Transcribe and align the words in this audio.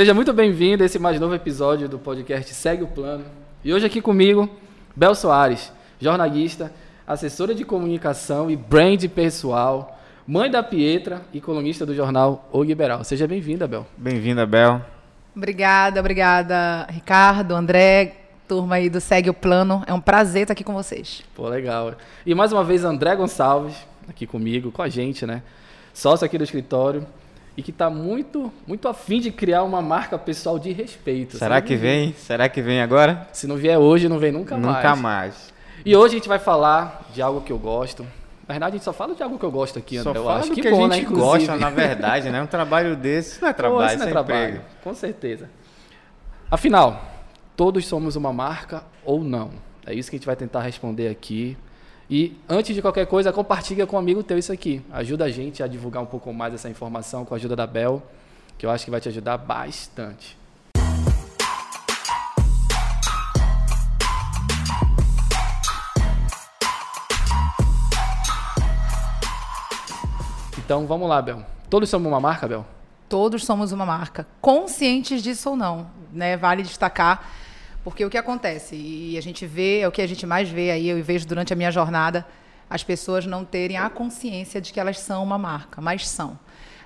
Seja 0.00 0.14
muito 0.14 0.32
bem-vindo 0.32 0.82
a 0.82 0.86
esse 0.86 0.98
mais 0.98 1.20
novo 1.20 1.34
episódio 1.34 1.86
do 1.86 1.98
podcast 1.98 2.54
Segue 2.54 2.82
o 2.82 2.86
Plano. 2.86 3.22
E 3.62 3.70
hoje 3.70 3.84
aqui 3.84 4.00
comigo, 4.00 4.48
Bel 4.96 5.14
Soares, 5.14 5.70
jornalista, 6.00 6.72
assessora 7.06 7.54
de 7.54 7.66
comunicação 7.66 8.50
e 8.50 8.56
brand 8.56 9.04
pessoal, 9.08 10.00
mãe 10.26 10.50
da 10.50 10.62
Pietra 10.62 11.20
e 11.34 11.38
colunista 11.38 11.84
do 11.84 11.94
jornal 11.94 12.48
O 12.50 12.62
Liberal. 12.62 13.04
Seja 13.04 13.28
bem-vinda, 13.28 13.68
Bel. 13.68 13.86
Bem-vinda, 13.94 14.46
Bel. 14.46 14.80
Obrigada, 15.36 16.00
obrigada, 16.00 16.86
Ricardo, 16.88 17.54
André, 17.54 18.14
turma 18.48 18.76
aí 18.76 18.88
do 18.88 19.02
Segue 19.02 19.28
o 19.28 19.34
Plano. 19.34 19.84
É 19.86 19.92
um 19.92 20.00
prazer 20.00 20.44
estar 20.44 20.54
aqui 20.54 20.64
com 20.64 20.72
vocês. 20.72 21.22
Pô, 21.34 21.46
legal. 21.46 21.92
E 22.24 22.34
mais 22.34 22.52
uma 22.52 22.64
vez, 22.64 22.84
André 22.84 23.14
Gonçalves, 23.14 23.76
aqui 24.08 24.26
comigo, 24.26 24.72
com 24.72 24.80
a 24.80 24.88
gente, 24.88 25.26
né? 25.26 25.42
Sócio 25.92 26.24
aqui 26.24 26.38
do 26.38 26.44
escritório 26.44 27.06
e 27.60 27.62
que 27.62 27.70
está 27.70 27.90
muito, 27.90 28.50
muito 28.66 28.88
afim 28.88 29.20
de 29.20 29.30
criar 29.30 29.64
uma 29.64 29.82
marca 29.82 30.18
pessoal 30.18 30.58
de 30.58 30.72
respeito. 30.72 31.36
Será 31.36 31.60
que 31.60 31.76
vem? 31.76 32.14
Será 32.14 32.48
que 32.48 32.62
vem 32.62 32.80
agora? 32.80 33.28
Se 33.34 33.46
não 33.46 33.56
vier 33.56 33.78
hoje, 33.78 34.08
não 34.08 34.18
vem 34.18 34.32
nunca, 34.32 34.56
nunca 34.56 34.66
mais. 34.66 34.82
Nunca 34.82 34.96
mais. 34.96 35.52
E 35.84 35.94
hoje 35.94 36.14
a 36.14 36.18
gente 36.18 36.28
vai 36.28 36.38
falar 36.38 37.06
de 37.12 37.20
algo 37.20 37.42
que 37.42 37.52
eu 37.52 37.58
gosto. 37.58 38.02
Na 38.48 38.54
verdade, 38.54 38.76
a 38.76 38.76
gente 38.78 38.84
só 38.84 38.94
fala 38.94 39.14
de 39.14 39.22
algo 39.22 39.38
que 39.38 39.44
eu 39.44 39.50
gosto 39.50 39.78
aqui, 39.78 39.98
André. 39.98 40.14
Só 40.14 40.18
eu 40.18 40.24
fala 40.24 40.38
acho 40.40 40.52
que, 40.52 40.62
que 40.62 40.70
bom, 40.70 40.86
a 40.86 40.94
gente 40.94 41.12
né? 41.12 41.18
gosta, 41.18 41.56
na 41.56 41.68
verdade, 41.68 42.30
né? 42.30 42.40
Um 42.42 42.46
trabalho 42.46 42.96
desse 42.96 43.42
não 43.42 43.48
é 43.48 43.52
trabalho, 43.52 43.80
Pô, 43.80 43.86
isso 43.88 43.98
não 43.98 44.06
é, 44.06 44.08
é 44.08 44.10
trabalho. 44.10 44.48
emprego. 44.48 44.64
Com 44.82 44.94
certeza. 44.94 45.50
Afinal, 46.50 47.04
todos 47.54 47.86
somos 47.86 48.16
uma 48.16 48.32
marca 48.32 48.82
ou 49.04 49.22
não? 49.22 49.50
É 49.84 49.92
isso 49.92 50.08
que 50.08 50.16
a 50.16 50.18
gente 50.18 50.26
vai 50.26 50.34
tentar 50.34 50.62
responder 50.62 51.08
aqui. 51.08 51.58
E 52.12 52.36
antes 52.48 52.74
de 52.74 52.82
qualquer 52.82 53.06
coisa, 53.06 53.32
compartilha 53.32 53.86
com 53.86 53.94
um 53.94 53.98
amigo 54.00 54.20
teu 54.24 54.36
isso 54.36 54.52
aqui. 54.52 54.82
Ajuda 54.90 55.26
a 55.26 55.30
gente 55.30 55.62
a 55.62 55.68
divulgar 55.68 56.02
um 56.02 56.06
pouco 56.06 56.32
mais 56.32 56.52
essa 56.52 56.68
informação 56.68 57.24
com 57.24 57.34
a 57.34 57.36
ajuda 57.36 57.54
da 57.54 57.68
Bel, 57.68 58.02
que 58.58 58.66
eu 58.66 58.70
acho 58.70 58.84
que 58.84 58.90
vai 58.90 59.00
te 59.00 59.08
ajudar 59.08 59.38
bastante. 59.38 60.36
Então 70.58 70.88
vamos 70.88 71.08
lá, 71.08 71.22
Bel. 71.22 71.46
Todos 71.70 71.88
somos 71.88 72.08
uma 72.10 72.18
marca, 72.18 72.48
Bel? 72.48 72.66
Todos 73.08 73.44
somos 73.44 73.70
uma 73.70 73.86
marca, 73.86 74.26
conscientes 74.40 75.22
disso 75.22 75.50
ou 75.50 75.56
não, 75.56 75.88
né? 76.12 76.36
Vale 76.36 76.64
destacar, 76.64 77.30
porque 77.82 78.04
o 78.04 78.10
que 78.10 78.18
acontece 78.18 78.76
e 78.76 79.16
a 79.16 79.22
gente 79.22 79.46
vê, 79.46 79.80
é 79.80 79.88
o 79.88 79.92
que 79.92 80.02
a 80.02 80.06
gente 80.06 80.26
mais 80.26 80.48
vê 80.48 80.70
aí, 80.70 80.88
eu 80.88 81.02
vejo 81.02 81.26
durante 81.26 81.52
a 81.52 81.56
minha 81.56 81.70
jornada, 81.70 82.26
as 82.68 82.84
pessoas 82.84 83.26
não 83.26 83.44
terem 83.44 83.76
a 83.76 83.90
consciência 83.90 84.60
de 84.60 84.72
que 84.72 84.78
elas 84.78 84.98
são 84.98 85.22
uma 85.22 85.38
marca, 85.38 85.80
mas 85.80 86.08
são. 86.08 86.38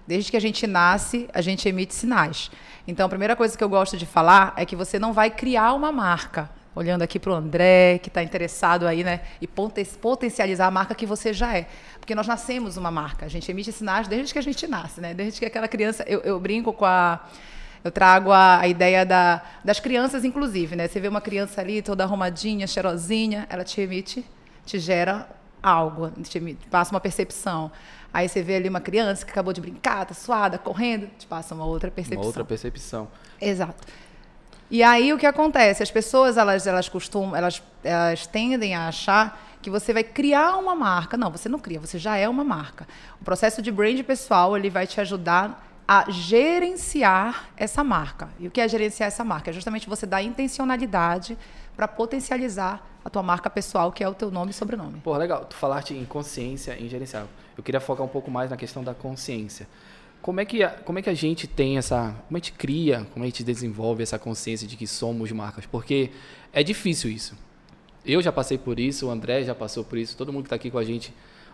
Desde 0.07 0.31
que 0.31 0.37
a 0.37 0.41
gente 0.41 0.67
nasce, 0.67 1.29
a 1.33 1.41
gente 1.41 1.69
emite 1.69 1.95
sinais. 1.95 2.51
Então, 2.87 3.07
a 3.07 3.09
primeira 3.09 3.35
coisa 3.35 3.57
que 3.57 3.65
eu 3.65 3.69
gosto 3.69 3.97
de 3.97 4.05
falar 4.05 4.53
é 4.57 4.65
que 4.65 4.77
você 4.77 4.99
não 4.99 5.13
vai 5.13 5.31
criar 5.31 5.73
uma 5.73 5.91
marca. 5.91 6.51
Olhando 6.75 7.03
aqui 7.03 7.19
para 7.21 7.31
o 7.31 7.35
André, 7.35 7.99
que 7.99 8.09
está 8.09 8.23
interessado 8.23 8.87
aí, 8.87 9.05
né? 9.05 9.21
E 9.41 9.47
potencializar 9.47 10.67
a 10.67 10.71
marca 10.71 10.95
que 10.95 11.07
você 11.07 11.33
já 11.33 11.57
é. 11.57 11.69
Porque 12.01 12.15
nós 12.15 12.27
nascemos 12.27 12.77
uma 12.77 12.91
marca. 12.91 13.25
A 13.25 13.29
gente 13.29 13.49
emite 13.51 13.71
sinais 13.71 14.09
desde 14.09 14.33
que 14.33 14.39
a 14.39 14.43
gente 14.43 14.67
nasce, 14.67 15.01
né? 15.01 15.15
Desde 15.15 15.39
que 15.39 15.47
aquela 15.47 15.69
criança. 15.69 16.05
Eu, 16.07 16.21
eu 16.21 16.39
brinco 16.41 16.73
com 16.73 16.85
a. 16.85 17.21
Eu 17.85 17.93
trago 17.93 18.33
a, 18.33 18.61
a 18.61 18.67
ideia 18.67 19.05
da, 19.05 19.43
das 19.63 19.79
crianças, 19.79 20.25
inclusive, 20.25 20.75
né? 20.75 20.89
Você 20.89 20.99
vê 20.99 21.07
uma 21.07 21.21
criança 21.21 21.61
ali 21.61 21.83
toda 21.83 22.03
arrumadinha, 22.03 22.67
cheirosinha, 22.67 23.47
ela 23.51 23.63
te 23.63 23.79
emite, 23.79 24.25
te 24.65 24.79
gera 24.79 25.29
algo, 25.63 26.11
te 26.23 26.39
emite, 26.39 26.67
passa 26.69 26.95
uma 26.95 27.01
percepção. 27.01 27.71
Aí 28.13 28.27
você 28.27 28.43
vê 28.43 28.57
ali 28.57 28.71
uma 28.71 28.81
criança 28.81 29.23
que 29.23 29.31
acabou 29.31 29.53
de 29.53 29.61
brincar, 29.61 30.07
tá 30.07 30.15
suada, 30.15 30.57
correndo, 30.57 31.09
te 31.19 31.27
passa 31.27 31.55
uma 31.55 31.67
outra 31.67 31.91
percepção. 31.91 32.23
Uma 32.23 32.27
outra 32.27 32.45
percepção. 32.45 33.07
Exato. 33.39 33.87
E 34.71 34.83
aí 34.83 35.13
o 35.13 35.19
que 35.19 35.27
acontece? 35.27 35.83
As 35.83 35.91
pessoas 35.91 36.39
elas 36.39 36.67
elas 36.67 36.89
costumam, 36.89 37.37
elas, 37.37 37.63
elas 37.83 38.27
tendem 38.27 38.75
a 38.75 38.89
achar 38.89 39.39
que 39.61 39.69
você 39.69 39.93
vai 39.93 40.05
criar 40.05 40.57
uma 40.57 40.75
marca. 40.75 41.19
Não, 41.19 41.31
você 41.31 41.51
não 41.51 41.59
cria, 41.59 41.81
você 41.81 41.99
já 41.99 42.17
é 42.17 42.27
uma 42.29 42.45
marca. 42.45 42.89
O 43.21 43.25
processo 43.25 43.61
de 43.61 43.71
brand 43.71 44.01
pessoal 44.05 44.57
ele 44.57 44.71
vai 44.71 44.87
te 44.87 45.01
ajudar 45.01 45.64
a 45.87 46.11
gerenciar 46.11 47.51
essa 47.57 47.85
marca. 47.85 48.29
E 48.39 48.47
o 48.47 48.51
que 48.51 48.61
é 48.61 48.67
gerenciar 48.67 49.09
essa 49.09 49.23
marca? 49.23 49.51
É 49.51 49.53
justamente 49.53 49.89
você 49.89 50.07
dar 50.07 50.23
intencionalidade 50.23 51.37
para 51.77 51.87
potencializar 51.87 52.87
a 53.05 53.11
tua 53.11 53.23
marca 53.23 53.51
pessoal, 53.51 53.93
que 53.93 54.03
é 54.03 54.09
o 54.09 54.15
teu 54.15 54.31
nome 54.31 54.51
e 54.51 54.55
sobrenome. 54.55 55.01
Pô, 55.01 55.17
legal. 55.17 55.45
Tu 55.45 55.55
falaste 55.55 55.93
em 55.93 56.05
consciência, 56.05 56.79
em 56.81 56.89
gerenciar. 56.89 57.27
Eu 57.57 57.63
queria 57.63 57.81
focar 57.81 58.05
um 58.05 58.09
pouco 58.09 58.31
mais 58.31 58.51
na 58.51 58.57
questão 58.57 58.83
da 58.83 58.95
consciência. 58.95 59.69
Como 60.23 60.41
é 60.41 60.45
que 60.47 60.63
a, 60.63 60.71
como 60.71 60.99
é 60.99 61.03
que 61.03 61.11
a 61.11 61.15
gente 61.15 61.47
tem 61.47 61.77
essa, 61.77 62.17
como 62.27 62.37
a 62.37 62.39
gente 62.39 62.53
cria, 62.53 63.07
como 63.13 63.23
a 63.25 63.27
gente 63.27 63.45
desenvolve 63.45 64.03
essa 64.03 64.19
consciência 64.19 64.67
de 64.67 64.75
que 64.75 64.87
somos 64.87 65.31
marcas? 65.33 65.67
Porque 65.67 66.11
é 66.51 66.63
difícil 66.63 67.11
isso. 67.11 67.37
Eu 68.07 68.23
já 68.23 68.33
passei 68.33 68.57
por 68.57 68.81
isso, 68.81 69.09
o 69.09 69.11
André 69.11 69.45
já 69.45 69.55
passou 69.55 69.85
por 69.85 69.99
isso, 69.99 70.17
todo 70.17 70.33
mundo 70.33 70.45
que 70.45 70.47
está 70.47 70.57
aqui 70.57 70.71
com 70.71 70.79
a 70.79 70.85
gente 70.85 71.13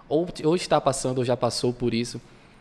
ou, 0.09 0.29
ou 0.45 0.55
está 0.55 0.81
passando 0.81 1.19
ou 1.19 1.25
já 1.25 1.37
passou 1.37 1.73
por 1.73 1.93
isso. 1.93 2.21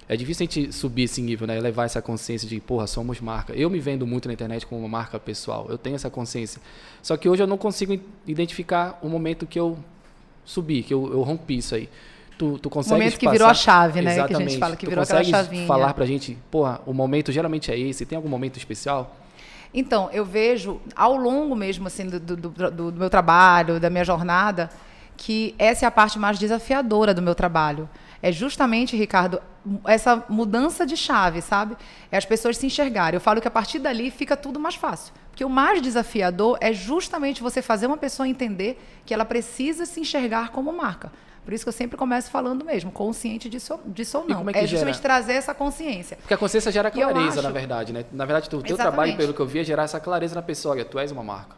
É 0.10 0.18
difícil 0.18 0.44
a 0.44 0.50
gente 0.50 0.74
subir 0.74 1.04
esse 1.04 1.22
nível, 1.22 1.46
né? 1.46 1.60
Levar 1.60 1.86
essa 1.86 2.02
consciência 2.02 2.50
de, 2.50 2.60
porra, 2.60 2.88
somos 2.88 3.22
marca. 3.22 3.54
Eu 3.54 3.70
me 3.70 3.80
vendo 3.80 4.08
muito 4.08 4.28
na 4.28 4.34
internet 4.34 4.66
como 4.66 4.82
uma 4.82 4.90
marca 4.90 5.20
pessoal. 5.20 5.68
Eu 5.70 5.78
tenho 5.78 5.96
essa 5.96 6.10
consciência. 6.10 6.60
Só 7.04 7.16
que 7.16 7.30
hoje 7.30 7.44
eu 7.44 7.48
não 7.48 7.60
consigo 7.60 7.96
identificar 8.26 8.98
o 9.04 9.08
momento 9.08 9.46
que 9.46 9.60
eu 9.60 9.78
subi, 10.44 10.82
que 10.82 10.92
eu, 10.92 11.12
eu 11.14 11.22
rompi 11.22 11.58
isso 11.58 11.76
aí. 11.76 11.88
Tu, 12.40 12.58
tu 12.58 12.72
consegue 12.72 12.96
O 12.96 12.98
momento 12.98 13.20
que 13.20 13.26
passar... 13.26 13.34
virou 13.34 13.48
a 13.48 13.54
chave, 13.54 14.02
né? 14.02 14.14
Exatamente. 14.14 14.38
Que 14.38 14.44
a 14.44 14.50
gente 14.50 14.60
fala 14.60 14.76
que 14.76 14.86
tu 14.88 14.90
virou 14.90 15.04
aquela 15.04 15.24
chavinha. 15.24 15.68
falar 15.68 15.94
pra 15.94 16.08
gente, 16.08 16.36
porra, 16.50 16.82
o 16.88 16.94
momento 16.94 17.32
geralmente 17.32 17.72
é 17.72 17.78
esse. 17.78 18.04
Tem 18.04 18.16
algum 18.16 18.30
momento 18.30 18.58
especial? 18.58 19.16
Então, 19.72 20.10
eu 20.12 20.26
vejo 20.26 20.82
ao 20.96 21.16
longo 21.18 21.56
mesmo 21.56 21.86
assim 21.86 22.08
do, 22.08 22.20
do, 22.20 22.36
do, 22.36 22.72
do 22.92 23.00
meu 23.00 23.12
trabalho, 23.12 23.80
da 23.80 23.92
minha 23.92 24.04
jornada, 24.04 24.72
que 25.16 25.54
essa 25.60 25.86
é 25.86 25.88
a 25.88 25.92
parte 25.92 26.18
mais 26.18 26.40
desafiadora 26.40 27.14
do 27.14 27.22
meu 27.22 27.36
trabalho. 27.36 27.88
É 28.22 28.32
justamente, 28.32 28.96
Ricardo, 28.98 29.42
essa 29.86 30.24
mudança 30.28 30.86
de 30.86 30.98
chave, 30.98 31.42
sabe? 31.42 31.78
É 32.12 32.18
as 32.18 32.26
pessoas 32.26 32.58
se 32.58 32.66
enxergarem. 32.66 33.16
Eu 33.18 33.22
falo 33.22 33.40
que 33.40 33.48
a 33.48 33.52
partir 33.52 33.80
dali 33.80 34.12
fica 34.12 34.36
tudo 34.36 34.60
mais 34.60 34.76
fácil. 34.76 35.14
Porque 35.30 35.46
o 35.46 35.50
mais 35.50 35.82
desafiador 35.82 36.58
é 36.60 36.74
justamente 36.74 37.42
você 37.42 37.62
fazer 37.62 37.88
uma 37.88 37.98
pessoa 37.98 38.28
entender 38.28 38.78
que 39.06 39.14
ela 39.14 39.24
precisa 39.24 39.86
se 39.86 40.02
enxergar 40.02 40.50
como 40.52 40.72
marca. 40.74 41.12
Por 41.46 41.54
isso 41.54 41.64
que 41.64 41.70
eu 41.70 41.74
sempre 41.74 41.98
começo 41.98 42.30
falando 42.30 42.64
mesmo, 42.66 42.92
consciente 42.92 43.50
disso, 43.50 43.80
disso 43.86 44.18
ou 44.20 44.28
não. 44.28 44.48
é, 44.50 44.54
que 44.54 44.60
é 44.60 44.68
justamente 44.68 44.96
gera? 44.96 45.02
trazer 45.04 45.34
essa 45.34 45.54
consciência. 45.56 46.18
Porque 46.18 46.34
a 46.34 46.38
consciência 46.38 46.72
gera 46.72 46.92
clareza, 46.92 47.40
acho- 47.40 47.42
na 47.42 47.50
verdade, 47.52 47.94
né? 47.94 48.06
Na 48.12 48.26
verdade, 48.26 48.48
o 48.48 48.50
teu 48.50 48.60
Exatamente. 48.60 48.82
trabalho, 48.82 49.16
pelo 49.18 49.34
que 49.34 49.40
eu 49.40 49.48
vi, 49.48 49.60
é 49.60 49.64
gerar 49.64 49.84
essa 49.84 50.00
clareza 50.00 50.36
na 50.36 50.42
pessoa. 50.42 50.76
Olha, 50.76 50.84
tu 50.86 51.00
és 51.00 51.12
uma 51.12 51.24
marca. 51.24 51.56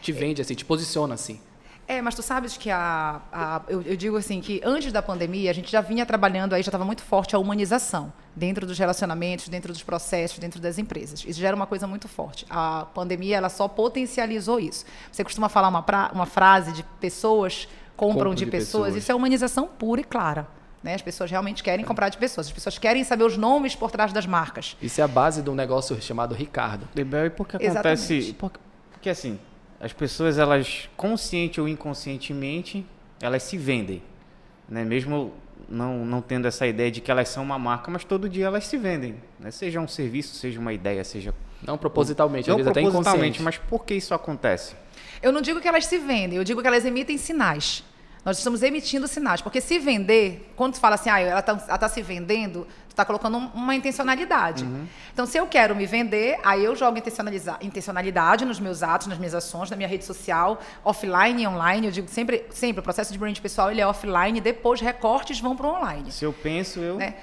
Te 0.00 0.12
vende 0.12 0.40
assim, 0.40 0.54
te 0.54 0.64
posiciona 0.64 1.14
assim. 1.14 1.40
É, 1.86 2.00
mas 2.00 2.14
tu 2.14 2.22
sabes 2.22 2.56
que 2.56 2.70
a, 2.70 3.20
a- 3.30 3.60
eu, 3.68 3.82
eu 3.82 3.94
digo 3.96 4.16
assim 4.16 4.40
que 4.40 4.60
antes 4.64 4.90
da 4.90 5.02
pandemia 5.02 5.50
a 5.50 5.54
gente 5.54 5.70
já 5.70 5.82
vinha 5.82 6.06
trabalhando 6.06 6.54
aí, 6.54 6.62
já 6.62 6.68
estava 6.70 6.84
muito 6.84 7.02
forte 7.02 7.36
a 7.36 7.38
humanização 7.38 8.10
dentro 8.34 8.66
dos 8.66 8.78
relacionamentos, 8.78 9.48
dentro 9.48 9.70
dos 9.72 9.82
processos, 9.82 10.38
dentro 10.38 10.60
das 10.60 10.78
empresas. 10.78 11.22
Isso 11.26 11.38
já 11.40 11.48
era 11.48 11.56
uma 11.56 11.66
coisa 11.66 11.86
muito 11.86 12.08
forte. 12.08 12.46
A 12.48 12.86
pandemia 12.94 13.36
ela 13.36 13.50
só 13.50 13.68
potencializou 13.68 14.58
isso. 14.58 14.84
Você 15.12 15.22
costuma 15.22 15.48
falar 15.50 15.68
uma, 15.68 15.82
pra- 15.82 16.10
uma 16.14 16.24
frase 16.26 16.72
de 16.72 16.82
pessoas 17.00 17.68
compram 17.96 18.34
de, 18.34 18.44
de 18.46 18.50
pessoas. 18.50 18.84
pessoas. 18.86 18.96
Isso 19.02 19.12
é 19.12 19.14
humanização 19.14 19.66
pura 19.66 20.00
e 20.00 20.04
clara. 20.04 20.48
Né? 20.82 20.94
As 20.94 21.02
pessoas 21.02 21.30
realmente 21.30 21.62
querem 21.62 21.84
comprar 21.84 22.08
de 22.08 22.16
pessoas. 22.18 22.46
As 22.46 22.52
pessoas 22.52 22.76
querem 22.78 23.04
saber 23.04 23.24
os 23.24 23.36
nomes 23.36 23.74
por 23.76 23.90
trás 23.90 24.12
das 24.12 24.26
marcas. 24.26 24.76
Isso 24.82 25.00
é 25.00 25.04
a 25.04 25.08
base 25.08 25.42
de 25.42 25.48
um 25.50 25.54
negócio 25.54 26.00
chamado 26.02 26.34
Ricardo. 26.34 26.88
Bebel, 26.94 27.26
e 27.26 27.30
por 27.30 27.46
que 27.46 27.56
Exatamente. 27.56 28.00
acontece? 28.02 28.32
Porque, 28.34 28.60
porque 28.92 29.10
assim, 29.10 29.38
as 29.84 29.92
pessoas, 29.92 30.38
elas, 30.38 30.88
consciente 30.96 31.60
ou 31.60 31.68
inconscientemente, 31.68 32.86
elas 33.20 33.42
se 33.42 33.58
vendem. 33.58 34.02
Né? 34.66 34.82
Mesmo 34.82 35.34
não, 35.68 36.06
não 36.06 36.22
tendo 36.22 36.48
essa 36.48 36.66
ideia 36.66 36.90
de 36.90 37.02
que 37.02 37.10
elas 37.10 37.28
são 37.28 37.42
uma 37.42 37.58
marca, 37.58 37.90
mas 37.90 38.02
todo 38.02 38.26
dia 38.26 38.46
elas 38.46 38.66
se 38.66 38.78
vendem. 38.78 39.16
Né? 39.38 39.50
Seja 39.50 39.80
um 39.80 39.86
serviço, 39.86 40.36
seja 40.36 40.58
uma 40.58 40.72
ideia, 40.72 41.04
seja. 41.04 41.34
Não 41.62 41.76
propositalmente, 41.76 42.48
não 42.48 42.54
às 42.54 42.56
vezes 42.60 42.70
até 42.70 42.80
propositalmente, 42.80 43.40
inconsciente. 43.40 43.42
mas 43.42 43.58
por 43.58 43.84
que 43.84 43.92
isso 43.92 44.14
acontece? 44.14 44.74
Eu 45.22 45.30
não 45.30 45.42
digo 45.42 45.60
que 45.60 45.68
elas 45.68 45.84
se 45.84 45.98
vendem, 45.98 46.38
eu 46.38 46.44
digo 46.44 46.62
que 46.62 46.66
elas 46.66 46.86
emitem 46.86 47.18
sinais. 47.18 47.84
Nós 48.24 48.38
estamos 48.38 48.62
emitindo 48.62 49.06
sinais. 49.06 49.40
Porque 49.42 49.60
se 49.60 49.78
vender, 49.78 50.50
quando 50.56 50.74
tu 50.74 50.80
fala 50.80 50.94
assim, 50.94 51.10
ah, 51.10 51.20
ela 51.20 51.40
está 51.40 51.54
tá 51.56 51.88
se 51.88 52.00
vendendo, 52.00 52.66
tu 52.88 52.92
está 52.92 53.04
colocando 53.04 53.36
um- 53.36 53.46
uma 53.54 53.74
intencionalidade. 53.74 54.64
Então, 55.12 55.26
se 55.26 55.36
eu 55.36 55.46
quero 55.46 55.74
me 55.76 55.84
vender, 55.84 56.38
aí 56.42 56.64
eu 56.64 56.74
jogo 56.74 56.98
intencionalidade 57.60 58.44
nos 58.44 58.58
meus 58.58 58.82
atos, 58.82 59.06
nas 59.08 59.18
minhas 59.18 59.34
ações, 59.34 59.70
na 59.70 59.76
minha 59.76 59.88
rede 59.88 60.04
social, 60.04 60.60
offline 60.84 61.42
e 61.42 61.46
online. 61.46 61.86
Eu 61.88 61.92
digo 61.92 62.08
sempre, 62.08 62.44
sempre 62.50 62.80
o 62.80 62.82
processo 62.82 63.12
de 63.12 63.18
brand 63.18 63.38
pessoal 63.38 63.70
ele 63.70 63.80
é 63.80 63.86
offline, 63.86 64.40
depois 64.40 64.80
recortes 64.80 65.40
vão 65.40 65.54
para 65.56 65.66
o 65.66 65.70
online. 65.70 66.10
Se 66.10 66.24
eu 66.24 66.32
penso, 66.32 66.80
eu. 66.80 66.96
Né? 66.96 67.14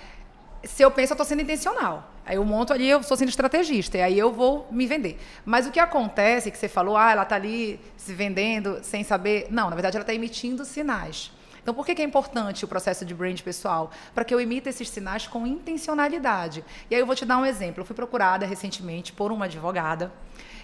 Se 0.63 0.83
eu 0.83 0.91
penso, 0.91 1.13
eu 1.13 1.15
estou 1.15 1.25
sendo 1.25 1.41
intencional. 1.41 2.11
Aí 2.25 2.35
eu 2.35 2.45
monto 2.45 2.71
ali, 2.71 2.87
eu 2.87 2.99
estou 2.99 3.17
sendo 3.17 3.29
estrategista, 3.29 3.97
e 3.97 4.01
aí 4.01 4.17
eu 4.17 4.31
vou 4.31 4.67
me 4.71 4.85
vender. 4.85 5.19
Mas 5.43 5.65
o 5.65 5.71
que 5.71 5.79
acontece, 5.79 6.51
que 6.51 6.57
você 6.57 6.67
falou, 6.67 6.95
ah, 6.95 7.11
ela 7.11 7.23
está 7.23 7.35
ali 7.35 7.79
se 7.97 8.13
vendendo 8.13 8.79
sem 8.83 9.03
saber. 9.03 9.47
Não, 9.49 9.69
na 9.69 9.75
verdade, 9.75 9.97
ela 9.97 10.03
está 10.03 10.13
emitindo 10.13 10.63
sinais. 10.63 11.31
Então, 11.61 11.73
por 11.73 11.85
que 11.85 12.01
é 12.01 12.05
importante 12.05 12.65
o 12.65 12.67
processo 12.67 13.05
de 13.05 13.13
brand 13.13 13.39
pessoal? 13.41 13.91
Para 14.15 14.23
que 14.23 14.33
eu 14.33 14.41
emita 14.41 14.69
esses 14.69 14.89
sinais 14.89 15.27
com 15.27 15.45
intencionalidade. 15.45 16.63
E 16.89 16.95
aí 16.95 17.01
eu 17.01 17.05
vou 17.05 17.15
te 17.15 17.23
dar 17.23 17.37
um 17.37 17.45
exemplo. 17.45 17.81
Eu 17.81 17.85
fui 17.85 17.95
procurada 17.95 18.45
recentemente 18.45 19.13
por 19.13 19.31
uma 19.31 19.45
advogada. 19.45 20.11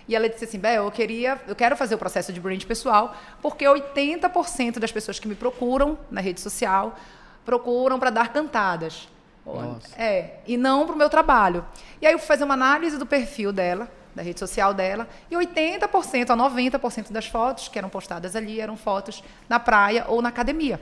E 0.07 0.15
ela 0.15 0.27
disse 0.27 0.45
assim, 0.45 0.57
Bel, 0.57 0.85
eu 0.85 0.91
queria, 0.91 1.39
eu 1.47 1.55
quero 1.55 1.75
fazer 1.75 1.95
o 1.95 1.97
processo 1.97 2.31
de 2.31 2.39
brand 2.39 2.63
pessoal, 2.63 3.15
porque 3.41 3.65
80% 3.65 4.79
das 4.79 4.91
pessoas 4.91 5.19
que 5.19 5.27
me 5.27 5.35
procuram 5.35 6.00
na 6.09 6.21
rede 6.21 6.39
social 6.39 6.97
procuram 7.45 8.00
para 8.00 8.09
dar 8.09 8.33
cantadas. 8.33 9.07
Nossa. 9.47 10.01
É, 10.01 10.39
e 10.45 10.57
não 10.57 10.85
para 10.85 10.95
o 10.95 10.97
meu 10.97 11.09
trabalho. 11.09 11.65
E 12.01 12.05
aí 12.05 12.13
eu 12.13 12.19
fui 12.19 12.27
fazer 12.27 12.44
uma 12.44 12.53
análise 12.53 12.97
do 12.97 13.05
perfil 13.05 13.51
dela, 13.53 13.88
da 14.13 14.21
rede 14.21 14.39
social 14.39 14.73
dela, 14.73 15.07
e 15.31 15.35
80% 15.35 16.29
a 16.29 16.35
90% 16.35 17.11
das 17.11 17.27
fotos 17.27 17.67
que 17.67 17.77
eram 17.77 17.89
postadas 17.89 18.35
ali 18.35 18.59
eram 18.59 18.75
fotos 18.75 19.23
na 19.47 19.59
praia 19.59 20.05
ou 20.07 20.21
na 20.21 20.29
academia. 20.29 20.79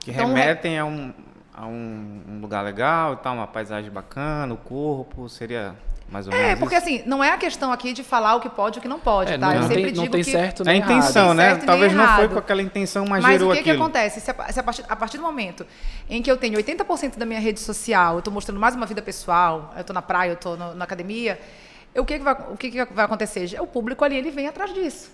Que 0.00 0.10
Então, 0.10 0.28
remetem 0.28 0.78
a, 0.78 0.84
um, 0.84 1.12
a 1.52 1.66
um, 1.66 2.22
um 2.28 2.40
lugar 2.40 2.62
legal 2.64 3.14
e 3.14 3.16
tal, 3.16 3.34
uma 3.34 3.46
paisagem 3.46 3.90
bacana, 3.90 4.54
o 4.54 4.56
corpo, 4.56 5.28
seria 5.28 5.74
mais 6.10 6.26
ou 6.26 6.32
menos 6.32 6.48
É, 6.48 6.56
porque 6.56 6.76
isso? 6.76 6.84
assim, 6.84 7.02
não 7.06 7.24
é 7.24 7.30
a 7.30 7.36
questão 7.38 7.72
aqui 7.72 7.92
de 7.92 8.04
falar 8.04 8.36
o 8.36 8.40
que 8.40 8.48
pode 8.48 8.76
e 8.76 8.78
o 8.78 8.82
que 8.82 8.88
não 8.88 9.00
pode, 9.00 9.32
É, 9.32 9.38
tá? 9.38 9.46
não, 9.46 9.54
eu 9.54 9.60
não 9.62 9.68
sempre 9.68 9.82
tem, 9.84 9.92
digo 9.92 10.04
não 10.04 10.10
tem 10.12 10.22
que 10.22 10.30
certo 10.30 10.60
É 10.62 10.62
a 10.62 10.72
nem 10.72 10.82
intenção, 10.82 11.28
Nem 11.28 11.36
né? 11.36 11.44
certo, 11.48 11.58
nem 11.58 11.66
Talvez 11.66 11.92
não 11.92 12.04
foi 12.04 12.14
errado. 12.24 12.32
com 12.32 12.38
aquela 12.38 12.62
intenção, 12.62 13.04
mas, 13.08 13.22
Mas 13.22 13.32
gerou 13.32 13.50
o 13.50 13.56
que, 13.56 13.62
que 13.62 13.70
aquilo. 13.70 13.84
acontece? 13.84 14.20
Se 14.20 14.30
a, 14.30 14.52
se 14.52 14.60
a 14.60 14.62
partir, 14.62 14.84
a 14.88 14.96
partir 14.96 15.16
do 15.16 15.22
momento 15.22 15.66
em 16.08 16.22
que 16.22 16.30
eu 16.30 16.36
tenho 16.36 16.58
80% 16.58 17.16
da 17.16 17.26
minha 17.26 17.40
rede 17.40 17.60
social, 17.60 18.14
eu 18.14 18.18
estou 18.20 18.32
mostrando 18.32 18.60
mais 18.60 18.74
uma 18.74 18.86
vida 18.86 19.02
pessoal, 19.02 19.72
eu 19.74 19.80
estou 19.80 19.94
na 19.94 20.02
praia, 20.02 20.30
eu 20.30 20.34
estou 20.34 20.56
na 20.56 20.84
academia, 20.84 21.40
eu- 21.94 22.02
o, 22.02 22.06
que, 22.06 22.18
que, 22.18 22.24
vai, 22.24 22.34
o 22.50 22.56
que, 22.56 22.70
que 22.70 22.84
vai 22.84 23.04
acontecer? 23.04 23.56
O 23.60 23.66
público 23.66 24.04
ali 24.04 24.16
ele 24.16 24.30
vem 24.30 24.46
atrás 24.46 24.72
disso. 24.74 25.10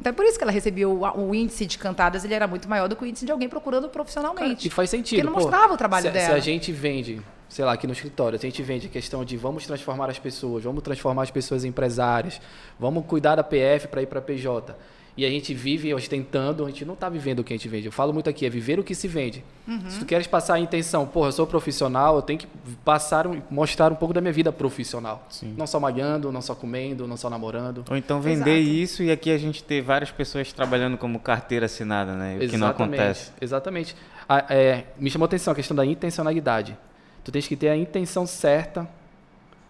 Então 0.00 0.10
é 0.10 0.14
por 0.14 0.24
isso 0.24 0.38
que 0.38 0.42
ela 0.42 0.50
recebeu 0.52 0.90
o, 0.90 1.28
o 1.28 1.34
índice 1.34 1.66
de 1.66 1.76
cantadas, 1.78 2.24
ele 2.24 2.32
era 2.34 2.46
muito 2.48 2.68
maior 2.68 2.88
do 2.88 2.96
que 2.96 3.04
o 3.04 3.06
índice 3.06 3.26
de 3.26 3.30
alguém 3.30 3.48
procurando 3.48 3.88
profissionalmente. 3.88 4.66
E 4.66 4.70
faz 4.70 4.88
sentido. 4.90 5.18
Porque 5.20 5.22
não 5.30 5.34
pô. 5.34 5.40
mostrava 5.40 5.74
o 5.74 5.76
trabalho 5.76 6.06
se, 6.06 6.10
dela. 6.10 6.26
Se 6.26 6.32
a 6.32 6.40
gente 6.40 6.72
vende, 6.72 7.20
sei 7.52 7.64
lá, 7.66 7.72
aqui 7.74 7.86
no 7.86 7.92
escritório, 7.92 8.38
se 8.38 8.46
a 8.46 8.48
gente 8.48 8.62
vende 8.62 8.86
a 8.86 8.90
questão 8.90 9.22
de 9.24 9.36
vamos 9.36 9.66
transformar 9.66 10.08
as 10.08 10.18
pessoas, 10.18 10.64
vamos 10.64 10.82
transformar 10.82 11.22
as 11.24 11.30
pessoas 11.30 11.64
em 11.64 11.68
empresárias, 11.68 12.40
vamos 12.80 13.04
cuidar 13.04 13.34
da 13.36 13.44
PF 13.44 13.88
para 13.88 14.00
ir 14.00 14.06
para 14.06 14.20
a 14.20 14.22
PJ. 14.22 14.74
E 15.14 15.26
a 15.26 15.28
gente 15.28 15.52
vive 15.52 15.92
ostentando, 15.92 16.64
a 16.64 16.68
gente 16.68 16.86
não 16.86 16.94
está 16.94 17.06
vivendo 17.10 17.40
o 17.40 17.44
que 17.44 17.52
a 17.52 17.56
gente 17.56 17.68
vende. 17.68 17.84
Eu 17.84 17.92
falo 17.92 18.14
muito 18.14 18.30
aqui, 18.30 18.46
é 18.46 18.48
viver 18.48 18.78
o 18.78 18.82
que 18.82 18.94
se 18.94 19.06
vende. 19.06 19.44
Uhum. 19.68 19.82
Se 19.90 19.98
tu 19.98 20.06
queres 20.06 20.26
passar 20.26 20.54
a 20.54 20.58
intenção, 20.58 21.06
porra, 21.06 21.28
eu 21.28 21.32
sou 21.32 21.46
profissional, 21.46 22.16
eu 22.16 22.22
tenho 22.22 22.38
que 22.38 22.46
passar, 22.82 23.26
um- 23.26 23.42
mostrar 23.50 23.92
um 23.92 23.94
pouco 23.94 24.14
da 24.14 24.22
minha 24.22 24.32
vida 24.32 24.50
profissional. 24.50 25.28
Não 25.54 25.66
só 25.66 25.78
malhando, 25.78 26.32
não 26.32 26.40
só 26.40 26.54
comendo, 26.54 27.06
não 27.06 27.18
só 27.18 27.28
namorando. 27.28 27.84
Ou 27.90 27.96
então 27.98 28.22
vender 28.22 28.56
Exato. 28.60 28.74
isso 28.74 29.02
e 29.02 29.10
aqui 29.10 29.30
a 29.30 29.36
gente 29.36 29.62
ter 29.62 29.82
várias 29.82 30.10
pessoas 30.10 30.50
trabalhando 30.50 30.96
como 30.96 31.20
carteira 31.20 31.66
assinada, 31.66 32.14
né? 32.14 32.38
O 32.42 32.48
que 32.48 32.56
não 32.56 32.68
acontece. 32.68 33.32
Exatamente. 33.38 33.94
A- 34.26 34.46
é, 34.48 34.84
me 34.98 35.10
chamou 35.10 35.26
a 35.26 35.28
atenção 35.28 35.52
a 35.52 35.54
questão 35.56 35.76
da 35.76 35.84
intencionalidade. 35.84 36.74
Tu 37.24 37.30
tens 37.30 37.46
que 37.46 37.56
ter 37.56 37.68
a 37.68 37.76
intenção 37.76 38.26
certa 38.26 38.88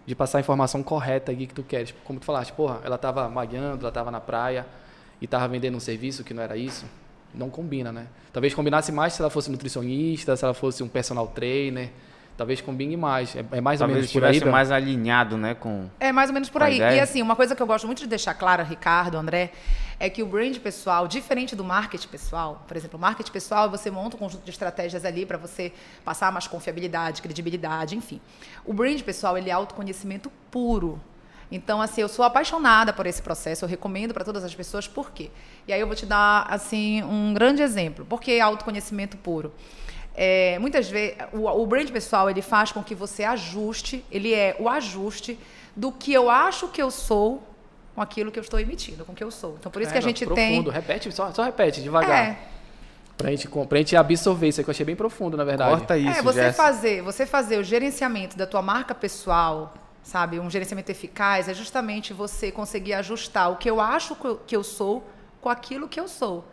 de 0.05 0.15
passar 0.15 0.39
a 0.39 0.41
informação 0.41 0.83
correta 0.83 1.31
aqui 1.31 1.47
que 1.47 1.53
tu 1.53 1.63
queres. 1.63 1.93
Como 2.03 2.19
tu 2.19 2.25
falaste, 2.25 2.51
porra, 2.53 2.81
ela 2.83 2.95
estava 2.95 3.27
malhando, 3.29 3.81
ela 3.81 3.89
estava 3.89 4.11
na 4.11 4.19
praia 4.19 4.65
e 5.21 5.25
estava 5.25 5.47
vendendo 5.47 5.75
um 5.77 5.79
serviço 5.79 6.23
que 6.23 6.33
não 6.33 6.43
era 6.43 6.57
isso. 6.57 6.85
Não 7.33 7.49
combina, 7.49 7.91
né? 7.91 8.07
Talvez 8.31 8.53
combinasse 8.53 8.91
mais 8.91 9.13
se 9.13 9.21
ela 9.21 9.29
fosse 9.29 9.49
nutricionista, 9.49 10.35
se 10.35 10.43
ela 10.43 10.53
fosse 10.53 10.83
um 10.83 10.87
personal 10.87 11.27
trainer. 11.27 11.89
Talvez 12.35 12.61
combine 12.61 12.97
mais. 12.97 13.35
É, 13.35 13.45
é 13.51 13.61
mais 13.61 13.79
ou 13.79 13.87
Talvez 13.87 14.11
menos 14.11 14.11
por 14.11 14.23
aí, 14.23 14.39
Bel? 14.39 14.51
mais 14.51 14.71
alinhado, 14.71 15.37
né? 15.37 15.53
Com... 15.53 15.87
É 15.99 16.11
mais 16.11 16.29
ou 16.29 16.33
menos 16.33 16.49
por 16.49 16.63
aí. 16.63 16.77
ideia. 16.77 16.97
E 16.97 16.99
assim, 16.99 17.21
uma 17.21 17.35
coisa 17.35 17.55
que 17.55 17.61
eu 17.61 17.67
gosto 17.67 17.85
muito 17.85 17.99
de 17.99 18.07
deixar 18.07 18.33
clara, 18.33 18.63
Ricardo, 18.63 19.17
André, 19.17 19.51
é 19.99 20.09
que 20.09 20.23
o 20.23 20.25
brand 20.25 20.57
pessoal, 20.57 21.07
diferente 21.07 21.55
do 21.55 21.63
marketing 21.63 22.07
pessoal, 22.07 22.63
por 22.67 22.75
exemplo, 22.75 22.97
o 22.97 23.01
marketing 23.01 23.31
pessoal, 23.31 23.69
você 23.69 23.91
monta 23.91 24.15
um 24.15 24.19
conjunto 24.19 24.43
de 24.43 24.49
estratégias 24.49 25.05
ali 25.05 25.25
para 25.25 25.37
você 25.37 25.71
passar 26.03 26.31
mais 26.31 26.47
confiabilidade, 26.47 27.21
credibilidade, 27.21 27.95
enfim. 27.95 28.19
O 28.65 28.73
brand 28.73 28.99
pessoal, 29.01 29.37
ele 29.37 29.49
é 29.49 29.53
autoconhecimento 29.53 30.31
puro. 30.49 30.99
Então, 31.51 31.79
assim, 31.79 32.01
eu 32.01 32.09
sou 32.09 32.25
apaixonada 32.25 32.91
por 32.91 33.05
esse 33.05 33.21
processo, 33.21 33.63
eu 33.63 33.69
recomendo 33.69 34.11
para 34.11 34.25
todas 34.25 34.43
as 34.43 34.55
pessoas, 34.55 34.87
por 34.87 35.11
quê? 35.11 35.29
E 35.67 35.73
aí 35.73 35.79
eu 35.79 35.85
vou 35.85 35.95
te 35.95 36.05
dar, 36.05 36.47
assim, 36.49 37.03
um 37.03 37.31
grande 37.31 37.61
exemplo. 37.61 38.03
Por 38.05 38.19
que 38.19 38.39
autoconhecimento 38.39 39.17
puro? 39.17 39.53
É, 40.15 40.57
muitas 40.59 40.89
vezes, 40.89 41.17
o, 41.33 41.47
o 41.47 41.65
brand 41.65 41.89
pessoal, 41.89 42.29
ele 42.29 42.41
faz 42.41 42.71
com 42.71 42.83
que 42.83 42.93
você 42.93 43.23
ajuste, 43.23 44.05
ele 44.11 44.33
é 44.33 44.55
o 44.59 44.69
ajuste 44.69 45.39
do 45.75 45.91
que 45.91 46.13
eu 46.13 46.29
acho 46.29 46.67
que 46.67 46.81
eu 46.81 46.91
sou 46.91 47.41
com 47.95 48.01
aquilo 48.01 48.31
que 48.31 48.39
eu 48.39 48.43
estou 48.43 48.59
emitindo, 48.59 49.03
com 49.05 49.11
o 49.11 49.15
que 49.15 49.23
eu 49.23 49.31
sou. 49.31 49.55
Então, 49.59 49.71
por 49.71 49.81
isso 49.81 49.89
É, 49.89 49.93
que 49.93 49.97
a 49.97 50.01
não, 50.01 50.07
gente 50.07 50.25
profundo. 50.25 50.71
tem... 50.71 50.81
Repete, 50.81 51.11
só, 51.11 51.31
só 51.31 51.43
repete, 51.43 51.81
devagar. 51.81 52.27
É, 52.29 52.37
Pra, 53.15 53.29
gente, 53.29 53.47
pra 53.47 53.77
gente 53.77 53.95
absorver 53.95 54.47
isso 54.47 54.59
aí, 54.59 54.63
que 54.63 54.69
eu 54.69 54.73
achei 54.73 54.85
bem 54.85 54.95
profundo, 54.95 55.37
na 55.37 55.43
verdade. 55.43 55.69
Corta 55.69 55.95
isso, 55.95 56.19
é, 56.19 56.21
você 56.23 56.41
Jess. 56.45 56.57
fazer, 56.57 57.01
você 57.03 57.25
fazer 57.27 57.57
o 57.59 57.63
gerenciamento 57.63 58.35
da 58.35 58.47
tua 58.47 58.61
marca 58.61 58.95
pessoal, 58.95 59.75
sabe, 60.01 60.39
um 60.39 60.49
gerenciamento 60.49 60.89
eficaz 60.91 61.47
é 61.47 61.53
justamente 61.53 62.11
você 62.11 62.51
conseguir 62.51 62.93
ajustar 62.95 63.51
o 63.51 63.55
que 63.57 63.69
eu 63.69 63.79
acho 63.79 64.17
que 64.47 64.55
eu 64.55 64.63
sou 64.63 65.03
com 65.39 65.47
aquilo 65.47 65.87
que 65.87 65.99
eu 65.99 66.07
sou. 66.07 66.43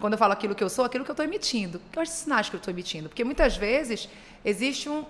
Quando 0.00 0.12
eu 0.14 0.18
falo 0.18 0.32
aquilo 0.32 0.54
que 0.54 0.62
eu 0.62 0.68
sou, 0.68 0.84
aquilo 0.84 1.04
que 1.04 1.10
eu 1.10 1.14
estou 1.14 1.24
emitindo. 1.24 1.80
Quais 1.92 2.10
sinais 2.10 2.48
que 2.48 2.56
eu 2.56 2.58
estou 2.58 2.72
emitindo? 2.72 3.08
Porque 3.08 3.24
muitas 3.24 3.56
vezes 3.56 4.08
existe 4.44 4.88
um, 4.88 5.04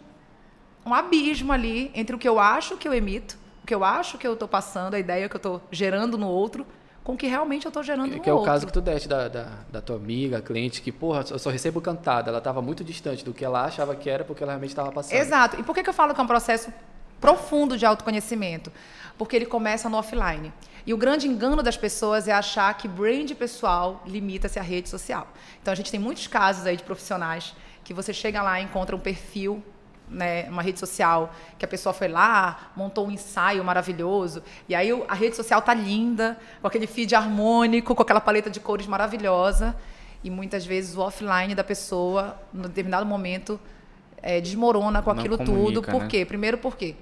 um 0.85 0.95
abismo 0.95 1.53
ali 1.53 1.91
entre 1.95 2.15
o 2.15 2.19
que 2.19 2.29
eu 2.29 2.39
acho 2.39 2.77
que 2.77 2.87
eu 2.87 2.95
emito, 2.95 3.37
o 3.63 3.67
que 3.67 3.75
eu 3.75 3.85
acho 3.85 4.17
que 4.19 4.27
eu 4.27 4.35
estou 4.35 4.47
passando, 4.49 4.95
a 4.95 4.99
ideia 4.99 5.29
que 5.29 5.35
eu 5.35 5.39
estou 5.39 5.61
gerando 5.71 6.17
no 6.17 6.29
outro, 6.29 6.67
com 7.03 7.13
o 7.13 7.17
que 7.17 7.27
realmente 7.29 7.65
eu 7.67 7.69
estou 7.69 7.83
gerando 7.85 8.11
Que, 8.11 8.17
no 8.17 8.23
que 8.23 8.29
é 8.29 8.33
o 8.33 8.37
outro. 8.37 8.51
caso 8.51 8.67
que 8.67 8.73
tu 8.73 8.81
deste 8.81 9.09
da, 9.09 9.29
da, 9.29 9.49
da 9.71 9.81
tua 9.81 9.95
amiga, 9.97 10.41
cliente, 10.41 10.83
que, 10.83 10.91
porra, 10.91 11.25
eu 11.31 11.39
só 11.39 11.51
recebo 11.51 11.81
cantada. 11.81 12.31
Ela 12.31 12.39
estava 12.39 12.61
muito 12.61 12.83
distante 12.83 13.25
do 13.25 13.33
que 13.33 13.45
ela 13.45 13.65
achava 13.65 13.95
que 13.95 14.11
era, 14.11 14.25
porque 14.25 14.43
ela 14.43 14.53
realmente 14.53 14.71
estava 14.71 14.91
passando. 14.91 15.17
Exato. 15.17 15.61
E 15.61 15.63
por 15.63 15.73
que, 15.75 15.85
que 15.85 15.89
eu 15.91 15.95
falo 15.95 16.13
que 16.15 16.21
é 16.21 16.25
um 16.25 16.27
processo 16.27 16.73
profundo 17.21 17.77
de 17.77 17.87
autoconhecimento? 17.87 18.73
Porque 19.19 19.35
ele 19.37 19.47
começa 19.47 19.89
no 19.89 19.97
offline. 19.97 20.53
E 20.87 20.95
o 20.95 20.97
grande 20.97 21.27
engano 21.27 21.63
das 21.63 21.77
pessoas 21.77 22.29
é 22.29 22.33
achar 22.33 22.73
que 22.75 22.87
brand 22.87 23.31
pessoal 23.33 24.03
limita-se 24.07 24.59
à 24.59 24.63
rede 24.63 24.89
social. 24.89 25.27
Então 25.61 25.73
a 25.73 25.75
gente 25.75 25.91
tem 25.91 25.99
muitos 25.99 26.27
casos 26.27 26.65
aí 26.67 26.77
de 26.77 26.85
profissionais 26.85 27.55
que 27.83 27.93
você 27.93 28.13
chega 28.13 28.43
lá 28.43 28.61
e 28.61 28.65
encontra 28.65 28.95
um 28.95 28.99
perfil, 29.01 29.63
né, 30.09 30.49
uma 30.49 30.63
rede 30.63 30.79
social, 30.79 31.33
que 31.59 31.65
a 31.65 31.69
pessoa 31.69 31.93
foi 31.93 32.09
lá, 32.09 32.71
montou 32.77 33.07
um 33.07 33.11
ensaio 33.11 33.65
maravilhoso, 33.65 34.43
e 34.69 34.75
aí 34.75 34.91
a 35.09 35.15
rede 35.15 35.37
social 35.37 35.61
tá 35.63 35.75
linda, 35.75 36.39
com 36.61 36.67
aquele 36.69 36.87
feed 36.87 37.15
harmônico, 37.15 37.95
com 37.95 38.03
aquela 38.03 38.21
paleta 38.21 38.51
de 38.51 38.61
cores 38.61 38.87
maravilhosa, 38.87 39.77
e 40.23 40.31
muitas 40.31 40.65
vezes 40.65 40.97
o 40.97 41.01
offline 41.01 41.55
da 41.55 41.65
pessoa, 41.65 42.37
em 42.55 42.61
determinado 42.63 43.07
momento, 43.07 43.61
é, 44.27 44.41
desmorona 44.41 45.01
com 45.03 45.11
aquilo 45.11 45.39
comunica, 45.39 45.65
tudo. 45.65 45.83
Por 45.83 46.03
né? 46.03 46.09
quê? 46.09 46.25
Primeiro, 46.25 46.59
por 46.59 46.77
quê? 46.77 46.97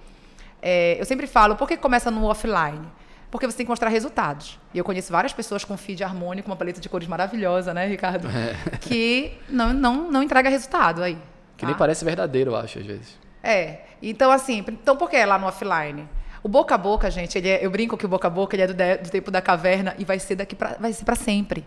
É, 0.61 0.97
eu 1.00 1.04
sempre 1.04 1.26
falo, 1.26 1.57
por 1.57 1.66
que 1.66 1.76
começa 1.76 2.11
no 2.11 2.25
offline? 2.26 2.87
Porque 3.31 3.47
você 3.47 3.57
tem 3.57 3.66
que 3.66 3.71
mostrar 3.71 3.88
resultados. 3.88 4.59
E 4.73 4.78
eu 4.78 4.85
conheço 4.85 5.11
várias 5.11 5.33
pessoas 5.33 5.64
com 5.64 5.76
feed 5.76 6.04
harmônico, 6.04 6.49
uma 6.49 6.57
paleta 6.57 6.81
de 6.81 6.88
cores 6.88 7.09
maravilhosa, 7.09 7.73
né, 7.75 7.87
Ricardo? 7.87 8.28
Que 8.81 9.33
não, 9.49 9.73
não, 9.73 10.11
não 10.11 10.23
entrega 10.23 10.49
resultado 10.49 11.02
aí. 11.02 11.19
Que 11.57 11.64
nem 11.64 11.75
tá? 11.75 11.78
parece 11.78 12.04
verdadeiro, 12.04 12.52
eu 12.52 12.57
acho, 12.57 12.78
às 12.78 12.87
vezes. 12.87 13.19
É. 13.43 13.81
Então, 14.02 14.31
assim, 14.31 14.64
então 14.69 14.97
por 14.97 15.09
que 15.09 15.16
é 15.16 15.26
lá 15.26 15.38
no 15.38 15.47
offline? 15.47 16.07
O 16.43 16.49
boca 16.49 16.75
a 16.75 16.78
boca, 16.78 17.11
gente, 17.11 17.38
ele 17.38 17.49
é- 17.49 17.64
eu 17.64 17.71
brinco 17.71 17.97
que 17.97 18.04
o 18.04 18.09
boca 18.09 18.28
a 18.28 18.31
boca 18.31 18.54
ele 18.54 18.62
é 18.62 18.66
do, 18.66 18.75
de- 18.75 18.99
do 18.99 19.11
tempo 19.11 19.31
da 19.31 19.40
caverna 19.40 19.95
e 19.99 20.04
vai 20.04 20.19
ser 20.19 20.37
daqui 20.37 20.54
pra, 20.54 20.76
vai 20.78 20.93
ser 20.93 21.04
para 21.04 21.16
sempre. 21.16 21.64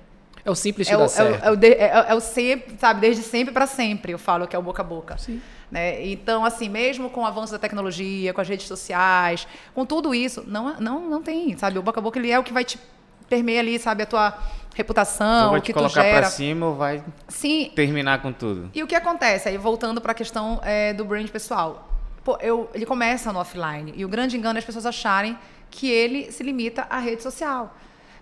É 0.47 0.51
o 0.51 0.55
simples 0.55 0.87
que 0.87 0.93
É 0.93 0.97
o, 0.97 1.01
é, 1.01 1.05
o, 1.05 1.09
certo. 1.09 1.43
é, 1.45 1.51
o 1.51 1.55
de- 1.57 1.73
é- 1.73 2.05
é 2.07 2.15
o 2.15 2.21
sempre, 2.21 2.75
sabe, 2.79 3.01
desde 3.01 3.21
sempre 3.21 3.53
para 3.53 3.67
sempre, 3.67 4.13
eu 4.13 4.17
falo 4.17 4.47
que 4.47 4.55
é 4.55 4.59
o 4.59 4.61
boca 4.61 4.81
a 4.81 4.85
boca. 4.85 5.17
Sim. 5.17 5.41
Né? 5.69 6.05
Então, 6.07 6.45
assim, 6.45 6.69
mesmo 6.69 7.09
com 7.09 7.21
o 7.23 7.25
avanço 7.25 7.51
da 7.51 7.59
tecnologia, 7.59 8.33
com 8.33 8.39
as 8.39 8.47
redes 8.47 8.65
sociais, 8.65 9.45
com 9.75 9.85
tudo 9.85 10.15
isso, 10.15 10.45
não, 10.47 10.79
não, 10.79 11.01
não 11.09 11.21
tem, 11.21 11.57
sabe? 11.57 11.77
O 11.77 11.81
boca 11.81 11.99
a 11.99 12.01
boca 12.03 12.17
ele 12.17 12.31
é 12.31 12.39
o 12.39 12.43
que 12.43 12.53
vai 12.53 12.63
te 12.63 12.79
permear 13.27 13.59
ali, 13.59 13.77
sabe, 13.77 14.03
a 14.03 14.05
tua 14.05 14.37
reputação, 14.73 15.49
vai 15.49 15.59
o 15.59 15.61
te 15.61 15.65
que 15.67 15.73
tu 15.73 15.79
colocar 15.79 16.01
gera. 16.01 16.19
pra 16.21 16.29
cima 16.29 16.67
ou 16.67 16.75
vai 16.75 17.03
Sim, 17.27 17.71
terminar 17.75 18.21
com 18.21 18.31
tudo. 18.31 18.69
e 18.73 18.81
o 18.81 18.87
que 18.87 18.95
acontece? 18.95 19.49
Aí 19.49 19.57
voltando 19.57 19.99
para 19.99 20.13
a 20.13 20.15
questão 20.15 20.61
é, 20.63 20.93
do 20.93 21.03
brand 21.03 21.27
pessoal. 21.27 21.89
Pô, 22.23 22.37
eu, 22.41 22.69
ele 22.73 22.85
começa 22.85 23.33
no 23.33 23.39
offline. 23.39 23.93
E 23.97 24.05
o 24.05 24.07
grande 24.09 24.37
engano 24.37 24.57
é 24.57 24.59
as 24.59 24.65
pessoas 24.65 24.85
acharem 24.85 25.37
que 25.69 25.89
ele 25.91 26.31
se 26.31 26.41
limita 26.43 26.87
à 26.89 26.99
rede 26.99 27.21
social. 27.23 27.75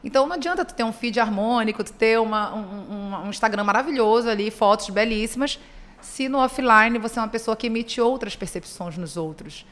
Então 0.05 0.27
não 0.27 0.35
adianta 0.35 0.63
tu 0.63 0.73
ter 0.73 0.83
um 0.83 0.93
feed 0.93 1.19
harmônico, 1.19 1.83
tu 1.83 1.91
ter 1.91 2.19
uma, 2.19 2.53
um, 2.55 3.25
um- 3.25 3.29
Instagram 3.29 3.63
maravilhoso 3.63 4.29
ali, 4.29 4.51
fotos 4.51 4.89
belíssimas, 4.91 5.59
se 5.99 6.29
no 6.29 6.37
offline 6.37 6.99
você 6.99 7.17
é 7.19 7.21
uma 7.23 7.27
pessoa 7.27 7.57
que 7.57 7.65
emite 7.67 7.99
outras 7.99 8.35
percepções 8.35 8.95
nos 8.97 9.17
outros. 9.17 9.65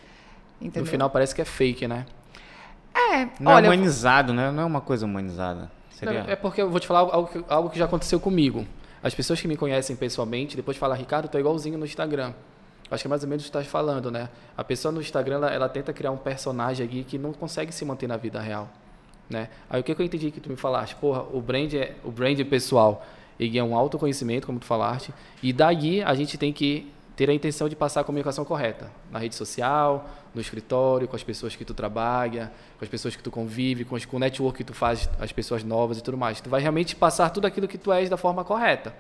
Entendeu? 0.60 0.84
No 0.84 0.90
final 0.90 1.10
parece 1.10 1.36
que 1.36 1.42
é 1.42 1.46
fake, 1.46 1.88
né? 1.88 2.06
É, 2.96 3.28
Não 3.40 3.52
olha, 3.52 3.66
é 3.66 3.70
humanizado, 3.70 4.34
né? 4.34 4.50
Não 4.52 4.64
é 4.64 4.66
uma 4.66 4.82
coisa 4.82 5.06
humanizada. 5.06 5.72
Seria... 5.92 6.24
Não, 6.24 6.30
É 6.30 6.36
porque 6.36 6.62
eu 6.62 6.70
vou 6.70 6.80
te 6.80 6.88
falar 6.88 7.00
algo 7.02 7.28
que, 7.28 7.46
algo 7.48 7.70
que 7.70 7.78
já 7.78 7.86
aconteceu 7.86 8.20
comigo. 8.20 8.66
As 9.04 9.14
pessoas 9.14 9.40
que 9.40 9.48
me 9.48 9.56
conhecem 9.58 9.96
pessoalmente, 9.96 10.56
depois 10.56 10.78
falam, 10.78 10.98
Ricardo, 10.98 11.28
tô 11.28 11.38
igualzinho 11.38 11.78
no 11.78 11.86
Instagram. 11.86 12.34
Acho 12.90 13.04
que 13.04 13.08
é 13.08 13.10
mais 13.10 13.24
ou 13.24 13.30
menos 13.30 13.44
o 13.44 13.46
que 13.46 13.52
tu 13.52 13.58
estás 13.60 13.68
falando, 13.68 14.10
né? 14.12 14.30
A 14.58 14.64
pessoa 14.64 14.92
no 14.92 15.02
Instagram, 15.02 15.36
ela, 15.36 15.52
ela 15.52 15.70
tenta 15.70 15.92
criar 15.94 16.12
um 16.12 16.18
personagem 16.18 16.86
aqui 16.86 17.04
que 17.04 17.18
não 17.18 17.34
consegue 17.34 17.72
se 17.72 17.84
manter 17.84 18.08
na 18.08 18.18
vida 18.18 18.40
real, 18.40 18.70
né? 19.34 19.50
Aí 19.70 19.82
o 19.82 19.84
que, 19.84 19.94
que 19.94 20.02
eu 20.02 20.06
entendi 20.06 20.32
que 20.32 20.40
tu 20.40 20.50
me 20.50 20.56
falaste? 20.56 20.96
Porra, 20.96 21.24
o 21.34 21.42
brand, 21.42 21.74
é, 21.74 21.96
o 22.04 22.12
brand 22.12 22.40
pessoal, 22.46 23.06
ele 23.40 23.58
é 23.58 23.64
um 23.64 23.76
autoconhecimento, 23.76 24.48
como 24.48 24.60
tu 24.60 24.66
falaste, 24.66 25.14
e 25.42 25.52
daí 25.52 26.02
a 26.02 26.14
gente 26.14 26.38
tem 26.38 26.54
que 26.54 26.90
ter 27.16 27.30
a 27.30 27.34
intenção 27.34 27.68
de 27.68 27.76
passar 27.76 28.02
a 28.02 28.04
comunicação 28.04 28.46
correta 28.46 28.90
na 29.12 29.20
rede 29.20 29.36
social, 29.36 30.10
no 30.34 30.42
escritório, 30.42 31.08
com 31.08 31.16
as 31.16 31.24
pessoas 31.24 31.56
que 31.56 31.64
tu 31.64 31.74
trabalha, 31.74 32.52
com 32.78 32.86
as 32.86 32.90
pessoas 32.90 33.16
que 33.16 33.22
tu 33.22 33.30
convive, 33.30 33.86
com, 33.86 34.00
com 34.00 34.18
o 34.18 34.20
network 34.20 34.58
que 34.58 34.64
tu 34.64 34.74
faz, 34.74 35.10
as 35.20 35.32
pessoas 35.32 35.64
novas 35.64 36.00
e 36.00 36.02
tudo 36.02 36.18
mais. 36.18 36.42
Tu 36.42 36.50
vai 36.50 36.62
realmente 36.62 36.96
passar 36.96 37.30
tudo 37.30 37.46
aquilo 37.46 37.68
que 37.68 37.78
tu 37.78 37.92
és 37.92 38.10
da 38.10 38.18
forma 38.18 38.44
correta. 38.44 38.96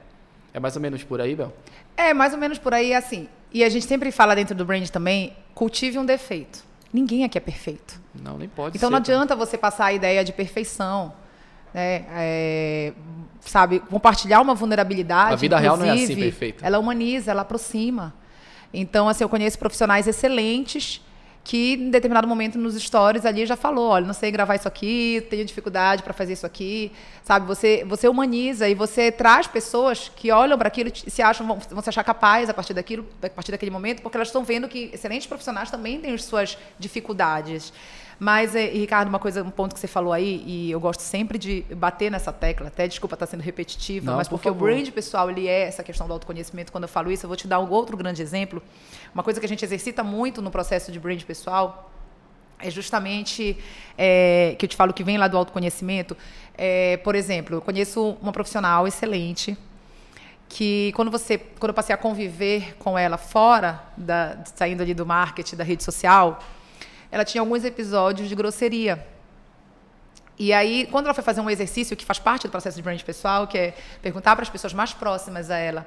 É 0.53 0.59
mais 0.59 0.75
ou 0.75 0.81
menos 0.81 1.03
por 1.03 1.19
aí, 1.19 1.35
Bel? 1.35 1.51
É, 1.97 2.13
mais 2.13 2.33
ou 2.33 2.39
menos 2.39 2.59
por 2.59 2.73
aí, 2.73 2.93
assim. 2.93 3.27
E 3.51 3.63
a 3.63 3.69
gente 3.69 3.85
sempre 3.85 4.11
fala 4.11 4.35
dentro 4.35 4.55
do 4.55 4.63
brand 4.63 4.87
também, 4.89 5.35
cultive 5.55 5.97
um 5.97 6.05
defeito. 6.05 6.63
Ninguém 6.93 7.23
aqui 7.23 7.37
é 7.37 7.41
perfeito. 7.41 7.99
Não, 8.13 8.37
nem 8.37 8.47
pode 8.47 8.77
Então 8.77 8.87
ser, 8.87 8.91
não 8.91 8.99
adianta 8.99 9.35
você 9.35 9.57
passar 9.57 9.85
a 9.85 9.93
ideia 9.93 10.23
de 10.23 10.31
perfeição. 10.31 11.11
Né? 11.73 12.05
É, 12.11 12.93
sabe, 13.41 13.79
compartilhar 13.79 14.41
uma 14.41 14.53
vulnerabilidade. 14.53 15.33
A 15.33 15.35
vida 15.35 15.57
real 15.57 15.75
não 15.75 15.85
é 15.85 15.91
assim, 15.91 16.15
perfeita. 16.15 16.65
Ela 16.65 16.77
humaniza, 16.77 17.31
ela 17.31 17.41
aproxima. 17.41 18.13
Então, 18.71 19.09
assim, 19.09 19.23
eu 19.23 19.29
conheço 19.29 19.57
profissionais 19.57 20.07
excelentes 20.07 21.01
que 21.43 21.73
em 21.73 21.89
determinado 21.89 22.25
momento 22.27 22.57
nos 22.57 22.73
stories 22.81 23.25
ali 23.25 23.45
já 23.45 23.57
falou, 23.57 23.89
olha, 23.89 24.05
não 24.05 24.13
sei 24.13 24.31
gravar 24.31 24.55
isso 24.55 24.67
aqui, 24.67 25.25
tenho 25.29 25.43
dificuldade 25.43 26.01
para 26.01 26.13
fazer 26.13 26.33
isso 26.33 26.45
aqui, 26.45 26.91
sabe? 27.23 27.45
Você 27.45 27.83
você 27.85 28.07
humaniza 28.07 28.69
e 28.69 28.73
você 28.73 29.11
traz 29.11 29.45
pessoas 29.45 30.09
que 30.15 30.31
olham 30.31 30.57
para 30.57 30.69
aquilo 30.69 30.89
e 30.89 31.11
se 31.11 31.21
acham 31.21 31.45
vão, 31.45 31.59
vão 31.69 31.83
se 31.83 31.89
achar 31.89 32.03
capazes 32.03 32.49
a 32.49 32.53
partir 32.53 32.73
daquilo, 32.73 33.05
a 33.21 33.29
partir 33.29 33.51
daquele 33.51 33.71
momento, 33.71 34.01
porque 34.01 34.15
elas 34.15 34.29
estão 34.29 34.43
vendo 34.43 34.69
que 34.69 34.89
excelentes 34.93 35.27
profissionais 35.27 35.69
também 35.69 35.99
têm 35.99 36.13
as 36.13 36.23
suas 36.23 36.57
dificuldades. 36.79 37.73
Mas, 38.19 38.55
eh, 38.55 38.67
Ricardo, 38.67 39.09
uma 39.09 39.19
coisa, 39.19 39.43
um 39.43 39.49
ponto 39.49 39.73
que 39.73 39.79
você 39.79 39.87
falou 39.87 40.13
aí, 40.13 40.43
e 40.45 40.71
eu 40.71 40.79
gosto 40.79 41.01
sempre 41.01 41.37
de 41.37 41.61
bater 41.75 42.11
nessa 42.11 42.31
tecla, 42.31 42.67
até 42.67 42.87
desculpa 42.87 43.15
estar 43.15 43.25
sendo 43.25 43.41
repetitiva, 43.41 44.11
Não, 44.11 44.17
mas 44.17 44.27
por 44.27 44.37
porque 44.37 44.49
o 44.49 44.53
favor. 44.53 44.69
brand 44.71 44.89
pessoal, 44.91 45.29
ele 45.29 45.47
é 45.47 45.63
essa 45.63 45.83
questão 45.83 46.07
do 46.07 46.13
autoconhecimento. 46.13 46.71
Quando 46.71 46.83
eu 46.83 46.89
falo 46.89 47.11
isso, 47.11 47.25
eu 47.25 47.27
vou 47.27 47.37
te 47.37 47.47
dar 47.47 47.59
um 47.59 47.69
outro 47.69 47.97
grande 47.97 48.21
exemplo. 48.21 48.61
Uma 49.13 49.23
coisa 49.23 49.39
que 49.39 49.45
a 49.45 49.49
gente 49.49 49.63
exercita 49.65 50.03
muito 50.03 50.41
no 50.41 50.51
processo 50.51 50.91
de 50.91 50.99
brand 50.99 51.21
pessoal 51.23 51.91
é 52.59 52.69
justamente 52.69 53.57
é, 53.97 54.55
que 54.57 54.65
eu 54.65 54.69
te 54.69 54.75
falo 54.75 54.93
que 54.93 55.03
vem 55.03 55.17
lá 55.17 55.27
do 55.27 55.37
autoconhecimento. 55.37 56.15
É, 56.57 56.97
por 56.97 57.13
exemplo, 57.15 57.57
eu 57.57 57.61
conheço 57.61 58.17
uma 58.21 58.31
profissional 58.31 58.87
excelente 58.87 59.57
que 60.47 60.91
quando 60.95 61.09
você 61.09 61.37
quando 61.37 61.69
eu 61.69 61.73
passei 61.73 61.93
a 61.93 61.97
conviver 61.97 62.75
com 62.77 62.97
ela 62.97 63.17
fora 63.17 63.83
da 63.97 64.37
saindo 64.55 64.81
ali 64.83 64.93
do 64.93 65.05
marketing 65.05 65.55
da 65.55 65.63
rede 65.63 65.83
social 65.83 66.39
ela 67.13 67.23
tinha 67.23 67.41
alguns 67.41 67.63
episódios 67.63 68.27
de 68.27 68.35
grosseria 68.35 69.05
e 70.37 70.51
aí 70.51 70.87
quando 70.91 71.05
ela 71.05 71.13
foi 71.13 71.23
fazer 71.23 71.41
um 71.41 71.49
exercício 71.49 71.95
que 71.95 72.03
faz 72.05 72.17
parte 72.19 72.47
do 72.47 72.51
processo 72.51 72.75
de 72.75 72.81
brand 72.81 72.99
pessoal 73.01 73.45
que 73.47 73.57
é 73.57 73.73
perguntar 74.01 74.35
para 74.35 74.43
as 74.43 74.49
pessoas 74.49 74.73
mais 74.73 74.91
próximas 74.93 75.49
a 75.51 75.57
ela 75.57 75.85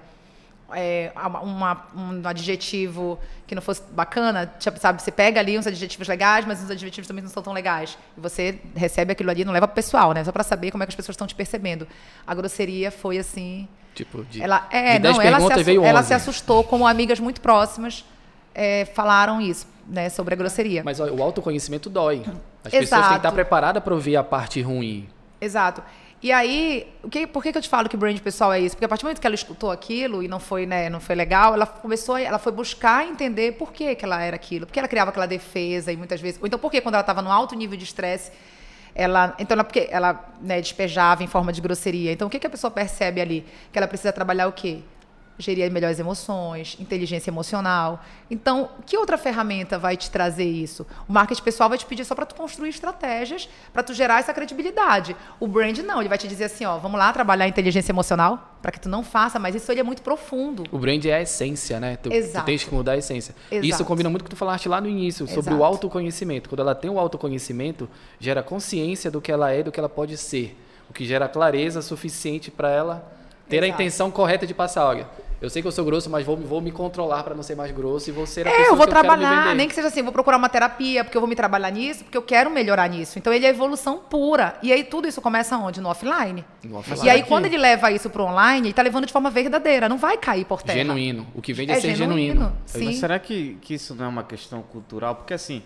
é, 0.73 1.12
uma- 1.42 1.87
um 1.95 2.26
adjetivo 2.26 3.18
que 3.47 3.54
não 3.54 3.62
fosse 3.62 3.83
bacana, 3.92 4.52
tipo, 4.59 4.80
sabe, 4.80 5.00
você 5.00 5.12
pega 5.12 5.38
ali 5.38 5.56
uns 5.56 5.64
adjetivos 5.64 6.09
legais, 6.09 6.45
mas 6.45 6.61
uns 6.61 6.68
adjetivos 6.68 7.06
também 7.06 7.23
não 7.23 7.30
são 7.30 7.40
tão 7.40 7.52
legais. 7.52 7.97
E 8.18 8.21
você 8.21 8.59
recebe 8.75 9.12
aquilo 9.12 9.30
ali, 9.30 9.45
não 9.45 9.52
leva 9.52 9.68
pro 9.68 9.76
pessoal, 9.76 10.11
né? 10.12 10.25
Só 10.25 10.33
para 10.33 10.42
saber 10.42 10.73
como 10.73 10.83
é 10.83 10.87
que 10.87 10.90
as 10.90 10.97
pessoas 10.97 11.14
estão 11.14 11.25
te 11.25 11.37
percebendo. 11.37 11.87
A 12.26 12.35
grosseria 12.35 12.90
foi 12.90 13.16
assim, 13.16 13.68
Tipo, 13.95 14.25
de, 14.25 14.42
ela 14.42 14.66
é, 14.73 14.95
de 14.95 14.99
10 15.02 15.16
não, 15.16 15.23
ela 15.23 15.30
se, 15.30 15.30
perguntas 15.37 15.56
assu- 15.59 15.64
veio 15.64 15.80
11. 15.83 15.88
ela 15.88 16.02
se 16.02 16.14
assustou 16.14 16.64
como 16.64 16.85
amigas 16.85 17.21
muito 17.21 17.40
próximas 17.40 18.04
é, 18.52 18.87
falaram 18.87 19.40
isso, 19.40 19.68
né, 19.88 20.08
sobre 20.08 20.34
a 20.34 20.36
grosseria. 20.36 20.82
Mas 20.84 21.00
ó, 21.00 21.04
o 21.06 21.22
autoconhecimento 21.22 21.88
dói. 21.88 22.18
As 22.18 22.24
pessoas 22.26 22.70
têm 22.70 22.70
que 22.70 22.84
Exato. 22.84 23.16
estar 23.16 23.32
preparadas 23.32 23.82
para 23.82 23.94
ouvir 23.94 24.16
a 24.16 24.24
parte 24.24 24.60
ruim. 24.60 25.08
Exato. 25.40 25.82
E 26.22 26.32
aí, 26.32 26.90
o 27.02 27.10
que, 27.10 27.26
por 27.26 27.42
que, 27.42 27.52
que 27.52 27.58
eu 27.58 27.62
te 27.62 27.68
falo 27.68 27.88
que 27.90 27.96
brand 27.96 28.18
pessoal 28.20 28.50
é 28.52 28.58
isso? 28.58 28.74
Porque 28.74 28.86
a 28.86 28.88
partir 28.88 29.02
do 29.02 29.06
momento 29.06 29.20
que 29.20 29.26
ela 29.26 29.34
escutou 29.34 29.70
aquilo 29.70 30.22
e 30.22 30.28
não 30.28 30.40
foi, 30.40 30.64
né, 30.64 30.88
não 30.88 30.98
foi 30.98 31.14
legal, 31.14 31.52
ela 31.54 31.66
começou, 31.66 32.14
a- 32.14 32.20
ela 32.22 32.38
foi 32.38 32.52
buscar 32.52 33.06
entender 33.06 33.52
por 33.52 33.70
que, 33.70 33.94
que 33.94 34.04
ela 34.04 34.20
era 34.22 34.34
aquilo, 34.34 34.66
por 34.66 34.72
que 34.72 34.78
ela 34.78 34.88
criava 34.88 35.10
aquela 35.10 35.26
defesa 35.26 35.92
e 35.92 35.96
muitas 35.96 36.20
vezes, 36.20 36.40
ou 36.40 36.46
então 36.46 36.58
por 36.58 36.70
que 36.70 36.80
quando 36.80 36.94
ela 36.94 37.02
estava 37.02 37.20
no 37.20 37.30
alto 37.30 37.54
nível 37.54 37.76
de 37.76 37.84
estresse, 37.84 38.32
ela, 38.94 39.34
então 39.38 39.54
ela, 39.54 39.62
porque 39.62 39.88
ela 39.90 40.24
né, 40.40 40.58
despejava 40.60 41.22
em 41.22 41.26
forma 41.26 41.52
de 41.52 41.60
grosseria. 41.60 42.10
Então 42.12 42.28
o 42.28 42.30
que, 42.30 42.38
que 42.38 42.46
a 42.46 42.50
pessoa 42.50 42.70
percebe 42.70 43.20
ali? 43.20 43.44
Que 43.70 43.78
ela 43.78 43.86
precisa 43.86 44.10
trabalhar 44.10 44.48
o 44.48 44.52
quê? 44.52 44.78
Gerir 45.38 45.70
melhores 45.70 45.98
emoções, 45.98 46.76
inteligência 46.80 47.30
emocional. 47.30 48.02
Então, 48.30 48.70
que 48.86 48.96
outra 48.96 49.18
ferramenta 49.18 49.78
vai 49.78 49.96
te 49.96 50.10
trazer 50.10 50.44
isso? 50.44 50.86
O 51.06 51.12
marketing 51.12 51.42
pessoal 51.42 51.68
vai 51.68 51.76
te 51.76 51.84
pedir 51.84 52.04
só 52.04 52.14
para 52.14 52.24
tu 52.24 52.34
construir 52.34 52.70
estratégias, 52.70 53.48
para 53.72 53.82
tu 53.82 53.92
gerar 53.92 54.20
essa 54.20 54.32
credibilidade. 54.32 55.14
O 55.38 55.46
brand 55.46 55.76
não, 55.78 56.00
ele 56.00 56.08
vai 56.08 56.16
te 56.16 56.26
dizer 56.26 56.44
assim, 56.44 56.64
ó, 56.64 56.78
vamos 56.78 56.98
lá 56.98 57.12
trabalhar 57.12 57.44
a 57.44 57.48
inteligência 57.48 57.92
emocional 57.92 58.56
para 58.62 58.72
que 58.72 58.80
tu 58.80 58.88
não 58.88 59.04
faça, 59.04 59.38
mas 59.38 59.54
isso 59.54 59.70
ele 59.70 59.80
é 59.80 59.82
muito 59.82 60.02
profundo. 60.02 60.64
O 60.72 60.78
brand 60.78 61.04
é 61.04 61.14
a 61.14 61.20
essência, 61.20 61.78
né? 61.78 61.96
Tu, 61.96 62.08
tu 62.08 62.14
Exato. 62.14 62.46
tens 62.46 62.64
que 62.64 62.74
mudar 62.74 62.92
a 62.92 62.96
essência. 62.96 63.34
Isso 63.50 63.64
Exato. 63.66 63.84
combina 63.84 64.08
muito 64.08 64.22
com 64.22 64.26
o 64.26 64.30
que 64.30 64.34
tu 64.34 64.38
falaste 64.38 64.68
lá 64.68 64.80
no 64.80 64.88
início, 64.88 65.26
sobre 65.26 65.50
Exato. 65.50 65.56
o 65.56 65.64
autoconhecimento. 65.64 66.48
Quando 66.48 66.60
ela 66.60 66.74
tem 66.74 66.90
o 66.90 66.98
autoconhecimento, 66.98 67.88
gera 68.18 68.42
consciência 68.42 69.10
do 69.10 69.20
que 69.20 69.30
ela 69.30 69.52
é 69.52 69.62
do 69.62 69.70
que 69.70 69.78
ela 69.78 69.88
pode 69.88 70.16
ser. 70.16 70.58
O 70.88 70.92
que 70.92 71.04
gera 71.04 71.28
clareza 71.28 71.82
suficiente 71.82 72.50
para 72.50 72.70
ela 72.70 73.12
ter 73.48 73.62
a 73.62 73.66
Exato. 73.66 73.82
intenção 73.82 74.10
correta 74.10 74.46
de 74.46 74.54
passar. 74.54 74.86
Olha, 74.86 75.06
eu 75.40 75.50
sei 75.50 75.60
que 75.62 75.68
eu 75.68 75.72
sou 75.72 75.84
grosso, 75.84 76.08
mas 76.08 76.24
vou, 76.24 76.36
vou 76.36 76.60
me 76.60 76.72
controlar 76.72 77.22
para 77.22 77.34
não 77.34 77.42
ser 77.42 77.54
mais 77.54 77.70
grosso 77.72 78.08
e 78.08 78.12
vou 78.12 78.26
ser 78.26 78.46
a 78.46 78.50
É, 78.50 78.52
pessoa 78.56 78.68
eu 78.72 78.76
vou 78.76 78.86
que 78.86 78.92
eu 78.92 78.98
trabalhar, 79.00 79.42
vender. 79.44 79.54
nem 79.54 79.68
que 79.68 79.74
seja 79.74 79.88
assim, 79.88 80.02
vou 80.02 80.12
procurar 80.12 80.36
uma 80.36 80.48
terapia, 80.48 81.04
porque 81.04 81.16
eu 81.16 81.20
vou 81.20 81.28
me 81.28 81.36
trabalhar 81.36 81.70
nisso, 81.70 82.04
porque 82.04 82.16
eu 82.16 82.22
quero 82.22 82.48
melhorar 82.50 82.88
nisso. 82.88 83.18
Então 83.18 83.32
ele 83.32 83.44
é 83.44 83.50
evolução 83.50 83.98
pura. 83.98 84.56
E 84.62 84.72
aí 84.72 84.82
tudo 84.84 85.06
isso 85.06 85.20
começa 85.20 85.56
onde? 85.58 85.80
No 85.80 85.88
offline. 85.90 86.44
No 86.64 86.70
E 86.70 86.74
offline. 86.78 87.10
aí, 87.10 87.22
quando 87.24 87.46
ele 87.46 87.58
leva 87.58 87.90
isso 87.92 88.08
pro 88.08 88.24
online, 88.24 88.68
ele 88.68 88.74
tá 88.74 88.82
levando 88.82 89.06
de 89.06 89.12
forma 89.12 89.30
verdadeira, 89.30 89.88
não 89.88 89.98
vai 89.98 90.16
cair 90.16 90.44
por 90.44 90.62
terra. 90.62 90.78
Genuíno. 90.78 91.26
O 91.34 91.42
que 91.42 91.52
vende 91.52 91.72
é, 91.72 91.76
É 91.76 91.80
ser 91.80 91.94
genuíno, 91.94 92.34
genuíno. 92.34 92.56
sim. 92.64 92.84
Mas 92.86 92.96
será 92.96 93.18
que, 93.18 93.58
que 93.60 93.74
isso 93.74 93.94
não 93.94 94.04
é 94.06 94.08
uma 94.08 94.24
questão 94.24 94.62
cultural? 94.62 95.16
Porque 95.16 95.34
assim, 95.34 95.62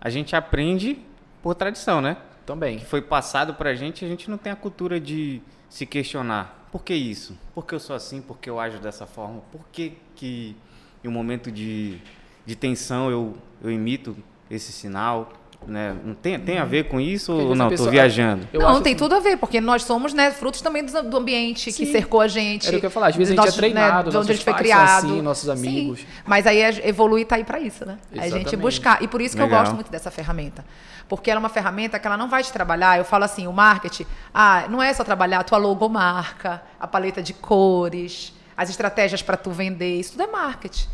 a 0.00 0.08
gente 0.08 0.34
aprende 0.34 0.98
por 1.42 1.54
tradição, 1.54 2.00
né? 2.00 2.16
Também. 2.46 2.78
Que 2.78 2.84
foi 2.86 3.00
passado 3.02 3.54
pra 3.54 3.74
gente, 3.74 4.04
a 4.04 4.08
gente 4.08 4.28
não 4.30 4.36
tem 4.38 4.50
a 4.50 4.56
cultura 4.56 4.98
de 4.98 5.40
se 5.68 5.86
questionar. 5.86 6.58
Por 6.70 6.84
que 6.84 6.94
isso? 6.94 7.36
Por 7.54 7.66
que 7.66 7.74
eu 7.74 7.80
sou 7.80 7.96
assim? 7.96 8.22
Por 8.22 8.38
que 8.38 8.48
eu 8.48 8.60
ajo 8.60 8.78
dessa 8.78 9.06
forma? 9.06 9.40
Por 9.50 9.66
que 9.72 9.94
que 10.14 10.56
em 11.02 11.08
um 11.08 11.10
momento 11.10 11.50
de, 11.50 11.98
de 12.46 12.54
tensão 12.54 13.10
eu, 13.10 13.36
eu 13.62 13.70
imito 13.70 14.16
esse 14.48 14.70
sinal? 14.70 15.32
Né? 15.66 15.94
Não 16.04 16.14
tem, 16.14 16.40
tem 16.40 16.58
a 16.58 16.64
ver 16.64 16.88
com 16.88 16.98
isso 16.98 17.32
ou 17.32 17.54
não? 17.54 17.68
pessoa- 17.68 17.90
viajando. 17.90 18.48
Eu 18.52 18.60
não, 18.60 18.68
acho 18.70 18.80
tem 18.80 18.94
que- 18.94 18.98
tudo 18.98 19.14
a 19.14 19.20
ver, 19.20 19.36
porque 19.36 19.60
nós 19.60 19.84
somos 19.84 20.12
né, 20.14 20.30
frutos 20.30 20.62
também 20.62 20.84
do, 20.84 21.02
do 21.02 21.16
ambiente 21.18 21.66
que 21.66 21.84
Sim. 21.86 21.92
cercou 21.92 22.20
a 22.20 22.26
gente. 22.28 22.66
Era 22.66 22.76
o 22.76 22.80
que 22.80 22.86
eu 22.86 22.88
ia 22.88 22.92
falar, 22.92 23.08
às 23.08 23.16
vezes 23.16 23.32
a 23.32 23.34
gente 23.34 23.44
nossos, 23.44 23.54
é 23.58 23.60
treinado, 23.60 24.10
de 24.10 24.16
onde 24.16 24.30
a 24.32 24.34
gente 24.34 24.42
foi 24.44 24.52
são 24.54 24.58
criado. 24.58 25.06
assim, 25.06 25.22
nossos 25.22 25.44
Sim. 25.44 25.50
amigos. 25.68 26.00
Mas 26.26 26.46
aí 26.46 26.58
é 26.60 26.88
evoluir 26.88 27.26
tá 27.26 27.36
aí 27.36 27.44
para 27.44 27.60
isso, 27.60 27.84
né? 27.84 27.98
A 28.10 28.14
gente 28.16 28.26
Exatamente. 28.26 28.56
buscar. 28.56 29.02
E 29.02 29.06
por 29.06 29.20
isso 29.20 29.36
que 29.36 29.42
eu 29.42 29.46
Legal. 29.46 29.60
gosto 29.60 29.74
muito 29.74 29.90
dessa 29.92 30.10
ferramenta. 30.10 30.64
Porque 31.08 31.30
ela 31.30 31.38
é 31.38 31.42
uma 31.42 31.48
ferramenta 31.50 31.98
que 31.98 32.06
ela 32.06 32.16
não 32.16 32.28
vai 32.28 32.42
te 32.42 32.52
trabalhar. 32.52 32.96
Eu 32.98 33.04
falo 33.04 33.24
assim, 33.24 33.46
o 33.46 33.52
marketing, 33.52 34.06
ah, 34.32 34.64
não 34.70 34.82
é 34.82 34.92
só 34.94 35.04
trabalhar 35.04 35.40
a 35.40 35.44
tua 35.44 35.58
logomarca, 35.58 36.62
a 36.80 36.86
paleta 36.86 37.22
de 37.22 37.34
cores, 37.34 38.32
as 38.56 38.70
estratégias 38.70 39.20
para 39.20 39.36
tu 39.36 39.50
vender, 39.50 40.00
isso 40.00 40.12
tudo 40.12 40.22
é 40.22 40.26
marketing. 40.26 40.88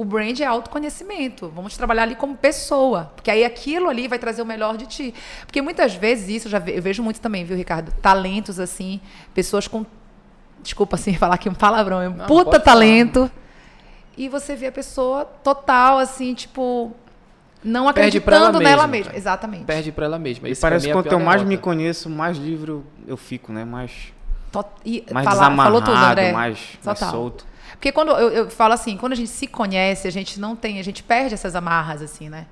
O 0.00 0.04
brand 0.04 0.40
é 0.40 0.46
autoconhecimento. 0.46 1.52
Vamos 1.54 1.76
trabalhar 1.76 2.04
ali 2.04 2.14
como 2.14 2.34
pessoa. 2.34 3.12
Porque 3.14 3.30
aí 3.30 3.44
aquilo 3.44 3.86
ali 3.90 4.08
vai 4.08 4.18
trazer 4.18 4.40
o 4.40 4.46
melhor 4.46 4.78
de 4.78 4.86
ti. 4.86 5.14
Porque 5.44 5.60
muitas 5.60 5.94
vezes 5.94 6.28
isso, 6.36 6.46
eu 6.46 6.52
já 6.52 6.58
ve- 6.58 6.78
eu 6.78 6.80
vejo 6.80 7.02
muito 7.02 7.20
também, 7.20 7.44
viu, 7.44 7.54
Ricardo? 7.54 7.92
Talentos 8.00 8.58
assim, 8.58 8.98
pessoas 9.34 9.68
com. 9.68 9.84
Desculpa 10.62 10.96
assim 10.96 11.12
falar 11.18 11.34
aqui 11.34 11.50
um 11.50 11.54
palavrão, 11.54 12.00
é 12.00 12.08
um 12.08 12.14
Não, 12.14 12.26
puta 12.26 12.44
pode 12.52 12.64
falar. 12.64 12.76
talento. 12.76 13.30
E 14.16 14.26
você 14.30 14.56
vê 14.56 14.68
a 14.68 14.72
pessoa 14.72 15.26
total, 15.26 15.98
assim, 15.98 16.32
tipo. 16.32 16.92
Não 17.62 17.92
Perde 17.92 18.16
acreditando 18.16 18.58
nela 18.58 18.86
mesma, 18.86 18.86
mesma. 18.86 19.12
Exatamente. 19.14 19.64
Perde 19.64 19.92
pra 19.92 20.06
ela 20.06 20.18
mesma. 20.18 20.48
E 20.48 20.56
parece 20.56 20.86
que 20.86 20.90
é 20.90 20.94
quanto 20.94 21.12
eu 21.12 21.20
mais 21.20 21.42
me 21.42 21.58
conheço, 21.58 22.08
mais 22.08 22.38
livre 22.38 22.70
eu, 23.06 23.18
fico, 23.18 23.52
né? 23.52 23.66
Mais, 23.66 24.14
To- 24.50 24.64
e 24.82 25.04
mais 25.12 25.24
falar- 25.26 25.40
desamarrado, 25.40 25.62
falou 25.76 25.82
tudo, 25.82 26.06
André. 26.10 26.32
mais, 26.32 26.58
mais 26.82 26.98
solto. 26.98 27.44
Porque 27.80 27.92
quando 27.92 28.10
eu, 28.10 28.28
eu 28.28 28.50
falo 28.50 28.74
assim, 28.74 28.94
quando 28.98 29.14
a 29.14 29.16
gente 29.16 29.30
se 29.30 29.46
conhece, 29.46 30.06
a 30.06 30.10
gente 30.12 30.38
não 30.38 30.54
tem, 30.54 30.78
a 30.78 30.84
gente 30.84 31.02
perde 31.02 31.32
essas 31.32 31.56
amarras, 31.56 32.02
assim, 32.02 32.28
né? 32.28 32.46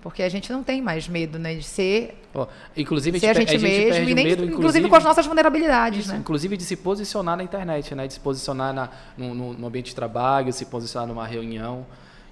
Porque 0.00 0.22
a 0.22 0.28
gente 0.30 0.50
não 0.50 0.62
tem 0.62 0.80
mais 0.80 1.06
medo, 1.06 1.38
né? 1.38 1.54
De 1.54 1.62
ser, 1.62 2.18
Ó, 2.34 2.46
inclusive, 2.74 3.20
ser 3.20 3.26
a 3.26 3.34
pe- 3.34 3.40
gente, 3.40 3.58
mesmo, 3.58 3.90
perde 3.92 4.10
e 4.10 4.14
nem, 4.14 4.24
medo, 4.24 4.42
inclusive, 4.46 4.88
com 4.88 4.96
as 4.96 5.04
nossas 5.04 5.26
vulnerabilidades, 5.26 6.00
Isso, 6.06 6.12
né? 6.14 6.16
inclusive 6.18 6.56
de 6.56 6.64
se 6.64 6.76
posicionar 6.76 7.36
na 7.36 7.42
internet, 7.42 7.94
né? 7.94 8.06
De 8.06 8.14
se 8.14 8.20
posicionar 8.20 8.72
na, 8.72 8.88
no, 9.18 9.34
no- 9.34 9.66
ambiente 9.66 9.88
de 9.88 9.94
trabalho, 9.94 10.50
se 10.50 10.64
posicionar 10.64 11.06
numa 11.06 11.26
reunião. 11.26 11.84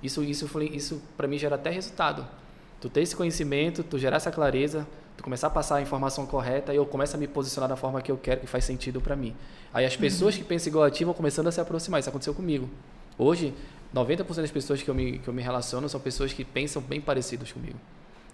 Isso, 0.02 0.24
isso, 0.24 0.48
isso 0.72 1.02
para 1.18 1.28
mim 1.28 1.36
gera 1.36 1.56
até 1.56 1.68
resultado. 1.68 2.26
Tu 2.80 2.88
ter 2.88 3.02
esse 3.02 3.14
conhecimento, 3.14 3.82
tu 3.82 3.98
gerar 3.98 4.16
essa 4.16 4.30
clareza, 4.30 4.86
começar 5.28 5.48
a 5.48 5.50
passar 5.50 5.76
a 5.76 5.82
informação 5.82 6.24
correta 6.24 6.72
e 6.72 6.76
eu 6.76 6.86
começo 6.86 7.14
a 7.14 7.18
me 7.18 7.26
posicionar 7.28 7.68
da 7.68 7.76
forma 7.76 8.00
que 8.00 8.10
eu 8.10 8.16
quero, 8.16 8.40
que 8.40 8.46
faz 8.46 8.64
sentido 8.64 8.98
para 8.98 9.14
mim. 9.14 9.34
Aí 9.74 9.84
as 9.84 9.94
pessoas 9.94 10.34
Uhum. 10.34 10.40
que 10.40 10.48
pensam 10.48 10.70
igual 10.70 10.84
a 10.84 10.90
ti 10.90 11.04
vão 11.04 11.12
começando 11.12 11.48
a 11.48 11.52
se 11.52 11.60
aproximar. 11.60 12.00
Isso 12.00 12.08
aconteceu 12.08 12.32
comigo. 12.32 12.66
Hoje, 13.18 13.52
90% 13.94 14.40
das 14.40 14.50
pessoas 14.50 14.82
que 14.82 14.88
eu, 14.88 14.94
me, 14.94 15.18
que 15.18 15.28
eu 15.28 15.34
me 15.34 15.42
relaciono 15.42 15.86
são 15.86 16.00
pessoas 16.00 16.32
que 16.32 16.46
pensam 16.46 16.80
bem 16.80 16.98
parecidos 16.98 17.52
comigo. 17.52 17.78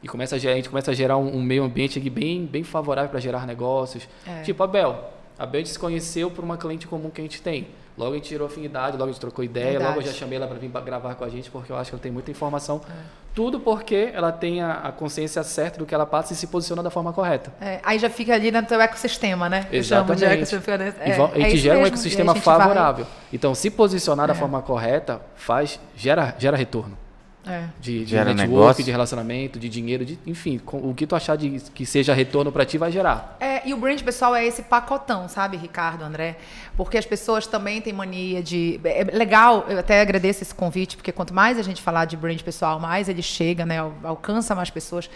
E 0.04 0.06
começa 0.06 0.36
a, 0.36 0.38
gerar, 0.38 0.52
a 0.52 0.56
gente 0.56 0.68
começo 0.68 0.88
a 0.88 0.94
gerar 0.94 1.16
um, 1.16 1.34
um 1.36 1.42
meio 1.42 1.64
ambiente 1.64 1.98
bem, 2.08 2.46
bem 2.46 2.62
favorável 2.62 3.10
para 3.10 3.18
gerar 3.18 3.44
negócios. 3.44 4.06
É. 4.24 4.42
Tipo, 4.42 4.62
Abel, 4.62 5.10
A 5.36 5.44
Bel 5.46 5.66
se 5.66 5.76
conheceu 5.76 6.30
por 6.30 6.44
uma 6.44 6.56
cliente 6.56 6.86
comum 6.86 7.10
que 7.10 7.20
a 7.20 7.24
gente 7.24 7.42
tem. 7.42 7.66
Logo 7.96 8.10
a 8.10 8.14
gente 8.16 8.28
tirou 8.28 8.46
afinidade, 8.48 8.96
logo 8.96 9.04
a 9.08 9.12
gente 9.12 9.20
trocou 9.20 9.44
ideia, 9.44 9.70
Verdade. 9.78 9.88
logo 9.90 10.00
eu 10.00 10.06
já 10.06 10.12
chamei 10.12 10.36
ela 10.36 10.48
para 10.48 10.58
vir 10.58 10.68
gravar 10.68 11.14
com 11.14 11.24
a 11.24 11.28
gente, 11.28 11.48
porque 11.50 11.70
eu 11.70 11.76
acho 11.76 11.90
que 11.90 11.94
ela 11.94 12.02
tem 12.02 12.10
muita 12.10 12.28
informação. 12.30 12.80
Tudo 13.32 13.60
porque 13.60 14.10
ela 14.12 14.32
tem 14.32 14.60
a, 14.62 14.72
a 14.72 14.92
consciência 14.92 15.42
certa 15.44 15.78
do 15.78 15.86
que 15.86 15.94
ela 15.94 16.04
passa 16.06 16.32
e 16.32 16.36
se 16.36 16.48
posiciona 16.48 16.82
da 16.82 16.90
forma 16.90 17.12
correta. 17.12 17.52
É, 17.60 17.78
aí 17.84 17.98
já 18.00 18.10
fica 18.10 18.34
ali 18.34 18.50
no 18.50 18.62
teu 18.64 18.80
ecossistema, 18.80 19.48
né? 19.48 19.66
Eu 19.72 19.82
chamo 19.84 20.06
de 20.14 20.24
Exatamente. 20.24 20.24
ecossistema. 20.54 20.78
né? 20.78 20.94
E 21.06 21.10
É, 21.10 21.16
vo- 21.16 21.24
a 21.24 21.28
é 21.28 21.40
gente 21.42 21.54
isso 21.54 21.56
gera 21.62 21.78
um 21.78 21.86
ecossistema 21.86 22.32
E 22.32 22.34
gente 22.34 22.44
vai- 22.44 22.58
favorável. 22.58 23.06
Então, 23.32 23.54
se 23.54 23.70
posicionar 23.70 24.26
da 24.26 24.32
É. 24.34 24.36
forma 24.36 24.60
correta, 24.62 25.20
faz 25.36 25.78
gera, 25.96 26.34
gera 26.38 26.56
retorno. 26.56 26.96
É. 27.46 27.64
De, 27.80 28.04
de 28.04 28.14
network, 28.14 28.34
negócio. 28.42 28.84
de 28.84 28.90
relacionamento, 28.90 29.58
de 29.58 29.68
dinheiro, 29.68 30.04
de, 30.04 30.18
enfim, 30.26 30.58
com- 30.58 30.78
o 30.78 30.94
que 30.94 31.06
tu 31.06 31.14
achar 31.14 31.36
de, 31.36 31.60
que 31.74 31.84
seja 31.84 32.14
retorno 32.14 32.50
para 32.50 32.64
ti 32.64 32.78
vai 32.78 32.90
gerar. 32.90 33.36
É, 33.40 33.66
e 33.68 33.74
o 33.74 33.76
brand 33.76 34.00
pessoal 34.02 34.34
é 34.34 34.44
esse 34.46 34.62
pacotão, 34.62 35.28
sabe, 35.28 35.56
Ricardo, 35.56 36.02
André? 36.04 36.36
Porque 36.76 36.96
as 36.96 37.04
pessoas 37.04 37.46
também 37.46 37.80
têm 37.80 37.92
mania 37.92 38.42
de. 38.42 38.80
É 38.84 39.04
legal, 39.04 39.64
eu 39.68 39.78
até 39.78 40.00
agradeço 40.00 40.42
esse 40.42 40.54
convite, 40.54 40.96
porque 40.96 41.12
quanto 41.12 41.34
mais 41.34 41.58
a 41.58 41.62
gente 41.62 41.82
falar 41.82 42.04
de 42.06 42.16
brand 42.16 42.40
pessoal, 42.40 42.80
mais 42.80 43.08
ele 43.08 43.22
chega, 43.22 43.66
né? 43.66 43.78
al- 43.78 43.94
Alcança 44.02 44.54
mais 44.54 44.70
pessoas. 44.70 45.08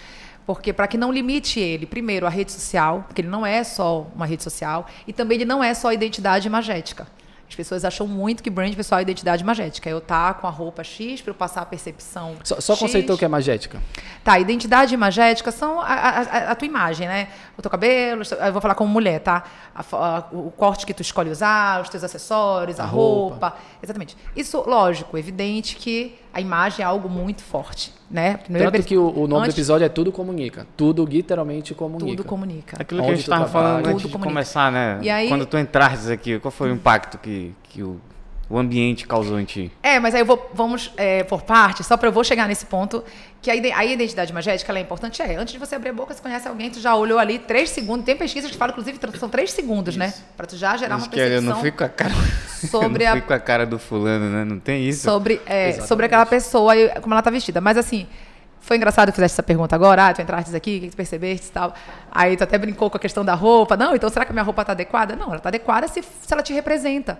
Porque 0.47 0.73
para 0.73 0.87
que 0.87 0.97
não 0.97 1.13
limite 1.13 1.61
ele, 1.61 1.85
primeiro, 1.85 2.27
a 2.27 2.31
rede 2.31 2.51
social, 2.53 3.05
porque 3.07 3.21
ele 3.21 3.29
não 3.29 3.45
é 3.45 3.63
só 3.63 4.07
uma 4.15 4.25
rede 4.25 4.43
social, 4.43 4.87
e 5.07 5.13
também 5.13 5.37
ele 5.37 5.45
não 5.45 5.63
é 5.63 5.75
só 5.75 5.93
identidade 5.93 6.47
imagética. 6.47 7.07
As 7.49 7.55
pessoas 7.55 7.85
acham 7.85 8.07
muito 8.07 8.43
que 8.43 8.51
brand 8.51 8.75
pessoal 8.75 8.99
é 8.99 9.03
identidade 9.03 9.43
imagética. 9.43 9.89
Eu 9.89 10.01
tá 10.01 10.35
com 10.35 10.47
a 10.47 10.51
roupa 10.51 10.85
X 10.85 11.23
para 11.23 11.31
eu 11.31 11.35
passar 11.35 11.63
a 11.63 11.67
percepção. 11.67 12.37
Só, 12.45 12.61
só 12.61 12.77
conceitou 12.77 13.17
que 13.17 13.25
é 13.25 13.29
magética. 13.29 13.81
Tá, 14.23 14.39
identidade 14.39 14.93
imagética 14.95 15.51
são 15.51 15.81
a, 15.81 15.85
a- 15.87 16.51
a- 16.51 16.55
tua 16.55 16.67
imagem, 16.67 17.09
né? 17.09 17.29
O 17.57 17.63
teu 17.63 17.71
cabelo, 17.71 18.23
eu 18.45 18.53
vou 18.53 18.61
falar 18.61 18.75
como 18.75 18.93
mulher, 18.93 19.21
tá? 19.21 19.45
A 19.75 20.25
o 20.33 20.51
corte 20.51 20.85
que 20.85 20.93
tu 20.93 21.01
escolhe 21.03 21.31
usar, 21.31 21.81
os 21.81 21.89
teus 21.89 22.05
acessórios, 22.05 22.79
a, 22.79 22.83
A 22.83 22.87
roupa. 22.87 23.49
roupa. 23.49 23.57
Exatamente. 23.83 24.17
Isso, 24.37 24.63
lógico, 24.67 25.17
evidente 25.17 25.75
que 25.77 26.19
a 26.33 26.41
imagem 26.41 26.83
é 26.85 26.87
algo 26.87 27.09
muito 27.09 27.43
forte, 27.43 27.93
né? 28.11 28.37
Primeiro, 28.37 28.71
Tanto 28.71 28.87
que 28.87 28.97
o, 28.97 29.09
o 29.09 29.27
nome 29.27 29.43
antes, 29.45 29.55
do 29.55 29.59
episódio 29.59 29.85
é 29.85 29.89
Tudo 29.89 30.13
Comunica. 30.13 30.67
Tudo 30.77 31.05
literalmente 31.05 31.75
comunica. 31.75 32.07
Tudo 32.11 32.25
comunica. 32.25 32.77
Aquilo 32.81 33.01
que 33.01 33.07
Onde 33.07 33.13
a 33.13 33.17
gente 33.17 33.25
tu 33.25 33.33
estava 33.33 33.51
falando 33.51 33.85
Tudo 33.85 33.95
antes 33.95 34.11
de 34.11 34.19
começar, 34.19 34.71
né? 34.73 34.99
E 35.03 35.11
aí- 35.11 35.29
Quando 35.29 35.47
tu 35.47 35.57
entraste 35.59 36.11
aqui, 36.13 36.39
qual 36.39 36.51
foi 36.53 36.71
o 36.71 36.75
impacto 36.75 37.19
que, 37.19 37.55
que 37.65 37.83
o, 37.83 38.01
o 38.51 38.59
ambiente 38.59 39.07
causou 39.07 39.39
em 39.39 39.45
ti? 39.45 39.71
É, 39.83 40.01
mas 40.01 40.15
aí 40.15 40.23
eu 40.23 40.27
vou, 40.27 40.51
vamos 40.55 40.93
é, 40.97 41.23
por 41.25 41.43
partes, 41.43 41.87
só 41.87 41.97
para 41.97 42.09
eu 42.09 42.13
vou 42.13 42.25
chegar 42.25 42.49
nesse 42.49 42.65
ponto, 42.65 43.05
que 43.43 43.51
a, 43.51 43.79
a 43.79 43.85
identidade 43.85 44.33
magética 44.33 44.73
ela 44.73 44.79
é 44.79 44.83
importante. 44.83 45.21
É, 45.21 45.37
antes 45.37 45.53
de 45.53 45.59
você 45.59 45.75
abrir 45.75 45.91
a 45.91 45.93
boca, 45.93 46.15
você 46.15 46.23
conhece 46.23 46.49
alguém, 46.49 46.71
tu 46.71 46.81
já 46.81 46.97
olhou 46.97 47.19
ali 47.19 47.39
três 47.39 47.71
segundos. 47.71 48.07
Tem 48.07 48.17
pesquisas 48.17 48.51
que 48.51 48.57
falam, 48.57 48.73
inclusive, 48.73 48.99
são 49.19 49.29
três 49.29 49.53
segundos, 49.53 49.97
né? 49.97 50.15
Para 50.37 50.47
tu 50.47 50.57
já 50.57 50.77
gerar 50.77 50.97
uma 50.97 51.09
que 51.09 51.15
eu 51.19 51.25
percepção 51.25 51.55
não 51.55 51.61
fui 51.61 51.71
com 51.71 51.85
a 51.85 51.89
cara. 51.89 52.15
sobre 52.71 53.05
eu 53.05 53.09
a 53.09 53.11
não 53.11 53.21
fui 53.21 53.29
com 53.29 53.35
a 53.35 53.41
cara 53.41 53.67
do 53.67 53.79
fulano, 53.79 54.31
né? 54.31 54.45
Não 54.45 54.59
tem 54.59 54.89
isso? 54.89 55.03
sobre, 55.03 55.41
é, 55.47 55.73
sobre 55.73 56.07
aquela 56.07 56.27
pessoa 56.27 56.75
e 56.75 56.89
como 57.01 57.13
ela 57.13 57.23
tá 57.23 57.31
vestida. 57.31 57.61
Mas 57.61 57.77
assim, 57.77 58.07
foi 58.61 58.77
engraçado 58.77 59.09
que 59.09 59.15
fizesse 59.15 59.35
essa 59.35 59.43
pergunta 59.43 59.75
agora, 59.75 60.09
ah, 60.09 60.15
tu 60.15 60.21
entraste 60.21 60.55
aqui, 60.55 60.79
o 60.79 60.81
que 60.81 60.91
tu 60.91 60.97
percebeste 60.97 61.49
e 61.49 61.53
tal. 61.53 61.75
Aí 62.11 62.37
tu 62.37 62.45
até 62.45 62.59
brincou 62.59 62.91
com 62.91 62.97
a 62.97 63.01
questão 63.01 63.25
da 63.25 63.35
roupa. 63.35 63.77
Não, 63.77 63.95
então 63.95 64.09
será 64.11 64.25
que 64.25 64.33
a 64.33 64.35
minha 64.35 64.43
roupa 64.43 64.65
tá 64.65 64.73
adequada? 64.73 65.15
Não, 65.15 65.29
ela 65.29 65.39
tá 65.39 65.49
adequada 65.49 65.87
se, 65.87 66.03
se 66.03 66.33
ela 66.33 66.43
te 66.43 66.53
representa. 66.53 67.19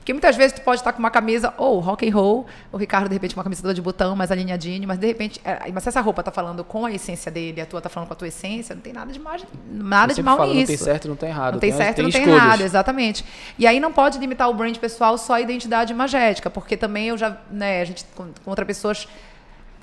Porque 0.00 0.14
muitas 0.14 0.34
vezes 0.34 0.54
tu 0.54 0.62
pode 0.62 0.80
estar 0.80 0.92
com 0.94 0.98
uma 0.98 1.10
camisa, 1.10 1.52
ou 1.58 1.78
rock 1.78 2.08
and 2.08 2.14
roll, 2.14 2.46
o 2.72 2.78
Ricardo, 2.78 3.08
de 3.08 3.14
repente, 3.14 3.34
uma 3.36 3.44
camisa 3.44 3.60
toda 3.60 3.74
de 3.74 3.82
botão, 3.82 4.16
mais 4.16 4.30
alinhadinho, 4.32 4.88
mas 4.88 4.98
de 4.98 5.06
repente. 5.06 5.38
é, 5.44 5.70
mas 5.70 5.82
se 5.82 5.90
essa 5.90 6.00
roupa 6.00 6.22
tá 6.22 6.30
falando 6.32 6.64
com 6.64 6.86
a 6.86 6.90
essência 6.90 7.30
dele, 7.30 7.60
a 7.60 7.66
tua 7.66 7.82
tá 7.82 7.90
falando 7.90 8.08
com 8.08 8.14
a 8.14 8.16
tua 8.16 8.26
essência, 8.28 8.74
não 8.74 8.80
tem 8.80 8.94
nada 8.94 9.12
de, 9.12 9.20
mais, 9.20 9.44
nada 9.70 10.14
de 10.14 10.22
mal 10.22 10.38
falo, 10.38 10.54
nisso. 10.54 10.72
Não 10.72 10.78
tem 10.78 10.84
certo, 10.84 11.08
não 11.08 11.16
tem 11.16 11.28
errado. 11.28 11.52
Não 11.54 11.60
tem, 11.60 11.70
as- 11.70 11.76
certo, 11.76 12.02
não 12.02 12.10
tem 12.10 12.22
escolhas. 12.22 12.42
errado, 12.44 12.60
exatamente. 12.62 13.24
E 13.58 13.66
aí 13.66 13.78
não 13.78 13.92
pode 13.92 14.18
limitar 14.18 14.48
o 14.48 14.54
brand 14.54 14.74
pessoal 14.78 15.18
só 15.18 15.34
à 15.34 15.40
identidade 15.42 15.92
imagética, 15.92 16.48
porque 16.48 16.78
também 16.78 17.08
eu 17.08 17.18
já, 17.18 17.36
né, 17.50 17.82
a 17.82 17.84
gente 17.84 18.04
con- 18.16 18.30
contra 18.42 18.64
pessoas 18.64 19.06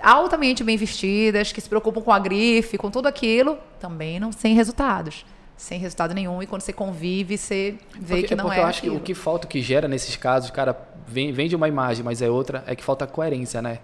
altamente 0.02 0.64
bem 0.64 0.78
vestidas, 0.78 1.52
que 1.52 1.62
se 1.62 1.70
preocupam 1.70 2.02
com 2.02 2.12
a 2.12 2.20
grife, 2.20 2.78
com 2.78 2.90
tudo 2.92 3.08
aquilo, 3.08 3.58
também 3.80 4.20
não 4.20 4.32
sem 4.32 4.54
resultados. 4.56 5.26
Sem 5.58 5.80
resultado 5.80 6.14
nenhum. 6.14 6.42
E 6.42 6.46
quando 6.48 6.62
você 6.62 6.72
convive, 6.72 7.36
você 7.38 7.76
vê 8.00 8.16
Porque, 8.18 8.28
que 8.28 8.36
não 8.36 8.46
porque 8.46 8.60
é 8.60 8.64
eu 8.64 8.68
acho 8.68 8.82
que 8.82 8.88
aquilo. 8.88 9.02
o 9.02 9.04
que 9.04 9.14
falta, 9.16 9.46
o 9.48 9.50
que 9.50 9.62
gera 9.62 9.88
nesses 9.88 10.16
casos, 10.16 10.52
cara, 10.52 10.78
vem, 11.08 11.32
vem 11.34 11.50
de 11.50 11.56
uma 11.56 11.68
imagem, 11.68 12.04
mas 12.06 12.22
é 12.22 12.30
outra, 12.30 12.64
é 12.68 12.76
que 12.76 12.84
falta 12.84 13.08
coerência, 13.08 13.62
né? 13.62 13.80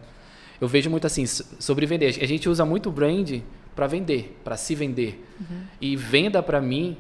Eu 0.62 0.68
vejo 0.68 0.90
muito 0.90 1.08
assim, 1.08 1.26
so- 1.26 1.44
sobre 1.60 1.86
vender. 1.88 2.06
A 2.22 2.28
gente 2.28 2.48
usa 2.48 2.64
muito 2.64 2.92
brand 2.92 3.40
para 3.76 3.88
vender, 3.88 4.40
para 4.44 4.56
se 4.56 4.76
vender. 4.76 5.26
E 5.82 5.96
venda 5.96 6.44
para 6.44 6.62
mim. 6.62 6.96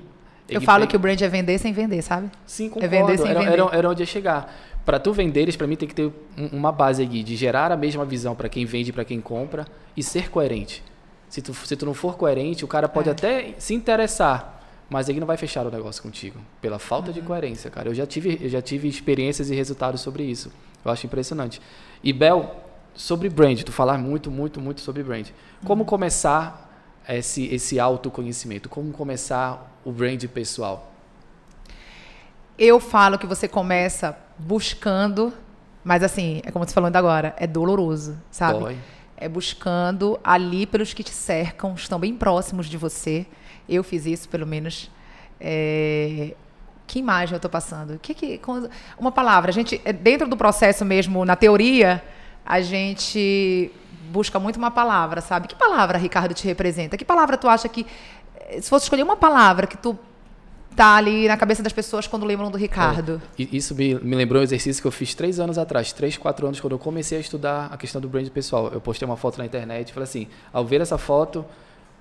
Eu 0.49 0.59
falo 0.59 0.79
tem- 0.81 0.87
que 0.89 0.95
o 0.95 0.99
brand 0.99 1.21
é 1.21 1.29
vender 1.29 1.57
sem 1.59 1.71
vender, 1.71 2.01
sabe? 2.01 2.29
Sim, 2.45 2.65
é 2.65 2.69
concordo. 2.69 2.89
vender 2.89 3.17
sem 3.19 3.29
era, 3.29 3.39
vender. 3.41 3.53
Era, 3.53 3.69
era 3.77 3.89
onde 3.89 4.01
ia 4.01 4.05
chegar. 4.07 4.53
Para 4.83 4.99
tu 4.99 5.13
venderes, 5.13 5.55
para 5.55 5.65
mim 5.67 5.75
tem 5.77 5.87
que 5.87 5.95
ter 5.95 6.11
um- 6.37 6.47
uma 6.51 6.71
base 6.71 7.01
aqui 7.03 7.23
de 7.23 7.35
gerar 7.35 7.71
a 7.71 7.77
mesma 7.77 8.03
visão 8.03 8.35
para 8.35 8.49
quem 8.49 8.65
vende 8.65 8.89
e 8.89 8.93
para 8.93 9.05
quem 9.05 9.21
compra 9.21 9.65
e 9.95 10.01
ser 10.03 10.29
coerente. 10.29 10.83
Se 11.29 11.41
tu, 11.41 11.53
se 11.53 11.75
tu 11.77 11.85
não 11.85 11.93
for 11.93 12.17
coerente, 12.17 12.65
o 12.65 12.67
cara 12.67 12.89
pode 12.89 13.07
É. 13.07 13.11
até 13.13 13.53
se 13.59 13.73
interessar, 13.73 14.61
mas 14.89 15.09
ele 15.09 15.19
não 15.19 15.27
vai 15.27 15.37
fechar 15.37 15.65
o 15.65 15.71
negócio 15.71 16.01
contigo 16.03 16.39
pela 16.61 16.77
falta 16.79 17.07
Uhum. 17.07 17.13
de 17.13 17.21
coerência, 17.21 17.69
cara. 17.71 17.89
Eu 17.89 17.95
já 17.95 18.05
tive, 18.05 18.37
eu 18.41 18.49
já 18.49 18.61
tive 18.61 18.87
experiências 18.87 19.49
e 19.49 19.55
resultados 19.55 20.01
sobre 20.01 20.23
isso. 20.23 20.51
Eu 20.83 20.91
acho 20.91 21.05
impressionante. 21.05 21.61
E 22.03 22.11
Bel, 22.13 22.55
sobre 22.93 23.29
brand, 23.29 23.61
tu 23.63 23.71
falar 23.71 23.97
muito, 23.97 24.29
muito, 24.29 24.59
muito 24.61 24.81
sobre 24.81 25.01
brand. 25.03 25.27
Uhum. 25.27 25.67
Como 25.67 25.85
começar 25.85 26.69
esse 27.07 27.45
esse 27.53 27.79
autoconhecimento? 27.79 28.69
Como 28.69 28.91
começar 28.91 29.79
o 29.83 29.91
brand 29.91 30.23
pessoal? 30.27 30.91
Eu 32.57 32.79
falo 32.79 33.17
que 33.17 33.25
você 33.25 33.47
começa 33.47 34.15
buscando, 34.37 35.33
mas 35.83 36.03
assim, 36.03 36.41
é 36.45 36.51
como 36.51 36.65
você 36.65 36.73
falou 36.73 36.85
ainda 36.85 36.99
agora, 36.99 37.33
é 37.37 37.47
doloroso, 37.47 38.17
sabe? 38.29 38.59
Dói. 38.59 38.77
É 39.17 39.27
buscando 39.27 40.19
ali 40.23 40.65
pelos 40.65 40.93
que 40.93 41.03
te 41.03 41.11
cercam, 41.11 41.73
estão 41.73 41.97
bem 41.97 42.13
próximos 42.15 42.67
de 42.67 42.77
você. 42.77 43.25
Eu 43.67 43.83
fiz 43.83 44.05
isso, 44.05 44.29
pelo 44.29 44.45
menos. 44.45 44.89
É, 45.39 46.33
Que 46.87 46.99
imagem 46.99 47.33
eu 47.33 47.37
estou 47.37 47.49
passando? 47.51 47.97
Que 47.99 48.13
que, 48.13 48.39
uma 48.97 49.11
palavra. 49.11 49.49
A 49.51 49.53
gente, 49.53 49.81
é, 49.85 49.93
dentro 49.93 50.27
do 50.27 50.37
processo 50.37 50.83
mesmo, 50.85 51.25
na 51.25 51.35
teoria, 51.35 52.03
a 52.45 52.61
gente 52.61 53.71
busca 54.11 54.39
muito 54.39 54.57
uma 54.57 54.69
palavra, 54.69 55.21
sabe? 55.21 55.47
Que 55.47 55.55
palavra, 55.55 55.97
Ricardo, 55.97 56.33
te 56.33 56.45
representa? 56.45 56.97
Que 56.97 57.05
palavra 57.05 57.37
tu 57.37 57.47
acha 57.47 57.67
que, 57.67 57.85
eh, 58.35 58.61
se 58.61 58.69
fosse 58.69 58.85
escolher 58.85 59.03
uma 59.03 59.15
palavra 59.15 59.65
que 59.65 59.77
tu 59.77 59.97
tá 60.75 60.95
ali 60.95 61.27
na 61.27 61.37
cabeça 61.37 61.63
das 61.63 61.71
pessoas 61.73 62.05
quando 62.05 62.25
lembram 62.25 62.51
do 62.51 62.57
Ricardo? 62.57 63.21
E 63.37 63.57
Isso 63.57 63.73
me, 63.73 63.95
me 63.95 64.15
lembrou 64.15 64.41
um 64.41 64.43
exercício 64.43 64.81
que 64.81 64.87
eu 64.87 64.91
fiz 64.91 65.13
três 65.15 65.39
anos 65.39 65.57
atrás, 65.57 65.91
três, 65.93 66.17
quatro 66.17 66.45
anos, 66.45 66.59
quando 66.59 66.73
eu 66.73 66.79
comecei 66.79 67.17
a 67.17 67.21
estudar 67.21 67.69
a 67.71 67.77
questão 67.77 68.01
do 68.01 68.09
brand 68.09 68.27
pessoal. 68.29 68.69
Eu 68.73 68.81
postei 68.81 69.05
uma 69.05 69.17
foto 69.17 69.37
na 69.37 69.45
internet 69.45 69.89
e 69.89 69.93
falei 69.93 70.05
assim: 70.05 70.27
ao 70.51 70.65
ver 70.65 70.81
essa 70.81 70.97
foto, 70.97 71.45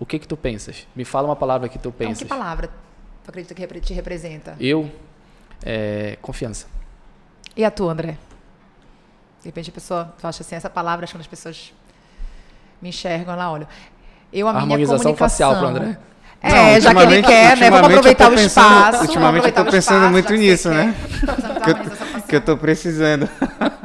o 0.03 0.07
que 0.07 0.19
que 0.19 0.27
tu 0.29 0.37
pensas? 0.37 0.87
Me 0.97 1.05
fala 1.05 1.29
uma 1.29 1.37
palavra 1.37 1.69
que 1.69 1.79
tu 1.79 1.89
Então, 1.89 1.93
pensas. 2.09 2.19
que 2.19 2.25
palavra 2.25 2.69
tu 3.25 3.29
acredita 3.29 3.55
que 3.55 3.81
te 3.81 3.95
representa? 3.95 4.57
Eu, 4.59 4.91
é, 5.65 6.19
confiança. 6.21 6.67
E 7.57 7.65
a 7.65 7.71
tua, 7.71 7.93
André? 7.93 8.17
De 9.43 9.49
repente 9.49 9.71
a 9.71 9.73
pessoa, 9.73 10.15
tu 10.21 10.27
acha 10.27 10.43
assim, 10.43 10.55
essa 10.57 10.71
palavra, 10.71 11.05
acho 11.05 11.15
que 11.15 11.21
as 11.21 11.27
pessoas 11.27 11.73
me 12.81 12.89
enxergam, 12.89 13.35
ela 13.35 13.51
olha. 13.51 13.69
Eu, 14.33 14.49
a 14.49 14.53
minha 14.53 14.63
Harmonização 14.63 14.99
comunicação... 14.99 15.29
facial 15.51 15.57
pro 15.59 15.69
André. 15.69 15.99
É, 16.45 16.75
Não, 16.75 16.81
já 16.81 16.93
que 16.95 17.01
ele 17.03 17.23
quer, 17.23 17.57
né? 17.57 17.71
Vamos 17.71 17.87
aproveitar 17.91 18.27
o 18.27 18.35
pensando- 18.35 18.47
espaço. 18.47 19.03
ultimamente 19.03 19.47
eu 19.47 19.53
tô 19.53 19.65
pensando 19.65 19.97
espaço, 19.97 20.11
muito 20.13 20.33
nisso, 20.35 20.69
né? 20.71 20.93
Que 21.63 21.71
eu-. 21.71 22.23
Que 22.29 22.37
eu 22.37 22.41
tô 22.41 22.57
precisando. 22.57 23.29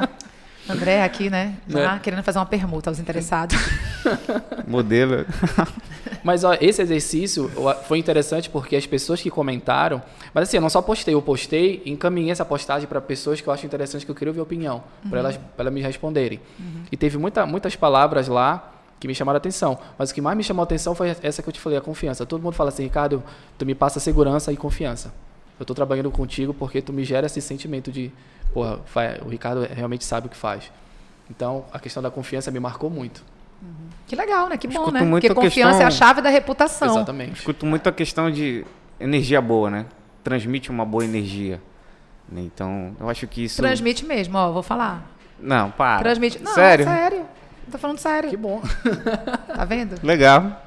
André 0.70 1.04
aqui, 1.04 1.30
né? 1.30 1.54
Já 1.68 1.94
Né? 1.94 2.00
querendo 2.02 2.24
fazer 2.24 2.40
uma 2.40 2.46
permuta 2.46 2.90
aos 2.90 2.98
interessados. 3.00 3.56
Modelo. 4.68 5.26
Mas 6.28 6.44
ó, 6.44 6.58
esse 6.60 6.82
exercício 6.82 7.50
foi 7.88 8.00
interessante 8.00 8.50
porque 8.50 8.76
as 8.76 8.86
pessoas 8.86 9.22
que 9.22 9.32
comentaram. 9.32 10.02
Mas 10.34 10.50
assim, 10.50 10.58
eu 10.58 10.62
não 10.62 10.70
só 10.70 10.82
postei, 10.82 11.14
eu 11.14 11.22
postei 11.22 11.82
encaminhei 11.86 12.32
essa 12.32 12.44
postagem 12.44 12.86
para 12.86 13.00
pessoas 13.00 13.40
que 13.40 13.48
eu 13.48 13.54
acho 13.54 13.66
interessante, 13.66 14.04
que 14.04 14.12
eu 14.12 14.16
queria 14.16 14.32
ouvir 14.32 14.42
opinião, 14.42 14.84
para 15.10 15.20
elas, 15.20 15.38
pra 15.38 15.64
elas 15.64 15.74
me 15.74 15.82
responderem. 15.82 16.42
E 16.92 16.98
teve 16.98 17.18
muita, 17.18 17.46
muitas 17.46 17.78
palavras 17.78 18.28
lá 18.28 18.74
que 19.00 19.08
me 19.08 19.16
chamaram 19.16 19.38
a 19.38 19.40
atenção. 19.40 19.80
Mas 19.98 20.12
o 20.12 20.14
que 20.14 20.20
mais 20.20 20.36
me 20.36 20.44
chamou 20.44 20.64
a 20.64 20.66
atenção 20.66 20.94
foi 20.94 21.16
essa 21.24 21.42
que 21.42 21.48
eu 21.48 21.54
te 21.54 21.62
falei, 21.62 21.78
a 21.78 21.82
confiança. 21.82 22.26
Todo 22.26 22.42
mundo 22.42 22.56
fala 22.56 22.72
assim, 22.72 22.84
Ricardo, 22.84 23.24
tu 23.58 23.66
me 23.66 23.74
passa 23.74 23.98
segurança 23.98 24.52
e 24.52 24.58
confiança. 24.58 25.14
Eu 25.58 25.64
estou 25.64 25.74
trabalhando 25.74 26.12
contigo 26.12 26.54
porque 26.54 26.82
tu 26.82 26.92
me 26.92 27.06
gera 27.06 27.28
esse 27.28 27.40
sentimento 27.40 27.90
de, 27.90 28.12
porra, 28.54 28.82
o 29.26 29.30
Ricardo 29.30 29.66
realmente 29.74 30.04
sabe 30.04 30.28
o 30.28 30.30
que 30.30 30.36
faz. 30.36 30.74
Então, 31.30 31.64
a 31.72 31.80
questão 31.80 32.04
da 32.04 32.12
confiança 32.12 32.52
me 32.52 32.60
marcou 32.60 32.90
muito. 32.90 33.24
Que 34.08 34.16
legal, 34.16 34.48
né? 34.50 34.58
Que 34.58 34.68
bom, 34.68 34.74
Escuto 34.74 34.92
né? 34.94 35.02
muito 35.02 35.28
Porque 35.28 35.28
a 35.28 35.36
confiança 35.36 35.80
questão- 35.80 35.84
é 35.84 35.88
a 35.88 35.92
chave 35.92 36.22
da 36.22 36.30
reputação. 36.30 36.88
Exatamente. 36.90 37.40
Escuto 37.40 37.66
muito 37.66 37.88
a 37.88 37.92
questão 37.92 38.32
de 38.32 38.66
energia 39.00 39.42
boa, 39.42 39.70
né? 39.70 39.86
Transmite 40.24 40.70
uma 40.72 40.86
boa 40.86 41.04
energia. 41.04 41.62
né? 42.30 42.42
Então, 42.42 42.96
eu 43.00 43.10
acho 43.10 43.28
que 43.28 43.44
isso. 43.44 43.58
Transmite 43.62 44.06
mesmo, 44.06 44.38
ó, 44.38 44.52
vou 44.52 44.64
falar. 44.64 45.06
Não, 45.40 45.70
para. 45.72 46.00
Transmite. 46.00 46.40
Não, 46.42 46.54
Sério? 46.54 46.86
sério. 46.86 47.26
Tô 47.72 47.78
falando 47.78 48.00
sério. 48.00 48.30
Que 48.30 48.38
bom. 48.38 48.62
Tá 49.56 49.66
vendo? 49.66 50.00
Legal. 50.04 50.64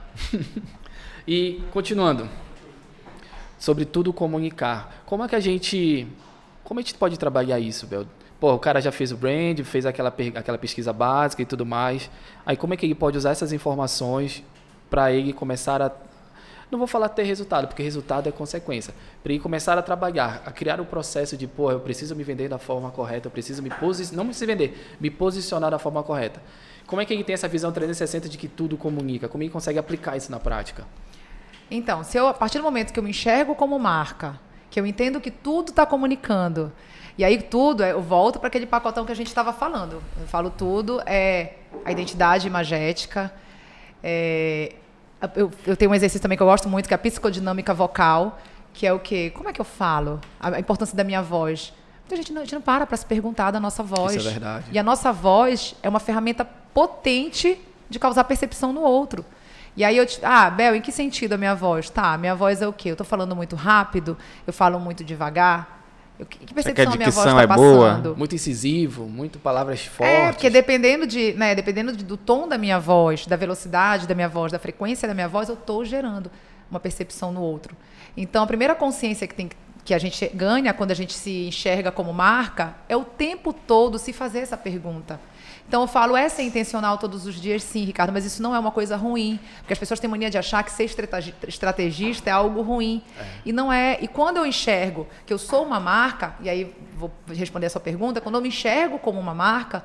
E 1.26 1.62
continuando. 1.72 2.29
sobre 3.59 3.85
tudo 3.85 4.12
comunicar. 4.12 5.03
Como 5.07 5.22
é 5.24 5.29
que 5.29 5.37
a 5.37 5.40
gente, 5.40 6.07
como 6.64 6.81
a 6.81 6.83
gente 6.83 6.94
pode 6.94 7.18
trabalhar 7.18 7.59
isso, 7.59 7.87
Bel? 7.87 8.07
Pô, 8.40 8.55
o 8.55 8.59
cara 8.59 8.81
já 8.81 8.90
fez 8.90 9.12
o 9.12 9.16
brand, 9.16 9.61
fez 9.61 9.85
aquela, 9.85 10.12
aquela 10.35 10.59
pesquisa 10.59 10.92
básica 10.92 11.42
e 11.42 11.44
tudo 11.44 11.66
mais. 11.66 12.11
Aí 12.44 12.57
como 12.57 12.72
é 12.74 12.76
que 12.76 12.87
ele 12.87 12.94
pode 12.94 13.18
usar 13.18 13.31
essas 13.31 13.53
informações 13.53 14.42
para 14.88 15.12
ele 15.12 15.33
começar 15.33 15.81
a 15.83 15.92
não 16.70 16.79
vou 16.79 16.87
falar 16.87 17.09
ter 17.09 17.24
resultado, 17.24 17.66
porque 17.66 17.83
resultado 17.83 18.29
é 18.29 18.33
consequência. 18.33 18.94
Para 19.22 19.33
ele 19.33 19.42
começar 19.42 19.76
a 19.76 19.83
trabalhar, 19.83 20.42
a 20.46 20.53
criar 20.53 20.81
o 20.81 20.85
processo 20.85 21.37
de, 21.37 21.46
pô, 21.48 21.70
eu 21.72 21.81
preciso 21.81 22.14
me 22.14 22.22
vender 22.22 22.48
da 22.48 22.59
forma 22.59 22.90
correta, 22.92 23.26
eu 23.26 23.31
preciso 23.31 23.61
me 23.61 23.70
posicionar, 23.70 24.24
não 24.24 24.33
me 24.33 24.46
vender, 24.46 24.96
me 25.00 25.11
posicionar 25.11 25.70
da 25.72 25.81
forma 25.81 26.00
correta. 26.03 26.40
Como 26.87 27.03
é 27.03 27.05
que 27.05 27.12
ele 27.12 27.24
tem 27.24 27.35
essa 27.35 27.48
visão 27.48 27.72
360 27.72 28.29
de 28.29 28.38
que 28.38 28.46
tudo 28.46 28.76
comunica? 28.76 29.29
Como 29.29 29.42
ele 29.42 29.50
consegue 29.50 29.81
aplicar 29.81 30.16
isso 30.16 30.31
na 30.31 30.38
prática? 30.38 30.87
Então, 31.68 32.05
se 32.05 32.16
eu, 32.16 32.29
a 32.29 32.35
partir 32.35 32.59
do 32.59 32.64
momento 32.64 32.92
que 32.92 32.98
eu 32.98 33.03
me 33.03 33.11
enxergo 33.11 33.55
como 33.57 33.76
marca, 33.79 34.38
que 34.70 34.79
eu 34.79 34.87
entendo 34.87 35.20
que 35.20 35.31
tudo 35.31 35.70
está 35.70 35.85
comunicando, 35.85 36.72
e 37.18 37.25
aí 37.25 37.40
tudo, 37.40 37.85
eu 37.85 38.01
volto 38.01 38.38
para 38.38 38.49
aquele 38.49 38.66
pacotão 38.66 39.05
que 39.05 39.12
a 39.12 39.16
gente 39.16 39.29
estava 39.29 39.53
falando. 39.53 40.03
Eu 40.20 40.27
falo 40.27 40.51
tudo, 40.51 41.03
é 41.07 41.55
a 41.85 41.92
identidade 41.92 42.46
imagética, 42.46 43.33
é, 44.03 44.73
eu, 45.35 45.51
eu, 45.66 45.77
tenho 45.77 45.90
um 45.90 45.94
exercício 45.94 46.20
também 46.20 46.37
que 46.37 46.42
eu 46.42 46.46
gosto 46.46 46.68
muito, 46.68 46.88
que 46.88 46.94
é 46.94 46.96
a 46.96 46.99
psicodinâmica 46.99 47.75
vocal, 47.75 48.38
que 48.73 48.87
é 48.87 48.92
o 48.92 48.99
quê? 48.99 49.31
Como 49.35 49.49
é 49.49 49.53
que 49.53 49.61
eu 49.61 49.64
falo? 49.64 50.20
A, 50.40 50.57
a 50.57 50.61
importância 50.61 50.96
da 50.96 51.05
minha 51.05 51.20
voz. 51.20 51.73
Muita 52.01 52.16
gente 52.16 52.33
não, 52.33 52.40
a 52.40 52.44
gente 52.44 52.55
não 52.55 52.62
para 52.62 52.87
para 52.87 52.96
se 52.96 53.05
perguntar 53.05 53.51
da 53.51 53.61
nossa 53.61 53.83
voz. 53.83 54.14
Isso 54.14 54.29
é 54.29 54.31
verdade. 54.33 54.66
E 54.73 54.79
a 54.79 54.83
nossa 54.83 55.12
voz 55.12 55.75
é 55.83 55.88
uma 55.88 56.01
ferramenta 56.01 56.44
potente 56.44 57.61
de 57.88 57.99
causar 57.99 58.25
percepção 58.25 58.73
no 58.73 58.81
outro. 58.81 59.25
E 59.77 59.85
aí 59.85 59.96
eu 59.96 60.07
te, 60.07 60.18
ah, 60.25 60.51
Bel, 60.51 60.75
em 60.75 60.81
que 60.81 60.90
sentido 60.90 61.35
a 61.35 61.37
minha 61.37 61.55
voz? 61.55 61.90
Tá, 61.90 62.16
minha 62.16 62.35
voz 62.35 62.62
é 62.62 62.66
o 62.66 62.73
quê? 62.73 62.90
Eu 62.90 62.94
estou 62.94 63.07
falando 63.07 63.37
muito 63.37 63.55
rápido? 63.55 64.16
Eu 64.46 64.53
falo 64.53 64.81
muito 64.81 65.05
devagar? 65.05 65.80
Eu, 66.21 66.27
que 66.27 66.53
percepção 66.53 66.91
a, 66.91 66.95
a 66.95 66.99
minha 66.99 67.11
voz 67.11 67.27
está 67.27 67.43
é 67.43 67.47
passando? 67.47 68.03
Boa? 68.03 68.15
Muito 68.15 68.35
incisivo, 68.35 69.05
muito 69.07 69.39
palavras 69.39 69.87
fortes. 69.87 70.15
É, 70.15 70.33
porque 70.33 70.51
dependendo, 70.51 71.07
de, 71.07 71.33
né, 71.33 71.55
dependendo 71.55 71.97
de, 71.97 72.05
do 72.05 72.19
tom 72.19 72.47
da 72.47 72.59
minha 72.59 72.79
voz, 72.79 73.27
da 73.27 73.37
velocidade 73.37 74.07
da 74.07 74.15
minha 74.15 74.29
voz, 74.29 74.53
da 74.53 74.59
frequência 74.59 75.09
da 75.09 75.15
minha 75.15 75.29
voz, 75.29 75.49
eu 75.49 75.55
estou 75.55 75.83
gerando 75.83 76.31
uma 76.71 76.79
percepção 76.79 77.33
no 77.33 77.41
outro. 77.41 77.75
Então, 78.15 78.45
a 78.45 78.47
primeira 78.47 78.75
consciência 78.75 79.27
que, 79.27 79.35
tem, 79.35 79.49
que 79.83 79.95
a 79.95 79.99
gente 79.99 80.29
ganha 80.35 80.75
quando 80.75 80.91
a 80.91 80.95
gente 80.95 81.15
se 81.15 81.47
enxerga 81.47 81.91
como 81.91 82.13
marca 82.13 82.75
é 82.87 82.95
o 82.95 83.03
tempo 83.03 83.55
todo 83.55 83.99
se 83.99 84.13
fazer 84.13 84.41
essa 84.41 84.59
pergunta. 84.59 85.19
Então 85.71 85.83
eu 85.83 85.87
falo, 85.87 86.17
é 86.17 86.29
ser 86.29 86.43
intencional 86.43 86.99
todos 86.99 87.27
os 87.27 87.37
dias, 87.37 87.63
sim, 87.63 87.85
Ricardo, 87.85 88.13
mas 88.13 88.25
isso 88.25 88.43
não 88.43 88.53
é 88.53 88.59
uma 88.59 88.73
coisa 88.73 88.97
ruim. 88.97 89.39
Porque 89.59 89.73
as 89.73 89.79
pessoas 89.79 90.01
têm 90.01 90.11
mania 90.11 90.29
de 90.29 90.37
achar 90.37 90.65
que 90.65 90.73
ser 90.73 90.91
estrategista 91.47 92.29
é 92.29 92.33
algo 92.33 92.61
ruim. 92.61 93.01
É. 93.17 93.25
E 93.47 93.53
não 93.53 93.73
é. 93.73 93.97
E 94.01 94.09
quando 94.09 94.39
eu 94.39 94.45
enxergo 94.45 95.07
que 95.25 95.33
eu 95.33 95.39
sou 95.39 95.65
uma 95.65 95.79
marca, 95.79 96.35
e 96.41 96.51
aí 96.51 96.75
vou 96.97 97.09
responder 97.29 97.67
a 97.67 97.71
sua 97.71 97.81
pergunta, 97.81 98.21
quando 98.21 98.35
eu 98.35 98.41
me 98.41 98.49
enxergo 98.49 98.99
como 98.99 99.21
uma 99.21 99.33
marca, 99.33 99.85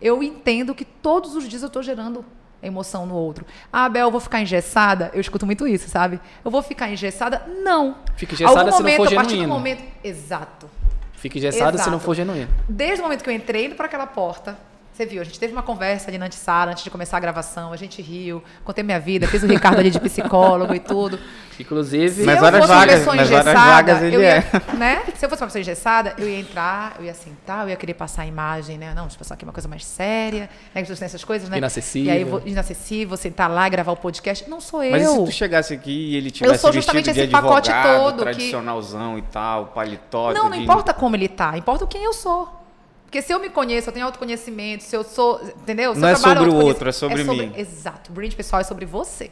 eu 0.00 0.22
entendo 0.22 0.74
que 0.74 0.86
todos 0.86 1.36
os 1.36 1.46
dias 1.46 1.60
eu 1.60 1.66
estou 1.66 1.82
gerando 1.82 2.24
emoção 2.62 3.04
no 3.04 3.14
outro. 3.14 3.44
Ah, 3.70 3.90
Bel, 3.90 4.06
eu 4.06 4.10
vou 4.10 4.20
ficar 4.22 4.40
engessada? 4.40 5.10
Eu 5.12 5.20
escuto 5.20 5.44
muito 5.44 5.68
isso, 5.68 5.90
sabe? 5.90 6.18
Eu 6.42 6.50
vou 6.50 6.62
ficar 6.62 6.90
engessada? 6.90 7.46
Não. 7.62 7.98
Fica 8.16 8.32
engessada 8.32 8.58
Algum 8.58 8.72
se 8.72 8.78
momento, 8.78 8.98
não 9.00 9.04
for 9.04 9.10
genuíno. 9.10 9.20
A 9.20 9.24
partir 9.26 9.42
do 9.42 9.48
momento... 9.48 9.84
Exato. 10.02 10.70
Fica 11.12 11.36
engessada 11.36 11.76
Exato. 11.76 11.84
se 11.84 11.90
não 11.90 12.00
for 12.00 12.14
genuíno. 12.14 12.48
Desde 12.66 13.02
o 13.02 13.04
momento 13.04 13.22
que 13.22 13.28
eu 13.28 13.34
entrei 13.34 13.68
para 13.68 13.84
aquela 13.84 14.06
porta, 14.06 14.56
você 14.96 15.04
viu, 15.04 15.20
a 15.20 15.24
gente 15.24 15.38
teve 15.38 15.52
uma 15.52 15.62
conversa 15.62 16.08
ali 16.08 16.16
na 16.16 16.24
Antissara 16.24 16.70
antes 16.70 16.82
de 16.82 16.88
começar 16.88 17.18
a 17.18 17.20
gravação, 17.20 17.70
a 17.70 17.76
gente 17.76 18.00
riu, 18.00 18.42
contei 18.64 18.82
minha 18.82 18.98
vida, 18.98 19.28
fiz 19.28 19.42
o 19.42 19.46
Ricardo 19.46 19.78
ali 19.78 19.90
de 19.90 20.00
psicólogo 20.00 20.74
e 20.74 20.80
tudo. 20.80 21.18
Inclusive, 21.60 22.22
se 22.22 22.24
mas 22.24 22.42
eu 22.42 22.52
fosse 22.52 22.68
vagas, 22.68 22.94
uma 22.94 22.98
pessoa 22.98 23.16
engessada, 23.16 23.92
eu 24.08 24.22
ia, 24.22 24.28
é. 24.28 24.42
né? 24.76 25.02
Se 25.14 25.24
eu 25.24 25.28
fosse 25.28 25.42
uma 25.42 25.48
pessoa 25.48 25.60
engessada, 25.60 26.14
eu 26.16 26.26
ia 26.26 26.38
entrar, 26.38 26.96
eu 26.98 27.04
ia 27.04 27.12
sentar, 27.12 27.64
eu 27.64 27.70
ia 27.70 27.76
querer 27.76 27.92
passar 27.94 28.22
a 28.22 28.26
imagem, 28.26 28.78
né? 28.78 28.94
Não, 28.94 29.02
deixa 29.02 29.16
eu 29.16 29.18
passar 29.18 29.34
aqui 29.34 29.44
uma 29.44 29.52
coisa 29.52 29.68
mais 29.68 29.84
séria, 29.84 30.48
né? 30.74 30.82
Que 30.82 30.92
essas 30.92 31.24
coisas, 31.24 31.48
né? 31.48 31.58
Inacessível. 31.58 32.12
E 32.12 32.16
aí 32.16 32.24
vou, 32.24 32.42
inacessível, 32.46 33.16
sentar 33.16 33.50
lá, 33.50 33.68
gravar 33.68 33.92
o 33.92 33.96
podcast. 33.96 34.48
Não 34.48 34.60
sou 34.62 34.82
eu. 34.82 34.92
Mas 34.92 35.02
e 35.02 35.06
se 35.06 35.24
tu 35.24 35.32
chegasse 35.32 35.74
aqui 35.74 36.12
e 36.12 36.16
ele 36.16 36.30
tivesse 36.30 36.54
eu 36.54 36.58
sou 36.58 36.72
justamente 36.72 37.10
esse 37.10 37.26
pacote 37.28 37.70
todo 37.70 38.18
tradicionalzão 38.18 39.14
que... 39.14 39.20
e 39.20 39.22
tal, 39.22 39.66
paletó... 39.66 40.32
Não, 40.32 40.48
não 40.48 40.56
importa 40.56 40.94
como 40.94 41.16
ele 41.16 41.28
tá, 41.28 41.56
importa 41.56 41.86
quem 41.86 42.02
eu 42.04 42.12
sou. 42.12 42.65
Porque 43.06 43.22
se 43.22 43.32
eu 43.32 43.40
me 43.40 43.48
conheço, 43.48 43.88
eu 43.88 43.92
tenho 43.92 44.04
autoconhecimento, 44.04 44.82
se 44.84 44.94
eu 44.94 45.02
sou. 45.02 45.40
Entendeu? 45.42 45.94
Se 45.94 46.00
não 46.00 46.08
é 46.08 46.16
sobre 46.16 46.48
o 46.48 46.54
outro, 46.54 46.88
é 46.88 46.92
sobre, 46.92 47.22
é 47.22 47.24
sobre 47.24 47.46
mim. 47.46 47.52
Exato. 47.56 48.10
O 48.10 48.14
brand 48.14 48.32
pessoal 48.34 48.60
é 48.60 48.64
sobre 48.64 48.84
você. 48.84 49.30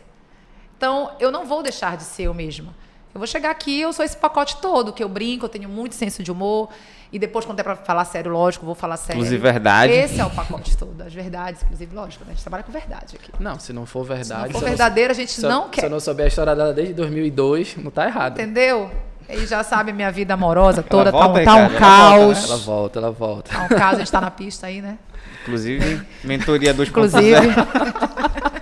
Então, 0.77 1.11
eu 1.21 1.31
não 1.31 1.45
vou 1.45 1.63
deixar 1.63 1.97
de 1.97 2.05
ser 2.05 2.25
eu 2.25 2.35
mesma. 2.35 2.75
Eu 3.15 3.19
vou 3.21 3.29
chegar 3.29 3.51
aqui, 3.51 3.81
eu 3.81 3.93
sou 3.93 4.05
esse 4.05 4.17
pacote 4.17 4.57
todo, 4.57 4.93
que 4.93 5.03
eu 5.03 5.09
brinco, 5.09 5.45
eu 5.45 5.49
tenho 5.49 5.69
muito 5.69 5.95
senso 5.95 6.21
de 6.21 6.33
humor. 6.33 6.69
E 7.13 7.19
depois, 7.19 7.45
quando 7.45 7.61
é 7.61 7.63
para 7.63 7.77
falar 7.77 8.05
sério, 8.05 8.33
lógico, 8.33 8.67
vou 8.67 8.75
falar 8.75 8.97
sério. 8.97 9.21
Inclusive 9.21 9.41
verdade. 9.41 9.93
Esse 9.93 10.21
é 10.21 10.25
o 10.25 10.31
pacote 10.31 10.77
todo, 10.77 11.01
as 11.01 11.15
verdades, 11.15 11.63
inclusive, 11.63 11.95
lógico, 11.95 12.25
né? 12.25 12.33
A 12.33 12.35
gente 12.35 12.43
trabalha 12.43 12.65
com 12.65 12.73
verdade 12.73 13.15
aqui. 13.15 13.31
Não, 13.39 13.57
se 13.61 13.73
não 13.73 13.87
for 13.87 14.03
verdade... 14.03 14.49
Se 14.49 14.53
não 14.55 14.61
for 14.61 14.69
verdadeira, 14.69 15.13
a 15.13 15.15
gente 15.15 15.31
se 15.31 15.43
não 15.43 15.69
quer. 15.69 15.83
Se 15.83 15.87
eu 15.87 15.91
não 15.91 16.01
souber 16.01 16.25
a 16.25 16.29
história 16.29 16.57
dela 16.57 16.73
desde 16.73 16.93
2002, 16.95 17.77
não 17.77 17.89
está 17.89 18.05
errado. 18.05 18.33
Entendeu? 18.33 18.91
Ele 19.29 19.47
já 19.47 19.63
sabe 19.63 19.93
minha 19.93 20.13
vida 20.13 20.35
amorosa 20.35 20.83
toda, 20.83 21.11
tá, 21.11 21.27
um, 21.27 21.45
tá 21.45 21.55
um 21.57 21.75
caos. 21.75 22.45
Ela 22.45 22.57
volta, 22.59 22.99
ela 22.99 23.11
volta. 23.11 23.51
Tá 23.51 23.63
um 23.65 23.69
caos, 23.69 23.95
a 23.95 23.99
gente 23.99 24.13
tá 24.13 24.21
na 24.21 24.31
pista 24.31 24.67
aí, 24.67 24.83
né? 24.83 24.99
Inclusive, 25.43 26.03
mentoria 26.23 26.75
2.0. 26.75 26.89
Inclusive. 26.89 27.35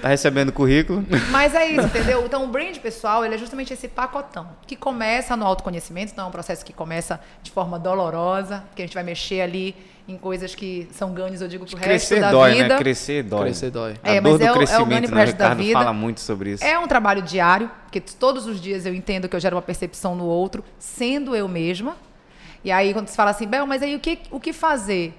tá 0.00 0.08
recebendo 0.08 0.52
currículo. 0.52 1.04
Mas 1.30 1.54
é 1.54 1.68
isso, 1.68 1.86
entendeu? 1.86 2.24
Então, 2.24 2.44
o 2.44 2.48
brand 2.48 2.76
pessoal, 2.78 3.24
ele 3.24 3.34
é 3.34 3.38
justamente 3.38 3.72
esse 3.72 3.88
pacotão, 3.88 4.48
que 4.66 4.76
começa 4.76 5.36
no 5.36 5.44
autoconhecimento, 5.44 6.12
então 6.12 6.24
é 6.24 6.28
um 6.28 6.32
processo 6.32 6.64
que 6.64 6.72
começa 6.72 7.20
de 7.42 7.50
forma 7.50 7.78
dolorosa, 7.78 8.64
que 8.74 8.82
a 8.82 8.84
gente 8.86 8.94
vai 8.94 9.02
mexer 9.02 9.40
ali 9.40 9.74
em 10.08 10.16
coisas 10.16 10.54
que 10.54 10.88
são 10.92 11.12
ganhos, 11.12 11.40
eu 11.40 11.48
digo, 11.48 11.64
pro 11.64 11.76
Crescer 11.76 12.16
resto 12.16 12.20
da 12.20 12.30
dói, 12.30 12.54
vida. 12.54 12.68
Né? 12.68 12.78
Crescer 12.78 13.22
dói. 13.22 13.42
Crescer 13.42 13.70
dói. 13.70 13.94
É, 14.02 14.18
a 14.18 14.22
mas 14.22 14.40
é, 14.40 14.52
o, 14.52 14.62
é 14.62 14.78
o 14.80 14.86
ganho 14.86 15.06
pro 15.06 15.14
né? 15.14 15.20
resto 15.24 15.36
da 15.36 15.54
vida. 15.54 15.78
fala 15.78 15.92
muito 15.92 16.20
sobre 16.20 16.52
isso. 16.52 16.64
É 16.64 16.78
um 16.78 16.88
trabalho 16.88 17.22
diário, 17.22 17.70
porque 17.84 18.00
todos 18.00 18.46
os 18.46 18.60
dias 18.60 18.86
eu 18.86 18.94
entendo 18.94 19.28
que 19.28 19.36
eu 19.36 19.40
gero 19.40 19.56
uma 19.56 19.62
percepção 19.62 20.14
no 20.14 20.24
outro, 20.24 20.64
sendo 20.78 21.36
eu 21.36 21.46
mesma. 21.46 21.96
E 22.64 22.70
aí, 22.70 22.92
quando 22.92 23.08
você 23.08 23.16
fala 23.16 23.30
assim, 23.30 23.46
Bel, 23.46 23.66
mas 23.66 23.82
aí 23.82 23.94
o 23.94 24.00
que, 24.00 24.18
o 24.30 24.40
que 24.40 24.52
fazer? 24.52 25.14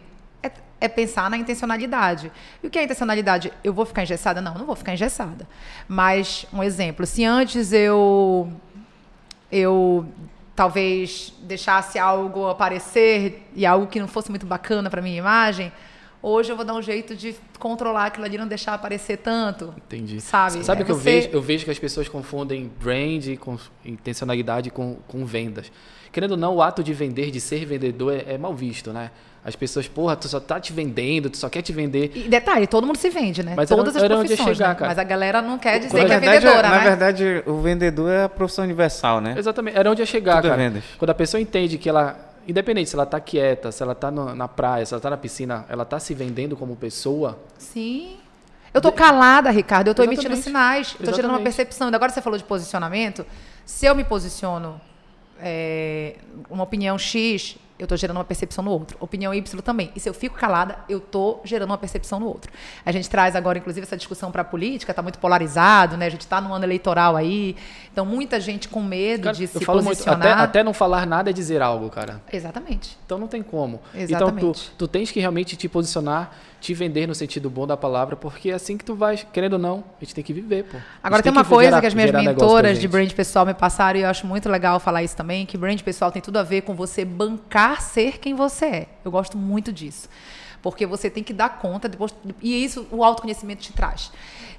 É, 0.82 0.89
pensar 0.89 1.30
na 1.30 1.38
intencionalidade. 1.38 2.32
E 2.62 2.67
o 2.67 2.70
que 2.70 2.80
é 2.80 2.84
intencionalidade? 2.84 3.54
Eu 3.63 3.72
vou 3.72 3.86
ficar 3.86 4.04
engessada? 4.04 4.41
Não, 4.41 4.56
não 4.56 4.65
vou 4.65 4.76
ficar 4.76 4.94
engessada. 4.94 5.48
Mas, 5.88 6.46
um 6.52 6.63
exemplo, 6.63 7.06
se 7.06 7.24
antes 7.24 7.72
eu 7.72 8.52
eu 9.52 10.08
talvez 10.56 11.34
deixasse 11.41 12.00
algo 12.00 12.48
aparecer 12.48 13.48
e 13.56 13.65
algo 13.65 13.88
que 13.88 14.00
não 14.00 14.08
fosse 14.08 14.30
muito 14.30 14.46
bacana 14.46 14.89
para 14.89 15.02
minha 15.02 15.17
imagem, 15.17 15.72
hoje 16.22 16.52
eu 16.52 16.56
vou 16.56 16.65
dar 16.65 16.74
um 16.74 16.82
jeito 16.82 17.15
de 17.15 17.36
controlar 17.60 18.08
aquilo 18.08 18.26
ali, 18.26 18.38
não 18.38 18.48
deixar 18.48 18.74
aparecer 18.74 19.17
tanto. 19.17 19.74
Entendi. 19.78 20.22
Sabe? 20.22 20.63
Sabe 20.63 20.82
é 20.82 20.86
que 20.86 20.94
você... 20.94 21.10
eu 21.10 21.13
vejo? 21.13 21.30
Eu 21.32 21.41
vejo 21.41 21.65
que 21.65 21.72
as 21.72 21.80
pessoas 21.80 22.08
confundem 22.08 22.72
brand 22.80 23.38
com 23.39 23.58
intencionalidade 23.86 24.70
com, 24.70 24.98
com 25.08 25.26
vendas. 25.26 25.72
Querendo 26.12 26.32
ou 26.32 26.38
não, 26.38 26.56
o 26.56 26.62
ato 26.62 26.84
de 26.84 26.94
vender, 26.94 27.32
de 27.32 27.39
ser 27.39 27.65
vendedor 27.65 28.13
é, 28.13 28.34
é 28.34 28.38
mal 28.38 28.54
visto, 28.54 28.91
né? 28.91 29.12
As 29.43 29.56
pessoas, 29.56 29.88
porra, 29.88 30.15
tu 30.15 30.27
só 30.27 30.39
tá 30.39 30.60
te 30.60 30.71
vendendo, 30.71 31.27
tu 31.27 31.38
só 31.38 31.49
quer 31.49 31.63
te 31.63 31.73
vender. 31.73 32.12
E 32.13 32.30
detalhe, 32.30 32.67
todo 32.67 32.86
mundo 32.86 32.97
se 32.97 33.10
vende, 33.10 33.41
né? 33.41 33.56
Mas 33.58 33.67
Todas 33.67 33.95
era, 33.95 34.13
as 34.13 34.19
profissões, 34.19 34.58
chegar, 34.58 34.80
né? 34.80 34.88
Mas 34.88 34.99
a 34.99 35.04
galera 35.04 35.41
não 35.41 35.58
quer 35.58 35.80
dizer 35.80 36.06
que 36.06 36.13
é 36.13 36.19
vendedora, 36.19 36.69
Na 36.69 36.77
né? 36.77 36.84
verdade, 36.84 37.43
o 37.47 37.60
vendedor 37.60 38.12
é 38.12 38.23
a 38.25 38.30
profissão 38.30 38.63
universal, 38.63 39.19
né? 39.19 39.34
Exatamente. 39.36 39.75
Era 39.75 39.89
onde 39.89 40.04
ia 40.04 40.06
chegar, 40.06 40.36
Tudo 40.36 40.47
é 40.47 40.49
cara. 40.51 40.62
É 40.62 40.69
vendas. 40.69 40.84
Quando 40.95 41.10
a 41.10 41.15
pessoa 41.15 41.41
entende 41.41 41.80
que 41.80 41.89
ela, 41.89 42.19
independente 42.47 42.91
se 42.91 42.95
ela 42.95 43.06
tá 43.06 43.19
quieta, 43.19 43.71
se 43.71 43.82
ela 43.82 43.95
tá 43.95 44.12
no, 44.12 44.36
na 44.36 44.47
praia, 44.47 44.86
se 44.86 44.93
ela 44.93 45.01
tá 45.01 45.10
na 45.10 45.17
piscina, 45.17 45.65
ela 45.67 45.86
tá 45.86 45.99
se 45.99 46.13
vendendo 46.13 46.56
como 46.56 46.75
pessoa. 46.75 47.39
Sim. 47.58 48.17
Eu 48.71 48.80
tô 48.80 48.91
calada, 48.91 49.49
Ricardo, 49.49 49.88
eu 49.88 49.95
tô 49.95 50.04
Exatamente. 50.04 50.27
emitindo 50.27 50.43
sinais, 50.43 50.95
eu 50.99 51.06
tô 51.08 51.15
gerando 51.15 51.32
uma 51.32 51.41
percepção. 51.41 51.88
Agora 51.88 52.12
você 52.12 52.21
falou 52.21 52.38
de 52.38 52.43
posicionamento. 52.43 53.25
Se 53.65 53.88
eu 53.88 53.95
me 53.95 54.04
posiciono 54.04 54.80
é, 55.41 56.15
uma 56.49 56.63
opinião 56.63 56.97
X, 56.97 57.58
eu 57.82 57.86
estou 57.86 57.98
gerando 57.98 58.17
uma 58.17 58.24
percepção 58.24 58.63
no 58.63 58.70
outro. 58.70 58.96
Opinião 59.00 59.34
Y 59.34 59.62
também. 59.63 59.91
E 59.96 60.00
se 60.00 60.08
eu 60.08 60.13
fico 60.13 60.38
calada, 60.38 60.78
eu 60.88 61.00
estou 61.00 61.41
gerando 61.44 61.72
uma 61.72 61.80
percepção 61.80 62.20
no 62.20 62.28
outro. 62.28 62.52
A 62.86 62.91
gente 62.91 63.10
traz 63.10 63.36
agora, 63.36 63.58
inclusive, 63.58 63.84
essa 63.84 63.98
discussão 63.98 64.32
para 64.32 64.44
a 64.44 64.46
política, 64.46 64.91
está 64.91 65.02
muito 65.02 65.17
polarizado, 65.17 65.98
né? 65.98 66.06
A 66.06 66.10
gente 66.10 66.22
está 66.22 66.39
no 66.39 66.54
ano 66.54 66.63
eleitoral 66.63 67.15
aí. 67.15 67.56
Então, 67.91 68.06
muita 68.06 68.39
gente 68.39 68.70
com 68.70 68.84
medo 68.84 69.24
cara, 69.24 69.36
de 69.36 69.48
se 69.48 69.65
posicionar. 69.65 69.84
Muito, 69.84 70.10
até, 70.10 70.32
até, 70.32 70.63
não 70.63 70.74
falar 70.74 71.08
nada 71.08 71.32
é 71.32 71.34
dizer 71.34 71.60
algo, 71.60 71.89
cara. 71.89 72.22
Exatamente. 72.32 72.96
Então 73.04 73.17
não 73.17 73.28
tem 73.28 73.41
como. 73.41 73.82
Exatamente. 73.96 74.46
Então 74.46 74.54
tu, 74.54 74.72
tu 74.78 74.88
tens 74.88 75.10
que 75.10 75.20
realmente 75.20 75.56
te 75.56 75.67
posicionar 75.67 76.32
te 76.62 76.76
vender 76.76 77.08
no 77.08 77.15
sentido 77.15 77.50
bom 77.50 77.65
da 77.65 77.76
palavra, 77.76 78.15
porque 78.15 78.52
é 78.52 78.54
assim 78.54 78.78
que 78.78 78.86
tu 78.86 78.93
vai, 78.93 79.17
querendo 79.17 79.54
ou 79.54 79.60
não, 79.60 79.84
a 80.00 80.06
gente 80.06 80.13
tem 80.13 80.24
que 80.24 80.32
viver, 80.32 80.65
pô. 80.65 80.78
Agora 81.02 81.24
tem, 81.24 81.34
tem 81.34 81.41
uma 81.41 81.43
coisa 81.43 81.71
gerar, 81.71 81.82
que 81.82 81.88
as 81.88 81.93
minhas 81.95 82.12
mentoras 82.12 82.80
de 82.80 82.88
brand 82.88 83.12
pessoal 83.12 83.47
me 83.47 83.54
passaram 83.56 84.00
e 84.00 84.04
eu 84.04 84.08
acho 84.08 84.28
muito 84.28 84.47
legal 84.47 84.80
falar 84.80 85.02
isso 85.02 85.17
também, 85.17 85.43
que 85.43 85.58
brand 85.58 85.82
pessoal 85.82 86.12
tem 86.12 86.21
tudo 86.21 86.38
a 86.38 86.43
ver 86.43 86.62
com 86.62 86.76
você 86.76 87.04
bancar 87.04 87.82
ser 87.82 88.19
quem 88.19 88.36
você 88.36 88.65
é. 88.65 88.88
Eu 89.04 89.10
gosto 89.10 89.36
muito 89.38 89.74
disso. 89.74 90.08
Porque 90.62 90.86
você 90.86 91.10
tem 91.10 91.24
que 91.24 91.34
dar 91.34 91.58
conta 91.58 91.89
depois 91.89 92.13
e 92.39 92.63
isso 92.63 92.88
o 92.91 93.04
autoconhecimento 93.04 93.63
te 93.63 93.74
traz. 93.74 94.12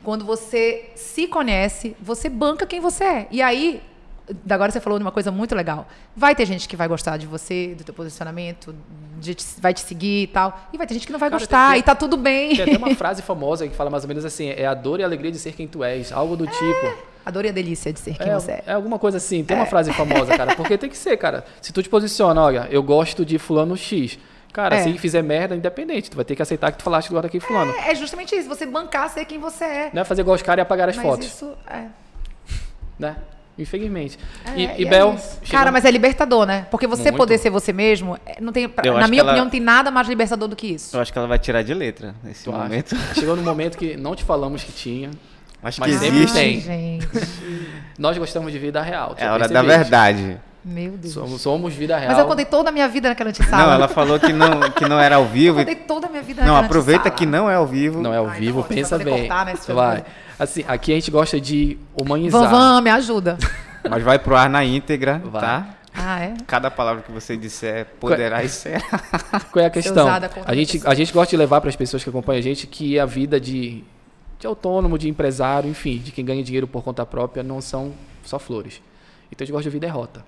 Quando 0.02 0.24
você 0.24 0.90
se 0.96 1.28
conhece, 1.28 1.96
você 2.00 2.28
banca 2.28 2.66
quem 2.66 2.80
você 2.80 3.04
é. 3.04 3.28
E 3.30 3.40
aí 3.40 3.80
agora 4.48 4.70
você 4.72 4.80
falou 4.80 4.98
de 4.98 5.04
uma 5.04 5.12
coisa 5.12 5.30
muito 5.30 5.54
legal. 5.54 5.86
Vai 6.16 6.34
ter 6.34 6.46
gente 6.46 6.68
que 6.68 6.76
vai 6.76 6.88
gostar 6.88 7.16
de 7.16 7.26
você, 7.26 7.74
do 7.76 7.84
teu 7.84 7.94
posicionamento, 7.94 8.74
de 9.20 9.36
vai 9.58 9.72
te 9.74 9.80
seguir 9.80 10.22
e 10.24 10.26
tal. 10.26 10.68
E 10.72 10.78
vai 10.78 10.86
ter 10.86 10.94
gente 10.94 11.06
que 11.06 11.12
não 11.12 11.18
vai 11.18 11.30
Cara, 11.30 11.40
gostar 11.40 11.70
tem- 11.72 11.80
e 11.80 11.82
tá 11.82 11.94
tudo 11.94 12.16
bem. 12.16 12.56
Tem 12.56 12.64
até 12.64 12.76
uma 12.78 12.94
frase 12.96 13.22
famosa 13.22 13.66
que 13.68 13.74
fala 13.74 13.90
mais 13.90 14.04
ou 14.04 14.08
menos 14.08 14.24
assim: 14.24 14.48
é 14.50 14.66
a 14.66 14.74
dor 14.74 15.00
e 15.00 15.02
a 15.02 15.06
alegria 15.06 15.30
de 15.32 15.38
ser 15.38 15.52
quem 15.52 15.66
tu 15.66 15.82
és. 15.84 16.12
Algo 16.12 16.36
do 16.36 16.46
tipo. 16.46 17.12
A 17.24 17.30
dor 17.30 17.44
e 17.44 17.48
a 17.48 17.52
delícia 17.52 17.92
de 17.92 18.00
ser 18.00 18.14
quem 18.16 18.28
É, 18.28 18.34
você 18.34 18.50
é. 18.52 18.62
é 18.66 18.72
alguma 18.72 18.98
coisa 18.98 19.18
assim. 19.18 19.44
Tem 19.44 19.56
uma 19.56 19.66
frase 19.66 19.92
famosa, 19.92 20.36
cara. 20.36 20.56
Porque 20.56 20.76
tem 20.76 20.90
que 20.90 20.96
ser, 20.96 21.16
cara. 21.16 21.44
Se 21.60 21.72
tu 21.72 21.80
te 21.82 21.88
posiciona, 21.88 22.40
olha, 22.42 22.66
eu 22.70 22.82
gosto 22.82 23.24
de 23.24 23.38
fulano 23.38 23.76
X. 23.76 24.18
Cara, 24.52 24.76
É. 24.76 24.82
se 24.82 24.98
fizer 24.98 25.22
merda, 25.22 25.54
independente, 25.56 26.10
tu 26.10 26.16
vai 26.16 26.24
ter 26.26 26.36
que 26.36 26.42
aceitar 26.42 26.70
que 26.72 26.78
tu 26.78 26.82
falaste 26.84 27.08
agora 27.08 27.26
aqui 27.28 27.40
fulano. 27.40 27.72
É, 27.72 27.92
é 27.92 27.94
justamente 27.94 28.34
isso, 28.36 28.48
você 28.48 28.66
bancar 28.66 29.08
ser 29.08 29.24
quem 29.24 29.38
você 29.38 29.64
é. 29.64 29.90
Não 29.94 30.02
é 30.02 30.04
fazer 30.04 30.20
igual 30.20 30.34
os 30.34 30.42
caras 30.42 30.60
e 30.60 30.64
apagar 30.64 30.88
as 30.90 30.96
Mas 30.96 31.06
fotos, 31.06 31.26
isso 31.26 31.54
é. 31.70 31.84
né? 32.98 33.16
Infelizmente. 33.58 34.18
É, 34.46 34.58
e, 34.58 34.64
e 34.64 34.82
e 34.82 34.86
é 34.86 34.88
Bel, 34.88 35.16
chegou- 35.18 35.50
Cara, 35.50 35.70
mas 35.70 35.84
é 35.84 35.90
libertador, 35.90 36.46
né? 36.46 36.66
Porque 36.70 36.86
você 36.86 37.04
Muito. 37.04 37.16
poder 37.16 37.36
ser 37.38 37.50
você 37.50 37.72
mesmo, 37.72 38.18
é, 38.24 38.40
não 38.40 38.52
tem, 38.52 38.64
Eu 38.84 38.98
na 38.98 39.06
minha 39.06 39.20
ela- 39.20 39.30
opinião, 39.30 39.44
não 39.44 39.50
tem 39.50 39.60
nada 39.60 39.90
mais 39.90 40.08
libertador 40.08 40.48
do 40.48 40.56
que 40.56 40.68
isso. 40.68 40.96
Eu 40.96 41.00
acho 41.02 41.12
que 41.12 41.18
ela 41.18 41.28
vai 41.28 41.38
tirar 41.38 41.62
de 41.62 41.74
letra 41.74 42.14
nesse 42.24 42.44
tu 42.44 42.50
acha? 42.50 42.62
momento. 42.62 42.96
chegou 43.14 43.36
no 43.36 43.42
momento 43.42 43.76
que 43.76 43.96
não 43.96 44.14
te 44.16 44.24
falamos 44.24 44.64
que 44.64 44.72
tinha. 44.72 45.10
Acho 45.62 45.80
Mas 45.80 45.92
que 45.92 45.98
sempre 45.98 46.16
existe. 46.18 46.34
tem. 46.34 46.60
gente. 46.60 47.08
Nós 47.98 48.16
gostamos 48.18 48.50
de 48.52 48.58
vida 48.58 48.80
real. 48.82 49.14
É 49.16 49.28
hora 49.30 49.46
da 49.48 49.62
verdade. 49.62 50.38
Meu 50.64 50.92
Deus. 50.92 51.12
Somos, 51.14 51.40
somos 51.42 51.74
vida 51.74 51.96
real. 51.96 52.10
Mas 52.10 52.18
eu 52.20 52.26
contei 52.26 52.44
toda 52.44 52.68
a 52.70 52.72
minha 52.72 52.88
vida 52.88 53.08
naquela 53.08 53.30
antessala. 53.30 53.64
Não, 53.66 53.72
ela 53.72 53.88
falou 53.88 54.18
que 54.18 54.32
não, 54.32 54.60
que 54.70 54.88
não 54.88 54.98
era 54.98 55.16
ao 55.16 55.22
Eu 55.24 55.28
vivo. 55.28 55.58
contei 55.58 55.74
toda 55.74 56.06
a 56.06 56.10
minha 56.10 56.22
vida 56.22 56.40
Não, 56.42 56.48
naquela 56.54 56.66
aproveita 56.66 57.10
que 57.10 57.26
não 57.26 57.50
é 57.50 57.56
ao 57.56 57.66
vivo. 57.66 58.00
Não 58.00 58.14
é 58.14 58.16
ao 58.18 58.28
Ai, 58.28 58.38
vivo, 58.40 58.60
não, 58.60 58.66
pensa 58.66 58.96
bem. 58.98 59.18
cortar, 59.26 59.44
né, 59.46 59.54
vai. 59.68 60.04
Assim, 60.38 60.64
aqui 60.66 60.92
a 60.92 60.94
gente 60.94 61.10
gosta 61.10 61.40
de 61.40 61.78
humanizar. 62.00 62.50
Van, 62.50 62.80
me 62.80 62.90
ajuda. 62.90 63.38
Mas 63.88 64.02
vai 64.02 64.18
pro 64.18 64.36
ar 64.36 64.48
na 64.48 64.64
íntegra, 64.64 65.20
Vai. 65.24 65.40
tá? 65.40 65.74
Ah, 65.94 66.20
é? 66.20 66.34
Cada 66.46 66.70
palavra 66.70 67.02
que 67.02 67.12
você 67.12 67.36
disser 67.36 67.86
poderá 68.00 68.46
ser. 68.48 68.82
Qual 69.52 69.62
é 69.62 69.66
a 69.66 69.70
questão? 69.70 70.08
A 70.44 70.54
gente, 70.54 70.80
a 70.84 70.94
gente 70.94 71.12
gosta 71.12 71.30
de 71.30 71.36
levar 71.36 71.60
para 71.60 71.68
as 71.68 71.76
pessoas 71.76 72.02
que 72.02 72.08
acompanham 72.08 72.38
a 72.38 72.42
gente 72.42 72.66
que 72.66 72.98
a 72.98 73.04
vida 73.04 73.38
de, 73.38 73.84
de 74.38 74.46
autônomo, 74.46 74.96
de 74.96 75.08
empresário, 75.08 75.68
enfim, 75.68 75.98
de 75.98 76.10
quem 76.10 76.24
ganha 76.24 76.42
dinheiro 76.42 76.66
por 76.66 76.82
conta 76.82 77.04
própria, 77.04 77.42
não 77.42 77.60
são 77.60 77.92
só 78.24 78.38
flores. 78.38 78.80
Então 79.30 79.44
a 79.44 79.44
gente 79.44 79.52
gosta 79.52 79.62
de 79.62 79.68
ouvir 79.68 79.80
derrota. 79.80 80.24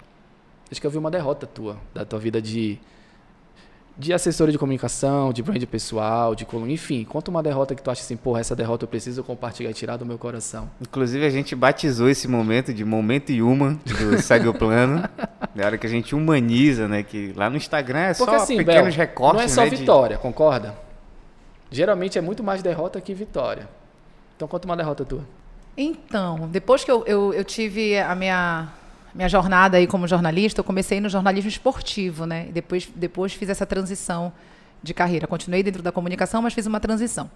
Acho 0.70 0.80
que 0.80 0.86
eu 0.86 0.90
vi 0.90 0.98
uma 0.98 1.10
derrota 1.10 1.46
tua, 1.46 1.78
da 1.94 2.04
tua 2.04 2.18
vida 2.18 2.42
de, 2.42 2.78
de 3.96 4.12
assessora 4.12 4.50
de 4.50 4.58
comunicação, 4.58 5.32
de 5.32 5.42
brand 5.42 5.62
pessoal, 5.66 6.34
de 6.34 6.44
coluna, 6.44 6.72
enfim. 6.72 7.04
Conta 7.04 7.30
uma 7.30 7.42
derrota 7.42 7.74
que 7.74 7.82
tu 7.82 7.90
acha 7.90 8.02
assim, 8.02 8.16
porra, 8.16 8.40
essa 8.40 8.56
derrota 8.56 8.84
eu 8.84 8.88
preciso 8.88 9.22
compartilhar 9.22 9.70
e 9.70 9.74
tirar 9.74 9.96
do 9.96 10.04
meu 10.04 10.18
coração. 10.18 10.68
Inclusive, 10.80 11.24
a 11.24 11.30
gente 11.30 11.54
batizou 11.54 12.08
esse 12.08 12.26
momento 12.26 12.74
de 12.74 12.84
Momento 12.84 13.30
Yuma 13.30 13.78
do 13.84 14.18
Segue 14.22 14.48
o 14.48 14.54
Plano. 14.54 15.08
É 15.56 15.64
hora 15.64 15.78
que 15.78 15.86
a 15.86 15.90
gente 15.90 16.14
humaniza, 16.14 16.88
né? 16.88 17.02
Que 17.04 17.32
lá 17.36 17.48
no 17.48 17.56
Instagram 17.56 18.00
é 18.00 18.14
Porque 18.14 18.36
só 18.36 18.42
assim, 18.42 18.56
pequenos 18.56 18.96
Bel, 18.96 19.06
recortes, 19.06 19.36
não 19.38 19.44
é 19.44 19.48
só 19.48 19.62
né? 19.62 19.70
de- 19.70 19.76
vitória, 19.76 20.18
concorda? 20.18 20.74
Geralmente 21.70 22.18
é 22.18 22.20
muito 22.20 22.42
mais 22.42 22.62
derrota 22.62 23.00
que 23.00 23.14
vitória. 23.14 23.68
Então 24.36 24.48
conta 24.48 24.66
uma 24.66 24.76
derrota 24.76 25.04
tua. 25.04 25.24
Então, 25.76 26.48
depois 26.50 26.84
que 26.84 26.90
eu, 26.90 27.04
eu, 27.06 27.32
eu 27.32 27.44
tive 27.44 27.98
a 27.98 28.14
minha, 28.14 28.68
minha 29.14 29.28
jornada 29.28 29.76
aí 29.76 29.86
como 29.86 30.08
jornalista, 30.08 30.60
eu 30.60 30.64
comecei 30.64 31.00
no 31.00 31.08
jornalismo 31.08 31.48
esportivo, 31.48 32.26
né? 32.26 32.46
E 32.48 32.52
depois, 32.52 32.88
depois 32.94 33.32
fiz 33.32 33.48
essa 33.48 33.64
transição 33.64 34.32
de 34.82 34.92
carreira. 34.92 35.26
Continuei 35.26 35.62
dentro 35.62 35.82
da 35.82 35.90
comunicação, 35.90 36.42
mas 36.42 36.52
fiz 36.52 36.66
uma 36.66 36.80
transição. 36.80 37.30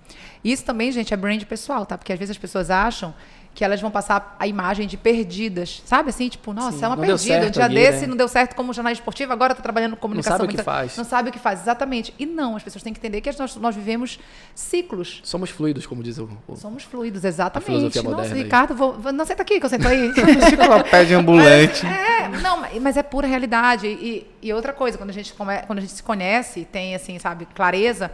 Isso 0.45 0.65
também, 0.65 0.93
gente, 0.93 1.15
é 1.15 1.17
brand 1.17 1.43
pessoal, 1.45 1.87
tá? 1.87 1.97
Porque 1.97 2.13
às 2.13 2.19
vezes 2.19 2.33
as 2.33 2.39
pessoas 2.39 2.71
acham 2.71 3.15
que 3.55 3.65
elas 3.65 3.81
vão 3.81 3.91
passar 3.91 4.37
a 4.39 4.47
imagem 4.47 4.87
de 4.87 4.97
perdidas, 4.97 5.83
sabe? 5.85 6.11
Assim, 6.11 6.29
tipo, 6.29 6.53
nossa, 6.53 6.79
Sim, 6.79 6.85
é 6.85 6.87
uma 6.89 6.95
não 6.97 7.05
perdida. 7.05 7.47
Um 7.47 7.51
dia 7.51 7.65
ali, 7.65 7.75
desse 7.75 8.03
né? 8.03 8.07
não 8.07 8.17
deu 8.17 8.29
certo 8.29 8.55
como 8.55 8.73
jornalista 8.73 9.03
esportivo, 9.03 9.33
agora 9.33 9.53
tá 9.55 9.61
trabalhando 9.61 9.97
com 9.97 10.03
comunicação. 10.03 10.39
sabe 10.39 10.53
o 10.53 10.57
que 10.57 10.63
faz. 10.63 10.97
Não 10.97 11.05
sabe 11.05 11.29
o 11.31 11.33
que 11.33 11.39
faz, 11.41 11.61
exatamente. 11.63 12.15
E 12.19 12.25
não, 12.25 12.55
as 12.55 12.63
pessoas 12.63 12.85
têm 12.85 12.93
que 12.93 13.01
entender 13.01 13.21
que 13.21 13.37
nós, 13.37 13.57
nós 13.57 13.75
vivemos 13.75 14.21
ciclos. 14.55 15.21
Somos 15.25 15.51
fluidos, 15.51 15.87
como 15.87 16.03
diz 16.03 16.19
o. 16.19 16.29
o- 16.47 16.57
Somos 16.57 16.85
fluidos, 16.85 17.25
exatamente. 17.25 17.67
filosofia 17.67 18.03
Nossa, 18.03 18.17
moderna. 18.17 18.37
Ricardo, 18.43 18.75
vou, 18.77 18.93
vou- 18.95 19.13
não 19.13 19.25
senta 19.25 19.43
aqui, 19.43 19.59
que 19.59 19.67
eu 19.67 19.71
sento 19.71 19.89
aí. 19.89 20.09
Enciclopédia 20.15 21.19
ambulante. 21.19 21.85
é, 21.87 22.29
não, 22.29 22.63
mas 22.81 22.97
é 22.97 23.03
pura 23.03 23.27
realidade. 23.27 23.87
E, 23.89 24.27
e 24.41 24.53
outra 24.53 24.73
coisa, 24.73 24.97
quando 24.97 25.11
a, 25.11 25.13
gente 25.13 25.33
come, 25.33 25.59
quando 25.67 25.79
a 25.79 25.83
gente 25.83 25.93
se 25.95 26.03
conhece, 26.03 26.65
tem, 26.71 26.95
assim, 26.95 27.19
sabe, 27.19 27.47
clareza, 27.55 28.11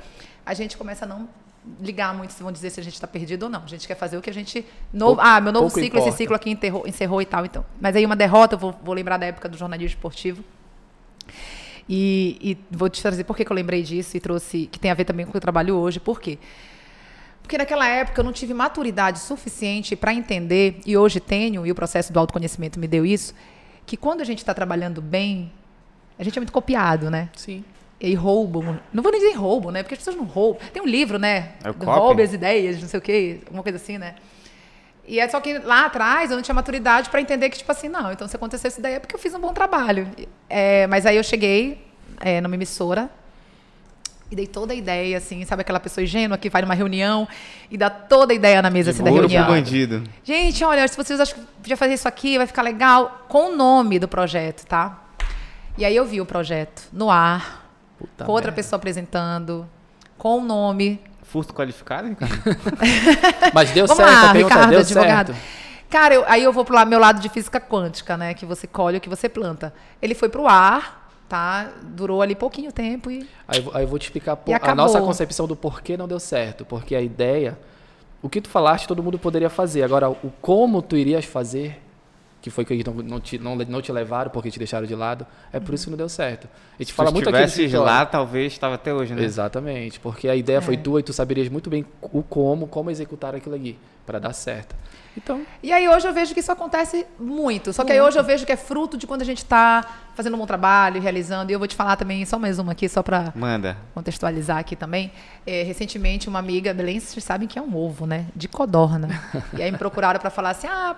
a 0.47 0.55
gente 0.55 0.77
começa 0.77 1.05
a 1.05 1.09
não 1.09 1.29
ligar 1.81 2.15
muito 2.15 2.33
se 2.33 2.43
vão 2.43 2.53
dizer 2.53 2.71
se 2.71 2.81
a 2.81 2.83
gente 2.83 2.95
está 2.95 3.07
perdido 3.07 3.45
ou 3.45 3.49
não. 3.49 3.63
A 3.63 3.67
gente 3.67 3.87
quer 3.87 3.95
fazer 3.95 4.17
o 4.17 4.23
que 4.23 4.31
a 4.31 4.35
gente... 4.35 4.65
Novo, 4.93 5.21
ah, 5.21 5.41
meu 5.41 5.53
novo 5.53 5.69
ciclo, 5.71 5.87
importa. 5.87 6.09
esse 6.09 6.19
ciclo 6.19 6.37
aqui 6.37 6.51
enterrou, 6.51 6.87
encerrou 6.87 7.23
e 7.23 7.27
tal, 7.27 7.45
então. 7.45 7.65
Mas 7.81 7.97
aí 7.97 8.05
uma 8.05 8.17
derrota, 8.17 8.55
eu 8.55 8.59
vou, 8.59 8.75
vou 8.83 8.95
lembrar 8.95 9.17
da 9.17 9.27
época 9.27 9.49
do 9.49 9.57
jornalismo 9.57 9.97
esportivo. 9.97 10.45
E, 11.89 12.39
e 12.41 12.77
vou 12.77 12.89
te 12.89 13.01
trazer 13.03 13.25
por 13.25 13.37
que 13.37 13.45
que 13.45 13.53
eu 13.53 13.57
lembrei 13.57 13.83
disso 13.83 14.17
e 14.17 14.21
trouxe, 14.21 14.67
que 14.67 14.79
tem 14.79 14.91
a 14.91 14.95
ver 14.95 15.05
também 15.05 15.25
com 15.25 15.31
o 15.31 15.33
que 15.33 15.37
eu 15.37 15.41
trabalho 15.41 15.77
hoje. 15.77 16.01
Por 16.01 16.21
quê? 16.21 16.39
Porque 17.43 17.59
naquela 17.59 17.87
época 17.87 18.21
eu 18.21 18.25
não 18.25 18.33
tive 18.33 18.55
maturidade 18.55 19.19
suficiente 19.19 19.95
para 19.95 20.15
entender, 20.15 20.81
e 20.87 20.97
hoje 20.97 21.21
tenho, 21.21 21.67
e 21.67 21.71
o 21.71 21.75
processo 21.75 22.11
do 22.11 22.19
autoconhecimento 22.19 22.81
me 22.81 22.89
deu 22.89 23.05
isso, 23.05 23.35
que 23.85 23.99
quando 23.99 24.23
a 24.23 24.25
gente 24.25 24.39
está 24.39 24.55
trabalhando 24.55 25.03
bem, 25.03 25.53
a 26.19 26.25
gente 26.25 26.39
é 26.39 26.41
muito 26.41 26.53
copiado, 26.53 27.11
né? 27.11 27.29
Sim. 27.37 27.63
E 28.05 28.15
roubam. 28.15 28.79
Não 28.93 29.03
vou 29.03 29.11
nem 29.11 29.21
dizer 29.21 29.35
roubo, 29.35 29.71
né? 29.71 29.83
Porque 29.83 29.95
as 29.95 29.99
pessoas 29.99 30.17
não 30.17 30.25
roubam. 30.25 30.61
Tem 30.73 30.83
um 30.83 30.87
livro, 30.87 31.19
né? 31.19 31.53
É. 31.65 31.85
Roube 31.85 32.23
as 32.23 32.33
ideias, 32.33 32.81
não 32.81 32.89
sei 32.89 32.99
o 32.99 33.03
quê, 33.03 33.41
alguma 33.47 33.63
coisa 33.63 33.77
assim, 33.77 33.97
né? 33.97 34.15
E 35.07 35.21
é 35.21 35.29
só 35.29 35.41
que 35.41 35.59
lá 35.59 35.87
atrás 35.87 36.31
eu 36.31 36.37
não 36.37 36.43
tinha 36.43 36.55
maturidade 36.55 37.11
para 37.11 37.21
entender 37.21 37.51
que, 37.51 37.59
tipo 37.59 37.71
assim, 37.71 37.89
não, 37.89 38.11
então 38.13 38.27
se 38.27 38.37
aconteceu 38.37 38.69
isso 38.69 38.81
daí 38.81 38.95
é 38.95 38.99
porque 38.99 39.15
eu 39.15 39.19
fiz 39.19 39.35
um 39.35 39.41
bom 39.41 39.53
trabalho. 39.53 40.09
É, 40.49 40.87
mas 40.87 41.05
aí 41.07 41.17
eu 41.17 41.25
cheguei 41.25 41.85
é, 42.21 42.41
numa 42.41 42.55
emissora 42.55 43.11
e 44.31 44.37
dei 44.37 44.47
toda 44.47 44.73
a 44.73 44.77
ideia, 44.77 45.17
assim, 45.17 45.45
sabe 45.45 45.63
aquela 45.63 45.81
pessoa 45.81 46.05
ingênua 46.05 46.39
que 46.39 46.49
vai 46.49 46.63
numa 46.63 46.75
reunião 46.75 47.29
e 47.71 47.77
dá 47.77 47.91
toda 47.91 48.33
a 48.33 48.37
ideia 48.37 48.63
na 48.63 48.71
mesa 48.71 48.91
assim, 48.91 49.03
da 49.03 49.11
Ouro 49.11 49.29
pro 49.29 49.33
reunião. 49.33 49.55
bandido. 49.55 50.05
Gente, 50.23 50.65
olha, 50.65 50.87
se 50.89 50.97
vocês 50.97 51.21
acham 51.21 51.39
que 51.39 51.45
podia 51.63 51.77
fazer 51.77 51.95
isso 51.95 52.09
aqui, 52.09 52.39
vai 52.39 52.47
ficar 52.47 52.63
legal, 52.63 53.27
com 53.29 53.53
o 53.53 53.57
nome 53.57 53.99
do 53.99 54.09
projeto, 54.09 54.67
tá? 54.67 55.03
E 55.77 55.85
aí 55.85 55.95
eu 55.95 56.05
vi 56.07 56.21
o 56.21 56.27
projeto 56.27 56.83
no 56.93 57.11
ar, 57.11 57.64
Puta 57.99 58.25
com 58.25 58.33
outra 58.33 58.51
merda. 58.51 58.57
pessoa 58.57 58.77
apresentando, 58.79 59.69
com 60.19 60.39
o 60.39 60.41
nome. 60.45 61.01
Furto 61.23 61.53
qualificado, 61.55 62.09
Ricardo? 62.09 62.35
Mas 63.53 63.71
deu 63.71 63.87
Vamos 63.87 63.97
certo, 64.05 64.13
lá, 64.13 64.31
a 64.31 64.33
pergunta 64.33 64.55
Ricardo, 64.55 64.71
deu 64.71 64.81
advogado. 64.81 65.27
certo. 65.35 65.41
Cara, 65.91 66.15
eu- 66.15 66.25
aí 66.27 66.43
eu 66.43 66.53
vou 66.53 66.65
pro 66.65 66.85
meu 66.87 66.99
lado 66.99 67.21
de 67.21 67.29
física 67.29 67.61
quântica, 67.61 68.17
né? 68.17 68.35
Que 68.35 68.45
você 68.45 68.67
colhe 68.67 68.99
o 68.99 69.01
que 69.01 69.09
você 69.09 69.29
planta. 69.29 69.73
Ele 70.03 70.15
foi 70.15 70.29
pro 70.29 70.47
ar, 70.47 71.09
tá? 71.29 71.71
Durou 71.83 72.21
ali 72.21 72.35
pouquinho 72.35 72.73
tempo 72.73 73.11
e. 73.11 73.29
Aí, 73.47 73.59
eu 73.59 73.63
vou- 73.65 73.77
aí 73.77 73.85
eu 73.85 73.89
vou 73.89 73.99
te 73.99 74.03
explicar 74.05 74.37
po- 74.37 74.51
E 74.51 74.55
a 74.55 74.75
nossa 74.75 75.01
concepção 75.01 75.47
do 75.47 75.55
porquê 75.55 75.97
não 75.97 76.09
deu 76.09 76.19
certo. 76.19 76.65
Porque 76.65 76.97
a 76.97 77.01
ideia, 77.01 77.57
o 78.21 78.29
que 78.29 78.41
tu 78.41 78.49
falaste, 78.49 78.89
todo 78.89 79.03
mundo 79.03 79.19
poderia 79.19 79.49
fazer. 79.51 79.83
Agora, 79.85 80.11
o 80.11 80.33
como 80.43 80.83
tu 80.83 80.97
irias 80.97 81.25
fazer, 81.25 81.81
que 82.45 82.51
foi 82.51 82.63
que 82.63 82.85
não, 82.85 82.93
não, 82.97 83.19
te, 83.21 83.39
não, 83.39 83.57
não 83.57 83.81
te 83.81 83.91
levaram 83.91 84.31
porque 84.31 84.51
te 84.51 84.59
deixaram 84.59 84.87
de 84.87 84.95
lado, 84.95 85.27
é 85.51 85.59
por 85.59 85.75
isso 85.75 85.85
que 85.87 85.91
não 85.91 85.97
deu 85.97 86.11
certo. 86.11 86.47
A 86.79 86.83
gente 86.83 86.89
Se 86.89 86.93
fala 86.95 87.11
muito 87.11 87.27
aqui 87.27 87.39
de 87.39 87.45
estivesses 87.45 87.73
vitória. 87.73 87.91
lá, 87.91 88.05
talvez 88.05 88.53
estava 88.53 88.75
até 88.75 88.93
hoje, 88.93 89.15
né? 89.15 89.25
Exatamente, 89.25 89.99
porque 89.99 90.29
a 90.29 90.37
ideia 90.37 90.61
foi 90.61 90.75
É. 90.75 90.77
tua 90.77 91.01
e 91.01 91.03
tu 91.03 91.11
saberias 91.15 91.49
muito 91.49 91.71
bem 91.71 91.87
o 92.03 92.23
como, 92.23 92.67
como 92.67 92.91
executar 92.91 93.35
aquilo 93.35 93.55
ali, 93.55 93.79
para 94.05 94.19
dar 94.19 94.35
certo. 94.35 94.77
Então, 95.17 95.41
E 95.63 95.73
aí 95.73 95.89
hoje 95.89 96.07
eu 96.07 96.13
vejo 96.13 96.35
que 96.35 96.41
isso 96.41 96.53
acontece 96.53 97.07
muito. 97.19 97.73
Só 97.73 97.83
que 97.83 97.93
aí 97.93 98.01
hoje 98.03 98.19
eu 98.19 98.25
vejo 98.25 98.45
que 98.45 98.53
é 98.53 98.57
fruto 98.57 98.99
de 98.99 99.07
quando 99.07 99.23
a 99.23 99.25
gente 99.25 99.39
está 99.39 99.83
fazendo 100.15 100.35
um 100.35 100.39
bom 100.39 100.45
trabalho, 100.47 101.01
realizando. 101.01 101.51
E 101.51 101.55
eu 101.55 101.59
vou 101.59 101.67
te 101.69 101.75
falar 101.77 101.97
também, 101.97 102.27
só 102.27 102.39
mais 102.39 102.59
uma 102.59 102.73
aqui, 102.73 102.89
só 102.91 103.03
para 103.03 103.33
Manda. 103.35 103.75
contextualizar 103.95 104.59
aqui 104.59 104.77
também. 104.77 105.11
É, 105.47 105.63
recentemente, 105.63 106.29
uma 106.29 106.41
amiga, 106.41 106.75
Belém, 106.75 107.01
vocês 107.01 107.25
sabem 107.25 107.49
que 107.49 107.59
é 107.59 107.63
um 107.63 107.75
ovo, 107.75 108.07
né? 108.07 108.27
De 108.37 108.49
codorna. 108.49 109.09
e 109.57 109.63
aí 109.63 109.71
me 109.73 109.79
procuraram 109.79 110.19
para 110.21 110.31
falar 110.31 110.51
assim: 110.51 110.67
ah, 110.67 110.97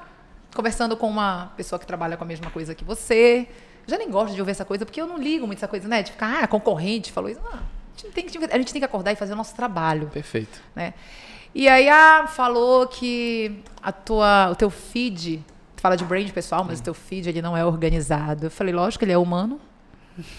conversando 0.57 0.97
com 0.97 1.09
uma 1.09 1.53
pessoa 1.57 1.79
que 1.79 1.87
trabalha 1.87 2.17
com 2.17 2.25
a 2.25 2.27
mesma 2.27 2.51
coisa 2.51 2.75
que 2.75 2.83
você. 2.83 3.47
Já 3.87 3.97
nem 3.97 4.11
gosto 4.11 4.35
de 4.35 4.41
ouvir 4.41 4.51
essa 4.51 4.65
coisa, 4.65 4.85
porque 4.85 5.01
eu 5.01 5.07
não 5.07 5.17
ligo 5.17 5.47
muito 5.47 5.59
essa 5.59 5.69
coisa, 5.69 5.87
né? 5.87 6.03
De 6.03 6.11
ficar, 6.11 6.43
ah, 6.43 6.47
concorrente 6.49 7.13
falou 7.13 7.31
isso. 7.31 7.41
Ah, 7.45 7.59
a, 7.59 8.01
gente 8.01 8.13
tem 8.13 8.27
que, 8.27 8.39
a 8.39 8.59
gente 8.59 8.73
tem 8.73 8.81
que 8.81 8.85
acordar 8.85 9.13
e 9.13 9.17
fazer 9.17 9.35
o 9.35 9.37
nosso 9.37 9.55
trabalho 9.55 10.09
perfeito. 10.09 10.61
né? 10.75 10.93
E 11.55 11.69
aí 11.69 11.89
ah, 11.89 12.27
falou 12.27 12.89
que 12.89 13.63
a 13.81 13.93
tua, 13.93 14.51
o 14.51 14.57
teu 14.57 14.69
feed, 14.69 15.45
tu 15.77 15.81
fala 15.81 15.97
de 15.97 16.05
brand 16.05 16.29
pessoal, 16.31 16.65
mas 16.65 16.81
o 16.81 16.83
teu 16.83 16.95
feed 16.95 17.29
ele 17.29 17.41
não 17.41 17.57
é 17.57 17.65
organizado. 17.65 18.47
Eu 18.47 18.51
falei, 18.51 18.75
lógico, 18.75 19.05
ele 19.05 19.13
é 19.13 19.19
humano. 19.19 19.61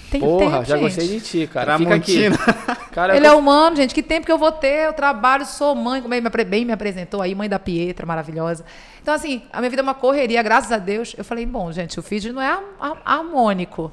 Tem 0.10 0.20
Porra, 0.22 0.52
tempo, 0.58 0.66
já 0.66 0.76
gente. 0.76 0.84
gostei 0.84 1.08
de 1.08 1.20
ti, 1.22 1.48
cara. 1.48 1.78
Fica 1.78 1.96
aqui. 1.96 2.24
Cara, 2.92 3.16
Ele 3.16 3.28
eu 3.28 3.32
é 3.32 3.36
humano, 3.36 3.76
gente. 3.76 3.94
Que 3.94 4.02
tempo 4.02 4.26
que 4.26 4.32
eu 4.32 4.38
vou 4.40 4.52
ter? 4.52 4.86
Eu 4.88 4.94
trabalho, 4.94 5.46
sou 5.46 5.76
mãe, 5.76 6.02
como 6.02 6.14
ele 6.16 6.28
bem 6.46 6.66
me 6.66 6.74
apresentou 6.74 7.22
aí, 7.22 7.36
mãe 7.36 7.48
da 7.48 7.60
Pietra, 7.60 8.06
maravilhosa. 8.08 8.66
Então, 9.02 9.14
assim, 9.14 9.44
a 9.54 9.60
minha 9.60 9.70
vida 9.70 9.82
é 9.82 9.84
uma 9.84 9.94
correria, 9.94 10.42
graças 10.42 10.72
a 10.72 10.78
Deus. 10.80 11.14
Eu 11.16 11.24
falei, 11.24 11.46
bom, 11.46 11.72
gente, 11.72 12.00
o 12.00 12.02
feed 12.04 12.32
não 12.32 12.42
é 12.42 12.48
har- 12.48 12.64
har- 12.80 13.02
harmônico, 13.06 13.92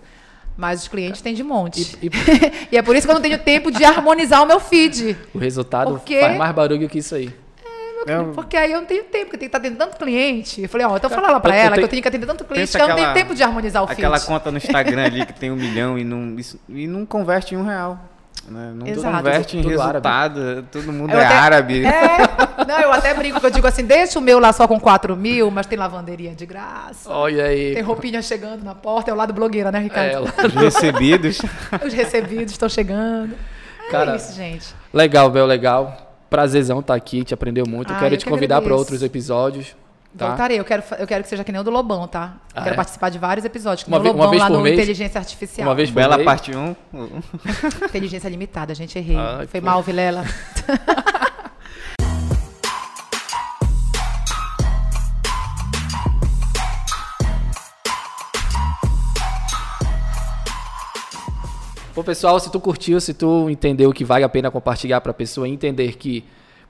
mas 0.56 0.82
os 0.82 0.88
clientes 0.88 1.20
têm 1.20 1.34
de 1.34 1.42
monte. 1.42 1.98
E, 2.00 2.06
e 2.06 2.10
E 2.72 2.76
é 2.78 2.82
por 2.82 2.96
isso 2.96 3.06
que 3.06 3.10
eu 3.10 3.14
não 3.14 3.22
tenho 3.22 3.38
tempo 3.38 3.70
de 3.70 3.84
harmonizar 3.84 4.42
o 4.42 4.46
meu 4.46 4.58
feed. 4.60 5.14
o 5.34 5.38
resultado 5.38 5.90
Porque- 5.90 6.18
faz 6.20 6.38
mais 6.38 6.54
barulho 6.54 6.88
que 6.88 6.98
isso 6.98 7.14
aí. 7.14 7.30
Eu- 8.06 8.32
Porque 8.34 8.56
aí 8.56 8.72
eu 8.72 8.80
não 8.80 8.86
tenho 8.86 9.04
tempo, 9.04 9.24
porque 9.26 9.38
tem 9.38 9.48
que 9.48 9.56
estar 9.56 9.58
atendendo 9.58 9.78
tanto 9.84 9.96
cliente. 9.98 10.62
Eu 10.62 10.68
falei, 10.68 10.86
ó, 10.86 10.96
então 10.96 11.08
fala 11.10 11.30
lá 11.30 11.40
pra 11.40 11.50
Eu- 11.52 11.54
eu 11.54 11.60
ela 11.60 11.68
que 11.70 11.74
tenho- 11.76 11.84
eu 11.84 11.88
tenho 11.90 12.02
que 12.02 12.08
atender 12.08 12.26
tanto 12.26 12.44
cliente 12.44 12.70
que 12.70 12.76
eu 12.76 12.86
não 12.86 12.94
aquela- 12.94 13.12
tenho 13.12 13.24
tempo 13.24 13.34
de 13.34 13.42
harmonizar 13.42 13.82
o 13.82 13.90
Aquela 13.90 14.16
feed. 14.18 14.26
conta 14.28 14.50
no 14.50 14.58
Instagram 14.58 15.04
ali 15.04 15.26
que 15.26 15.32
tem 15.32 15.50
um 15.50 15.56
milhão 15.92 15.98
e 15.98 16.04
não, 16.04 16.38
isso- 16.38 16.58
e 16.68 16.86
não 16.86 17.04
converte 17.06 17.54
em 17.54 17.58
um 17.58 17.64
real. 17.64 17.98
Né? 18.46 18.72
Não 18.74 18.86
Exato. 18.86 19.16
converte 19.16 19.56
em 19.56 19.62
resultado. 19.62 20.66
Todo 20.70 20.92
mundo 20.92 21.12
Eu 21.14 21.18
é 21.18 21.24
até- 21.24 21.34
árabe. 21.34 21.82
É, 21.86 22.18
não, 22.68 22.78
eu 22.78 22.92
até 22.92 23.14
brinco 23.14 23.40
que 23.40 23.46
eu 23.46 23.50
digo 23.50 23.66
assim, 23.66 23.84
deixa 23.86 24.18
o 24.18 24.22
meu 24.22 24.38
lá 24.38 24.52
só 24.52 24.68
com 24.68 24.78
4 24.78 25.16
mil, 25.16 25.50
mas 25.50 25.64
tem 25.66 25.78
lavanderia 25.78 26.34
de 26.34 26.44
graça. 26.44 27.08
Olha 27.08 27.44
aí. 27.46 27.72
Tem 27.72 27.82
roupinha 27.82 28.20
chegando 28.20 28.62
na 28.62 28.74
porta, 28.74 29.10
é 29.10 29.14
o 29.14 29.16
lado 29.16 29.32
blogueira, 29.32 29.72
né, 29.72 29.78
Ricardo? 29.78 30.08
É, 30.08 30.12
ela- 30.12 30.28
Os 30.44 30.52
recebidos. 30.54 31.38
Os 31.86 31.92
recebidos 31.94 32.52
estão 32.52 32.68
chegando. 32.68 33.34
É 33.86 33.90
Cara, 33.90 34.16
isso, 34.16 34.34
gente. 34.34 34.74
Legal, 34.92 35.30
Bel, 35.30 35.46
legal. 35.46 36.13
Prazerzão 36.34 36.80
estar 36.80 36.94
aqui, 36.94 37.22
te 37.24 37.32
aprendeu 37.32 37.64
muito. 37.66 37.92
Ah, 37.92 37.98
Quero 38.00 38.14
eu 38.14 38.18
te 38.18 38.24
que 38.24 38.30
convidar 38.30 38.60
para 38.60 38.74
outros 38.74 39.02
episódios. 39.02 39.74
Tá? 40.16 40.28
Voltarei. 40.28 40.58
Eu 40.60 40.64
quero, 40.64 40.82
eu 40.98 41.06
quero 41.06 41.22
que 41.24 41.28
seja 41.28 41.42
que 41.44 41.50
nem 41.50 41.60
o 41.60 41.64
do 41.64 41.70
Lobão, 41.70 42.06
tá? 42.08 42.34
Eu 42.54 42.60
Ah, 42.60 42.62
quero 42.62 42.74
é? 42.74 42.76
participar 42.76 43.08
de 43.08 43.18
vários 43.18 43.44
episódios. 43.44 43.86
Uma 43.88 43.98
nem 43.98 44.10
o 44.10 44.12
ve- 44.12 44.18
uma 44.18 44.24
Lobão 44.26 44.30
vez 44.30 44.42
lá 44.42 44.48
por 44.48 44.56
no 44.56 44.62
mês? 44.62 44.74
Inteligência 44.76 45.18
Artificial. 45.18 45.68
Uma 45.68 45.74
vez 45.74 45.90
por 45.90 45.96
Bela 45.96 46.16
mês. 46.16 46.24
parte 46.24 46.52
1. 46.56 46.74
Inteligência 47.86 48.28
limitada, 48.28 48.74
gente, 48.74 48.96
errei. 48.98 49.16
Ai, 49.16 49.46
Foi 49.46 49.60
pô. 49.60 49.66
mal, 49.66 49.82
Vilela. 49.82 50.24
Pô, 61.94 62.02
pessoal, 62.02 62.40
se 62.40 62.50
tu 62.50 62.58
curtiu, 62.58 63.00
se 63.00 63.14
tu 63.14 63.48
entendeu 63.48 63.92
que 63.92 64.04
vale 64.04 64.24
a 64.24 64.28
pena 64.28 64.50
compartilhar 64.50 65.00
para 65.00 65.12
a 65.12 65.14
pessoa 65.14 65.48
entender 65.48 65.96
que 65.96 66.24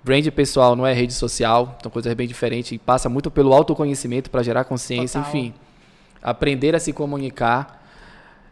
brand 0.05 0.29
pessoal 0.29 0.77
não 0.77 0.87
é 0.87 0.93
rede 0.93 1.15
social, 1.15 1.79
são 1.83 1.91
coisas 1.91 2.13
bem 2.13 2.29
diferentes 2.29 2.73
e 2.73 2.79
passa 2.79 3.09
muito 3.09 3.31
pelo 3.31 3.55
autoconhecimento 3.55 4.29
para 4.29 4.43
gerar 4.43 4.65
consciência, 4.65 5.19
Total. 5.19 5.35
enfim, 5.35 5.55
aprender 6.23 6.75
a 6.75 6.79
se 6.79 6.93
comunicar. 6.93 7.83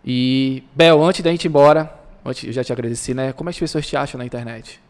E, 0.03 0.65
Bel, 0.75 1.05
antes 1.05 1.21
da 1.21 1.31
gente 1.31 1.45
ir 1.45 1.49
embora, 1.49 1.93
antes, 2.25 2.45
eu 2.45 2.53
já 2.55 2.65
te 2.65 2.73
agradeci, 2.73 3.13
né? 3.13 3.35
Como 3.35 3.51
as 3.51 3.59
pessoas 3.59 3.87
te 3.87 3.95
acham 3.95 4.17
na 4.17 4.25
internet? 4.25 4.81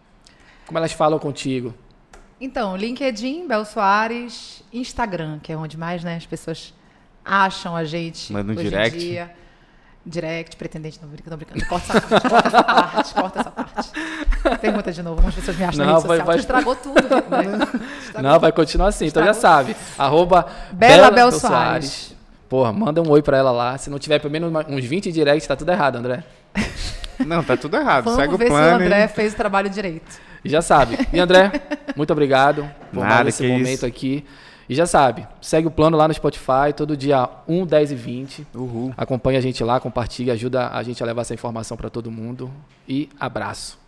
Como 0.64 0.78
elas 0.78 0.92
falam 0.92 1.18
contigo? 1.18 1.74
Então, 2.40 2.76
LinkedIn, 2.76 3.48
Bel 3.48 3.64
Soares, 3.64 4.62
Instagram, 4.72 5.40
que 5.40 5.52
é 5.52 5.56
onde 5.56 5.76
mais 5.76 6.04
né, 6.04 6.14
as 6.14 6.26
pessoas 6.26 6.72
acham 7.24 7.74
a 7.74 7.82
gente. 7.82 8.32
Manda 8.32 8.52
um 8.52 8.56
hoje 8.56 8.68
em 8.68 8.70
direct. 8.70 8.98
dia. 9.00 9.41
Direct, 10.04 10.56
pretendente, 10.56 10.98
não 11.00 11.08
brincando, 11.08 11.30
não 11.30 11.38
brincando. 11.38 11.64
Corta 11.66 11.96
essa 11.96 12.00
parte, 12.08 12.28
corta 12.28 12.48
essa 12.48 12.62
parte, 12.64 13.14
corta 13.14 13.40
essa 13.40 13.50
parte. 13.50 13.90
Pergunta 14.60 14.90
de 14.92 15.00
novo, 15.02 15.14
algumas 15.16 15.34
pessoas 15.34 15.56
me 15.56 15.64
acham 15.64 15.78
Não, 15.86 15.92
na 15.92 15.98
rede 15.98 16.08
vai- 16.08 16.16
social. 16.18 16.26
vai- 16.26 16.36
Tu 16.36 16.40
estragou 16.40 16.74
tudo, 16.76 16.94
né? 16.94 17.66
Estragou 18.06 18.30
Não, 18.30 18.40
vai 18.40 18.50
continuar 18.52 18.88
assim, 18.88 19.06
então 19.06 19.22
já 19.24 19.30
Estragou. 19.30 19.58
sabe. 19.66 19.76
Arroba 19.96 20.46
Bela 20.72 21.10
Bel 21.10 21.30
Bel 21.30 21.38
Soares. 21.38 22.16
Porra, 22.48 22.72
manda 22.72 23.00
um 23.00 23.08
oi 23.10 23.22
pra 23.22 23.36
ela 23.38 23.52
lá. 23.52 23.78
Se 23.78 23.88
não 23.90 23.98
tiver 23.98 24.18
pelo 24.18 24.32
menos 24.32 24.52
uns 24.68 24.84
20 24.84 25.12
directs, 25.12 25.46
tá 25.46 25.54
tudo 25.56 25.70
errado, 25.70 25.96
André. 25.96 26.24
Não, 27.24 27.44
tá 27.44 27.56
tudo 27.56 27.76
errado. 27.76 28.04
Vamos 28.04 28.18
Segue 28.20 28.34
o 28.34 28.38
ver 28.38 28.46
se 28.46 28.50
o 28.50 28.54
plano. 28.54 28.84
André 28.84 29.02
hein? 29.02 29.08
fez 29.08 29.32
o 29.32 29.36
trabalho 29.36 29.70
direito. 29.70 30.10
Já 30.44 30.60
sabe. 30.60 30.98
E 31.12 31.20
André, 31.20 31.52
muito 31.94 32.12
obrigado 32.12 32.68
por 32.92 33.00
Nada, 33.04 33.14
mais 33.22 33.28
esse 33.28 33.46
momento 33.46 33.68
isso. 33.68 33.86
aqui. 33.86 34.26
E 34.68 34.74
já 34.74 34.86
sabe, 34.86 35.26
segue 35.40 35.66
o 35.66 35.70
plano 35.70 35.96
lá 35.96 36.06
no 36.06 36.14
Spotify, 36.14 36.72
todo 36.76 36.96
dia 36.96 37.28
1, 37.48 37.66
10 37.66 37.92
e 37.92 37.94
20. 37.94 38.46
Uhul. 38.54 38.94
Acompanha 38.96 39.38
a 39.38 39.42
gente 39.42 39.62
lá, 39.62 39.80
compartilha, 39.80 40.32
ajuda 40.32 40.68
a 40.68 40.82
gente 40.82 41.02
a 41.02 41.06
levar 41.06 41.22
essa 41.22 41.34
informação 41.34 41.76
para 41.76 41.90
todo 41.90 42.10
mundo. 42.10 42.50
E 42.88 43.08
abraço. 43.18 43.78